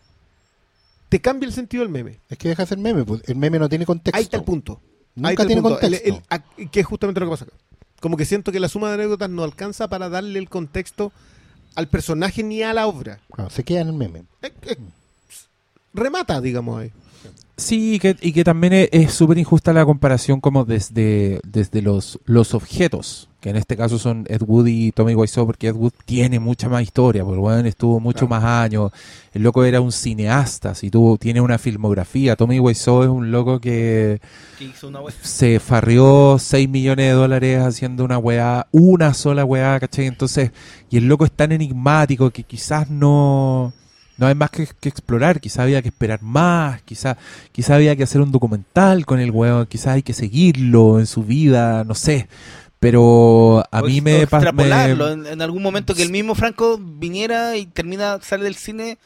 [1.10, 2.20] te cambia el sentido del meme.
[2.30, 4.18] Es que deja de ser meme, pues, el meme no tiene contexto.
[4.18, 4.82] Ahí está el punto.
[5.16, 5.80] Nunca Ahí está el tiene punto.
[5.80, 6.08] Contexto.
[6.10, 7.54] el- a- que es justamente lo que pasa acá.
[8.00, 11.12] Como que siento que la suma de anécdotas no alcanza para darle el contexto
[11.76, 13.20] al personaje ni a la obra.
[13.34, 14.24] Claro, se queda en el meme.
[14.42, 14.78] Eh, eh,
[15.94, 16.92] remata, digamos ahí.
[17.60, 21.82] Sí, y que, y que también es- es súper injusta la comparación como desde, desde
[21.82, 25.74] los, los objetos, que en este caso son Ed Wood y Tommy Wiseau, porque Ed
[25.76, 28.42] Wood tiene mucha más historia, porque weón estuvo mucho Claro.
[28.42, 28.92] más años,
[29.34, 33.60] el loco era un cineasta, si tuvo, tiene una filmografía, Tommy Wiseau es un loco
[33.60, 34.22] que
[34.60, 39.80] Que hizo una se farrió 6 millones de dólares haciendo una weá, una sola weá,
[39.80, 40.06] ¿cachai?
[40.06, 40.52] Entonces,
[40.92, 43.74] y el loco es tan enigmático que quizás no,
[44.18, 47.18] no hay más que, que explorar, quizás había que esperar más, quizás
[47.52, 51.24] quizá había que hacer un documental con el weón, quizás hay que seguirlo en su
[51.24, 52.28] vida, no sé.
[52.80, 54.24] Pero a O mí me...
[54.26, 58.20] o pa- me- extrapolarlo en, en algún momento que el mismo Franco viniera y termina,
[58.22, 58.98] sale del cine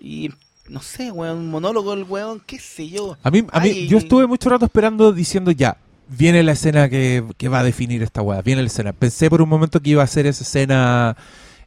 [0.00, 0.30] y
[0.68, 3.18] no sé, weón, un monólogo el weón, qué sé yo.
[3.22, 5.76] A mí, a mí Ay, yo estuve mucho rato esperando diciendo ya,
[6.08, 8.92] viene la escena que, que va a definir esta weá, viene la escena.
[8.92, 11.16] Pensé por un momento que iba a ser esa escena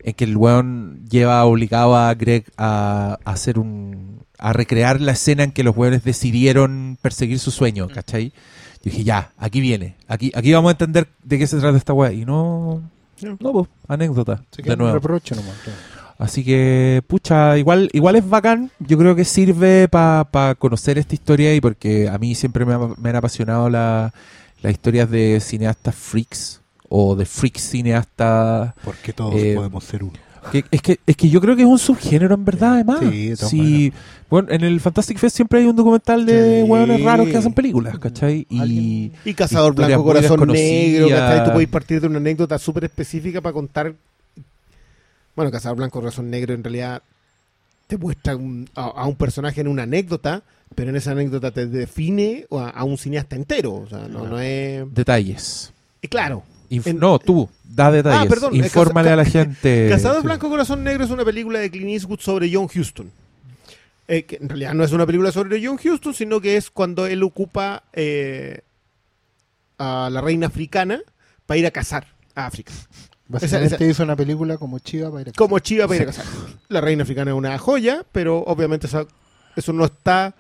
[0.04, 4.20] en que el weón lleva obligado a Greg a, a hacer un...
[4.38, 8.30] a recrear la escena en que los weones decidieron perseguir su sueño, ¿cachai?
[8.84, 11.94] Yo dije, ya, aquí viene, aquí, aquí vamos a entender de qué se trata esta
[11.94, 12.12] weá.
[12.12, 12.82] Y no...
[13.40, 14.94] No, pues, anécdota, de nuevo.
[14.94, 15.54] reproche nomás.
[15.64, 15.80] claro.
[16.20, 18.70] Así que, pucha, igual, igual es bacán.
[18.80, 22.90] Yo creo que sirve para conocer esta historia y porque a mí siempre me, ha-
[22.98, 24.14] me han apasionado la-
[24.62, 28.74] las historias de cineastas freaks o de freaks cineastas.
[28.84, 30.14] Porque todos Eh, podemos ser uno.
[30.52, 33.00] Que, es, que, es que yo creo que es un subgénero en verdad, además.
[33.00, 33.94] Sí, Sí,
[34.30, 36.70] bueno, en el Fantastic Fest siempre hay un documental de Sí.
[36.70, 38.46] hueones raros que hacen películas, ¿cachai?
[38.50, 40.46] Y Y Cazador Blanco, Corazón.
[40.50, 41.46] Negro, ¿cachai?
[41.46, 43.96] Tú podéis partir de una anécdota súper específica para contar.
[45.36, 47.02] Bueno, Cazador Blanco, Corazón Negro en realidad
[47.88, 50.44] te muestra un- a, a un personaje en una anécdota,
[50.76, 53.74] pero en esa anécdota te define a, a un cineasta entero.
[53.76, 54.84] O sea, no, no es.
[54.94, 55.72] detalles.
[56.02, 56.44] y claro,
[56.74, 58.22] Inf- En- no, tú, da detalles.
[58.22, 59.88] Ah, perdón, eh, Infórmale a la gente.
[59.90, 60.26] Cazador Sí.
[60.28, 63.12] Blanco Corazón Negro es una película de Clint Eastwood sobre John Huston.
[64.08, 67.06] Eh, que en realidad no es una película sobre John Huston, sino que es cuando
[67.06, 68.62] él ocupa eh,
[69.78, 71.00] a la reina africana
[71.46, 72.72] para ir a cazar a África.
[73.28, 76.06] Básicamente esa- hizo una película como Chiva para ir a Como Chiva para ir a
[76.08, 76.26] cazar.
[76.70, 79.08] La reina africana es una joya, pero obviamente esa-
[79.56, 80.36] eso no está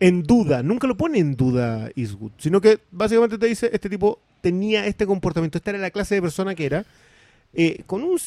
[0.00, 0.62] en duda.
[0.62, 5.06] Nunca lo pone en duda Eastwood, sino que básicamente te dice, este tipo tenía este
[5.06, 6.84] comportamiento, esta era la clase de persona que era,
[7.54, 8.18] eh, con un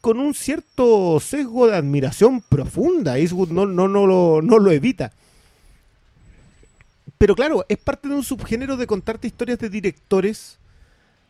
[0.00, 3.18] con un cierto sesgo de admiración profunda.
[3.18, 5.12] Eastwood no, no, no, lo, no lo evita.
[7.18, 10.58] Pero claro, es parte de un subgénero de contarte historias de directores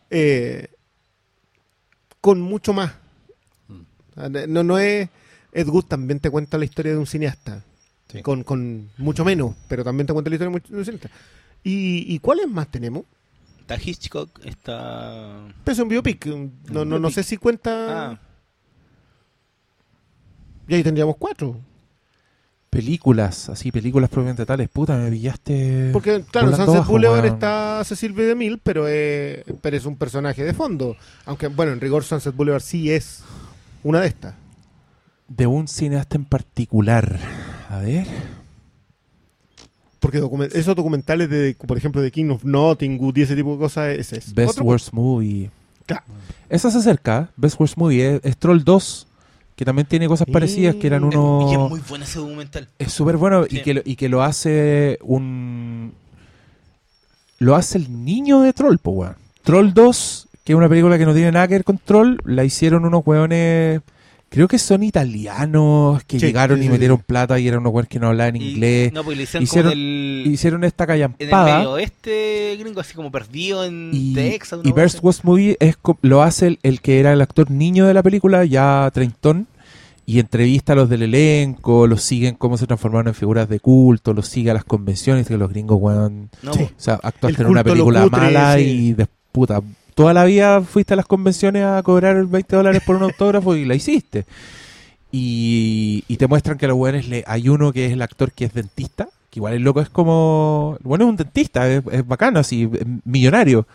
[0.08, 0.68] eh,
[2.22, 2.94] con mucho más.
[4.14, 5.10] Sea, No, no es.
[5.52, 7.62] Ed Wood también te cuenta la historia de un cineasta.
[8.12, 8.22] Sí.
[8.22, 11.08] Con, con mucho menos, pero también te cuenta la historia un cineasta.
[11.64, 13.04] ¿Y, y cuáles más tenemos?
[13.60, 15.38] Está Hitchcock, está...
[15.64, 16.26] Peso en Biopic.
[16.70, 18.10] No, no, no sé si cuenta.
[18.12, 18.20] Ah,
[20.68, 21.56] Y ahí tendríamos cuatro.
[22.70, 24.68] Películas, así, películas propiamente tales.
[24.70, 25.90] Puta, me pillaste.
[25.92, 28.24] Porque, claro, en Sunset Boulevard está Cecil B.
[28.24, 30.96] DeMille, pero, es- pero es un personaje de fondo.
[31.26, 33.22] Aunque, bueno, en rigor Sunset Boulevard sí es
[33.82, 34.34] una de estas.
[35.28, 37.18] De un cineasta en particular.
[37.72, 38.06] A ver.
[39.98, 43.58] Porque document- esos documentales de, por ejemplo, de King of Nottingham y ese tipo de
[43.58, 44.34] cosas, ese es.
[44.34, 45.50] Best otro- Worst Movie.
[45.86, 46.04] Claro.
[46.50, 47.30] Esa se acerca.
[47.36, 48.16] Best Worst Movie.
[48.16, 49.06] Es, es Troll 2.
[49.56, 50.74] Que también tiene cosas Y- parecidas.
[50.74, 51.50] Que eran es- unos.
[51.50, 52.68] y es muy bueno ese documental.
[52.78, 55.92] Es súper bueno y, que lo, y que lo hace un...
[57.38, 59.16] Lo hace el niño de Troll, po, weón.
[59.44, 62.44] Troll 2, que es una película que no tiene nada que ver con Troll, la
[62.44, 63.80] hicieron unos weones...
[64.32, 67.04] Creo que son italianos que Sí, llegaron sí, y sí, metieron sí.
[67.06, 68.92] plata y eran unos weones que no hablaban Y- inglés.
[68.92, 71.68] No, pues le hicieron, hicieron- el, esta en el medio callampada.
[71.68, 74.60] oeste gringo, así como perdido en Y, Texas.
[74.64, 74.98] y así.
[75.02, 78.02] Worst Movie es, co- lo hace el, el que era el actor niño de la
[78.02, 79.46] película, ya treintón,
[80.04, 84.12] y entrevista a los del elenco, los siguen cómo se transformaron en figuras de culto,
[84.14, 86.58] los sigue a las convenciones, que los gringos, weón, No, Sí.
[86.60, 88.62] pues, o sea, actuaste en una película cutre, mala sí.
[88.64, 89.60] y de puta,
[89.94, 93.64] toda la vida fuiste a las convenciones a cobrar 20 dólares por un autógrafo y
[93.64, 94.24] la hiciste.
[95.10, 98.46] Y, te muestran que a los weones le, hay uno que es el actor que
[98.46, 102.68] es dentista, que igual el loco es como, bueno, es un dentista, es, bacano, así,
[102.72, 103.66] es millonario.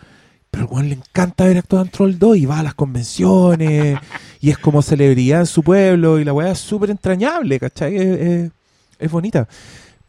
[0.50, 4.00] Pero al weón le encanta haber actuado en Troll 2 y va a las convenciones
[4.42, 7.96] y es como celebridad en su pueblo y la weá es súper entrañable, ¿cachai?
[7.96, 8.52] Es, es-
[9.00, 9.48] es bonita.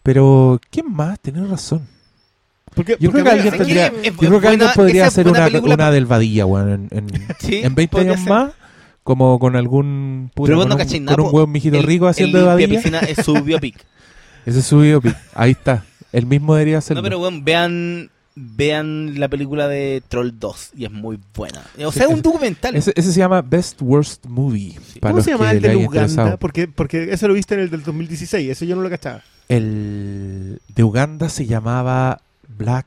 [0.03, 1.21] Pero, ¿quién más?
[1.21, 1.87] Tenés razón.
[2.75, 4.09] Porque, Yo porque creo que alguien ¿sabes tendría, qué?
[4.09, 6.89] Es yo creo que buena- alguien podría hacer una, película una pa- del Vadilla, weón,
[6.91, 7.09] en, en,
[7.41, 8.33] Sí, en 20 podría años ser.
[8.33, 8.53] más,
[9.03, 12.07] como con algún puta, Pero con, no un, cachai con un hueón mijito El- rico
[12.09, 12.69] haciendo el de Vadilla.
[12.81, 13.77] Piscina es su biopic.
[14.47, 15.17] Ese es su biopic.
[15.35, 15.85] Ahí está.
[16.13, 16.97] El mismo debería ser.
[16.97, 21.61] No, pero bueno, vean, vean la película de Troll 2 y es muy buena.
[21.85, 22.75] O sea, es un documental.
[22.77, 24.77] ese, ese se llama Best Worst Movie.
[25.01, 25.85] para ¿Cómo se llama el de Uganda?
[25.85, 26.39] interesado.
[26.39, 29.23] Porque, porque ese lo viste en el del 2016, ese yo no lo cachaba.
[29.49, 32.21] El de Uganda se llamaba
[32.59, 32.87] Black.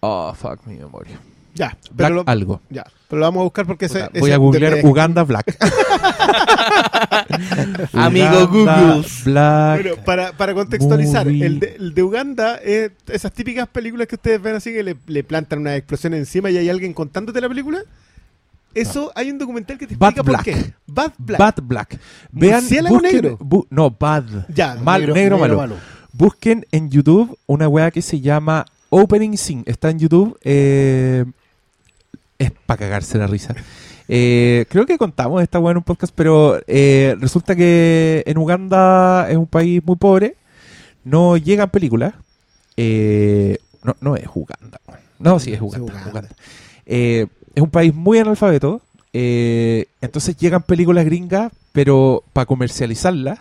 [0.00, 1.18] Oh, fuck mi memoria.
[1.54, 2.60] Ya, Black pero lo, algo.
[2.70, 5.24] ya, pero lo vamos a buscar porque ese, Puta, ese voy a googlear de- Uganda
[5.24, 5.56] Black.
[7.92, 9.04] Amigo Google.
[9.24, 9.82] Black.
[9.82, 14.40] Bueno, para, para contextualizar, el de, el de Uganda es esas típicas películas que ustedes
[14.40, 17.80] ven así que le, le plantan una explosión encima y hay alguien contándote la película.
[18.74, 20.44] Eso hay un documental que te Bad explica por Black.
[20.44, 20.74] qué.
[20.86, 21.38] Bad Black.
[21.40, 21.98] Bad Black.
[22.30, 22.64] Vean,
[23.02, 23.38] negro.
[23.38, 24.46] bu- no, Bad.
[24.54, 25.74] Ya, Mal, negro, malo.
[26.12, 29.62] Busquen en YouTube una weá que se llama Opening Scene.
[29.66, 30.38] Está en YouTube.
[30.42, 31.24] eh,
[32.38, 33.54] es para cagarse la risa.
[34.08, 39.26] Eh, creo que contamos esta weá en un podcast, pero eh, resulta que en Uganda
[39.28, 40.36] es un país muy pobre.
[41.04, 42.14] No llegan películas.
[42.76, 44.80] Eh, no, no es Uganda.
[45.18, 45.84] No, sí es Uganda.
[45.92, 46.10] Uganda.
[46.10, 46.30] Uganda.
[46.86, 48.80] Es un país muy analfabeto.
[49.12, 53.40] entonces llegan películas gringas, pero para comercializarlas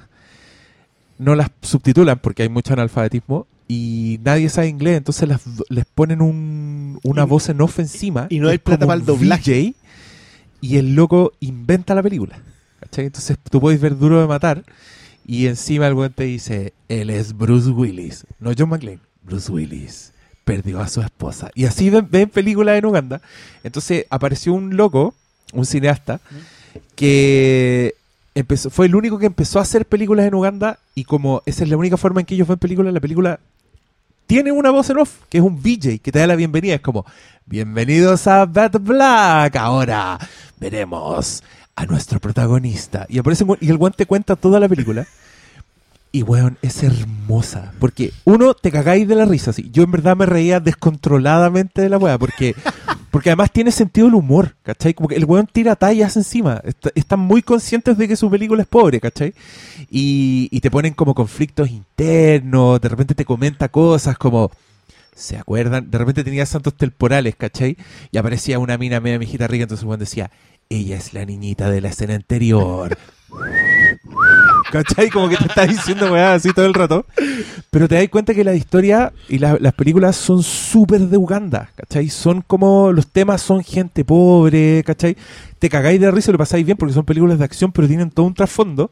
[1.17, 6.21] no las subtitulan porque hay mucho analfabetismo y nadie sabe inglés, entonces las, les ponen
[6.21, 8.27] un- una Y- voz en off encima.
[8.29, 9.73] y no hay plata para el doblaje.
[10.61, 12.39] Y el loco inventa la película.
[12.79, 13.05] ¿cachai?
[13.05, 14.63] Entonces tú puedes ver Duro de Matar
[15.25, 20.13] y encima el weón te dice, él es Bruce Willis, no John McClane, Bruce Willis.
[20.45, 21.49] Perdió a su esposa.
[21.55, 23.21] Y así ven, ven películas en Uganda.
[23.65, 25.13] Entonces apareció un loco,
[25.51, 26.21] un cineasta,
[26.95, 27.95] que
[28.43, 31.77] fue el único que empezó a hacer películas en Uganda y como esa es la
[31.77, 33.39] única forma en que ellos ven películas, la película
[34.27, 36.75] tiene una voz en off, que es un VJ, que te da la bienvenida.
[36.75, 37.05] Es como,
[37.45, 39.55] bienvenidos a Bad Black.
[39.55, 40.19] Ahora
[40.59, 41.41] veremos
[41.75, 43.05] a nuestro protagonista.
[43.07, 45.07] Y aparece y el guante cuenta toda la película.
[46.11, 47.71] Y weón, es hermosa.
[47.79, 49.53] Porque uno, te cagáis de la risa.
[49.53, 49.69] ¿sí?
[49.71, 52.17] Yo en verdad me reía descontroladamente de la weá.
[52.17, 52.53] Porque,
[53.11, 54.55] porque además tiene sentido el humor.
[54.63, 54.93] ¿Cachai?
[54.93, 56.61] Como que el weón tira tallas encima.
[56.63, 58.99] Está- están muy conscientes de que su película es pobre.
[58.99, 59.33] ¿Cachai?
[59.89, 62.79] Y, y te ponen como conflictos internos.
[62.81, 64.51] De repente te comenta cosas como.
[65.15, 65.89] ¿Se acuerdan?
[65.89, 67.75] De repente tenía santos temporales, ¿cachai?
[68.11, 70.29] Y aparecía una mina media mijita rica, entonces el weón decía,
[70.69, 72.95] ella es la niñita de la escena anterior.
[74.71, 75.09] ¿Cachai?
[75.09, 77.05] Como que te está diciendo weá así todo el rato.
[77.71, 81.69] Pero te das cuenta que la historia y la- las películas son súper de Uganda,
[81.75, 82.09] ¿cachai?
[82.09, 85.15] Son como, los temas son gente pobre, ¿cachai?
[85.59, 88.11] Te cagáis de risa y lo pasáis bien porque son películas de acción, pero tienen
[88.11, 88.91] todo un trasfondo.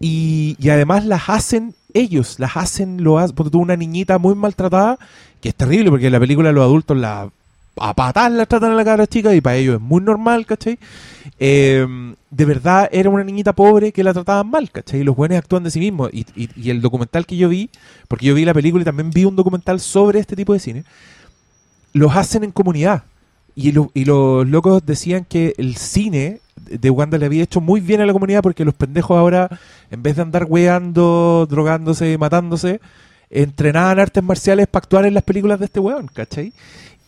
[0.00, 4.34] Y, y además las hacen ellos, las hacen, lo hacen, porque tú una niñita muy
[4.34, 4.98] maltratada,
[5.40, 7.30] que es terrible porque la película los adultos la
[7.76, 10.78] a patadas la tratan a la cabra chica y para ellos es muy normal, ¿cachai?
[11.38, 11.86] Eh,
[12.30, 15.00] de verdad era una niñita pobre que la trataban mal, ¿cachai?
[15.00, 16.10] Y los buenos actúan de sí mismos.
[16.12, 17.70] Y, y- y el documental que yo vi,
[18.08, 20.84] porque yo vi la película y también vi un documental sobre este tipo de cine,
[21.92, 23.04] los hacen en comunidad.
[23.54, 28.00] Y, y los locos decían que el cine de Uganda le había hecho muy bien
[28.00, 29.48] a la comunidad porque los pendejos ahora,
[29.90, 32.80] en vez de andar weando, drogándose, matándose,
[33.28, 36.52] entrenaban artes marciales para actuar en las películas de este weón, ¿cachai?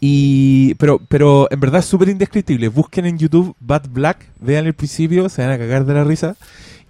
[0.06, 2.68] Y, pero, pero en verdad es súper indescriptible.
[2.68, 6.36] Busquen en YouTube Bad Black, vean el principio, se van a cagar de la risa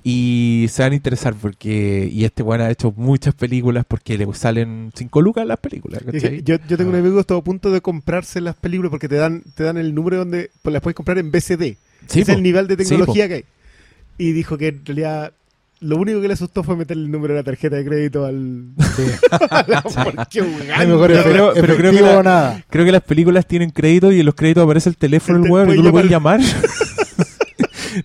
[0.02, 4.26] y se van a interesar porque y este weón ha hecho muchas películas porque le
[4.34, 6.42] salen cinco lucas las películas, ¿cachai?
[6.42, 9.14] Yo, yo tengo un amigo que está a punto de comprarse las películas porque te
[9.14, 11.76] dan, te dan el número donde pues, las puedes comprar en BCD.
[12.08, 12.32] Sí, es po.
[12.32, 13.44] el nivel de Sí, tecnología que hay.
[14.18, 15.32] Y dijo que en realidad
[15.84, 18.64] lo único que le asustó fue meter el número de la tarjeta de crédito al.
[19.50, 20.42] a la- porque
[20.86, 22.64] mejor Pero pero creo que la- nada.
[22.70, 25.52] Creo que las películas tienen crédito y en los créditos aparece el teléfono del Te
[25.52, 26.40] weón y tú lo puedes llamar.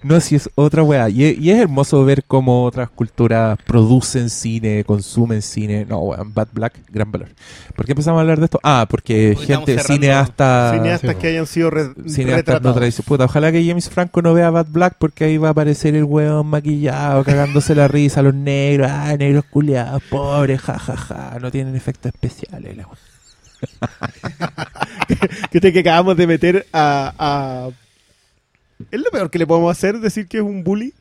[0.03, 1.09] no, si es otra weá.
[1.09, 5.85] Y, es- y es hermoso ver cómo otras culturas producen cine, consumen cine.
[5.85, 7.29] No, weón, Bad Black, gran valor.
[7.75, 8.59] ¿Por qué empezamos a hablar de esto?
[8.63, 10.71] Ah, porque gente, cineasta...
[10.75, 12.75] cineastas sí, que hayan sido re- Cineastas no.
[13.05, 16.03] Puta, ojalá que James Franco no vea Bad Black porque ahí va a aparecer el
[16.03, 22.11] weón maquillado, cagándose la risa, los negros, ah, negros culiados, pobres, jajaja, no tienen efectos
[22.13, 22.75] especiales.
[22.77, 22.97] la weá.
[25.51, 27.69] que, este que acabamos de meter a, a-
[28.91, 29.99] ¿Es lo peor que le podemos hacer?
[29.99, 30.93] ¿Decir que es un bully?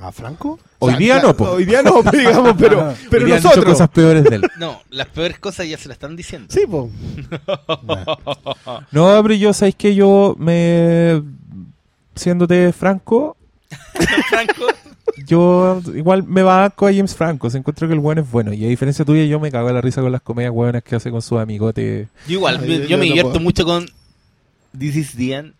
[0.00, 0.58] ¿A Franco?
[0.78, 1.50] Hoy O sea, día no, po.
[1.50, 3.64] Hoy día no, digamos, pero, pero Hoy nosotros.
[3.64, 4.42] cosas peores de él.
[4.58, 6.48] No, las peores cosas ya se las están diciendo.
[6.50, 6.90] Sí, po.
[8.90, 11.22] No, pero yo, ¿sabéis que yo me...
[12.14, 13.38] Siéndote franco,
[14.28, 14.66] Franco,
[15.26, 17.48] yo igual me banco a James Franco.
[17.48, 18.52] Se encuentro que el weón es bueno.
[18.52, 20.94] Y a diferencia tuya, yo me cago en la risa con las comedias weonas que
[20.94, 22.08] hace con sus amigotes.
[22.26, 23.44] yo igual, Ay, yo, yo- yo yo me no divierto puedo.
[23.44, 23.86] mucho con
[24.78, 25.54] This is the End.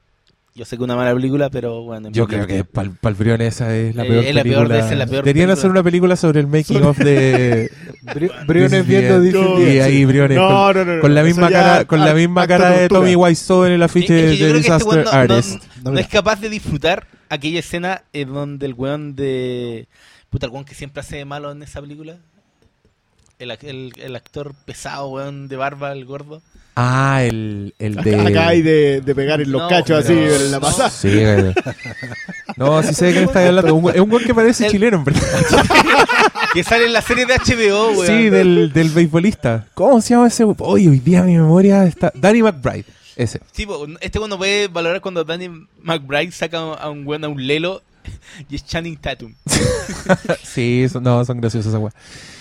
[0.55, 2.11] Yo sé que es una mala película, pero bueno.
[2.11, 2.73] Yo creo que divierte.
[2.73, 4.74] Pal Palbrión esa es la Eh, peor es la peor película.
[4.74, 5.53] de esa, es la peor Deberían película.
[5.55, 7.70] hacer una película sobre el making of de...
[8.03, 11.51] Bri- Briones viendo the Y ahí Briones No, con, no, no, no, con la misma
[11.51, 13.01] ya cara, con la misma cara de tortura.
[13.01, 15.62] Tommy Wiseau en el Es afiche que de que este Disaster no- Artist.
[15.85, 19.89] No, no es capaz de disfrutar aquella escena en donde el weón de.
[20.29, 22.16] Puta, el weón que siempre hace de malo en esa película.
[23.39, 26.43] El, ac- el- el actor pesado, weón, de barba, el gordo.
[26.74, 28.19] Ah, el, el de...
[28.20, 30.89] Acá hay de, de pegar en los No, cachos así en la pasada.
[30.90, 31.53] Sí, güey.
[32.57, 33.74] No, sí sé de qué me estás hablando.
[33.74, 35.23] Un güey- Es un güey que parece El- chileno, en verdad.
[36.55, 38.07] Que sale en la serie de HBO, weón.
[38.07, 39.66] Sí, del, del beisbolista.
[39.73, 40.44] ¿Cómo se llama ese?
[40.44, 40.57] güey?
[40.61, 42.12] Oye, hoy día mi memoria está...
[42.15, 42.85] Danny McBride.
[43.16, 43.40] Ese.
[43.53, 43.66] Sí,
[44.01, 45.49] este no puede valorar cuando Danny
[45.82, 47.82] McBride saca a un weón a un lelo
[48.49, 49.35] y es Channing Tatum.
[50.43, 51.94] Sí, son- no, son graciosos esas weas.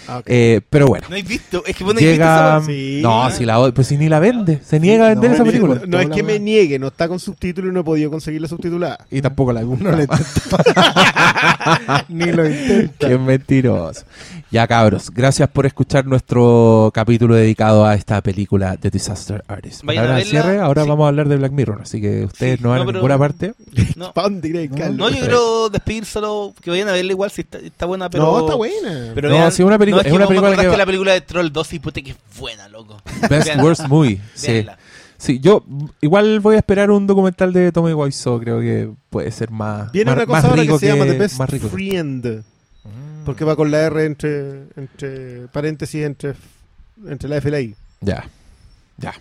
[0.08, 0.24] Ah, ok.
[0.28, 1.06] Eh, pero bueno.
[1.10, 1.64] ¿No has visto?
[1.66, 2.58] Es que vos no has visto Llega.
[2.58, 3.00] esa Sí.
[3.02, 4.60] No, si la pues si ni la vende.
[4.66, 5.82] Se niega a vender no, esa película.
[5.88, 8.48] No es que me niegue, no está con subtítulo y no he podido conseguir la
[8.48, 9.06] subtitulada.
[9.10, 10.12] Y tampoco la No intento.
[12.10, 13.08] Ni lo intenta.
[13.08, 14.04] Qué mentiroso.
[14.52, 19.84] Ya cabros, gracias por escuchar nuestro capítulo dedicado a esta película de Disaster Artist.
[19.84, 20.30] Vayan Ahora verla.
[20.30, 20.90] cierre, ahora Sí.
[20.90, 23.18] vamos a hablar de Black Mirror, así que ustedes Sí, no van no, a ninguna
[23.18, 23.54] parte.
[23.96, 24.98] No, ¿Para dónde crees, No, Carlos?
[24.98, 28.24] no, yo quiero despedir solo que vayan a verla igual si está, está buena, pero...
[28.26, 29.12] No, está buena.
[29.16, 31.14] Pero No, vean- sí, una película- no, es una vos me película que- la película
[31.14, 33.02] de Troll 2 y puta que es buena, loco.
[33.30, 33.64] Best Véanla.
[33.64, 34.22] Worst Movie.
[34.34, 34.66] Sí.
[35.18, 39.32] Sí, yo mm, igual voy a esperar un documental de Tommy Wiseau, creo que puede
[39.32, 41.50] ser más, Viene más, una más cosa ahora rico que se llama The Best más
[41.50, 41.70] rico.
[41.70, 42.44] Friend.
[43.26, 46.34] Porque va con la R entre, entre paréntesis entre,
[47.08, 47.76] entre la F y la I.
[48.02, 48.26] Ya,
[48.98, 49.14] ya.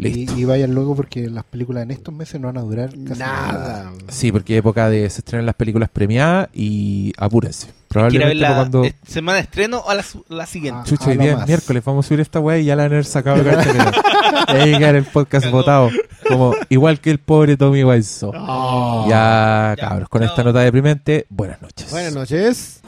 [0.00, 0.36] Listo.
[0.36, 3.20] Y, y vayan luego porque las películas en estos meses no van a durar casi
[3.20, 3.92] Nada.
[4.08, 7.68] Sí, porque época de se estrenan las películas premiadas y apúrense.
[7.88, 10.80] Probablemente ver la cuando semana de estreno o la, su- la siguiente.
[10.82, 10.86] Ah.
[10.86, 11.46] Chucha, día es más.
[11.48, 13.92] miércoles, vamos a subir esta weá y ya la han sacado cartelera.
[14.46, 15.56] Ahí queda el podcast Cagó.
[15.58, 15.90] votado.
[16.28, 18.32] Como, igual que el pobre Tommy Wiseau.
[18.34, 19.06] Ah.
[19.08, 21.90] Ya, Ya, cabros, con esta nota deprimente, buenas noches.
[21.90, 22.80] Buenas noches.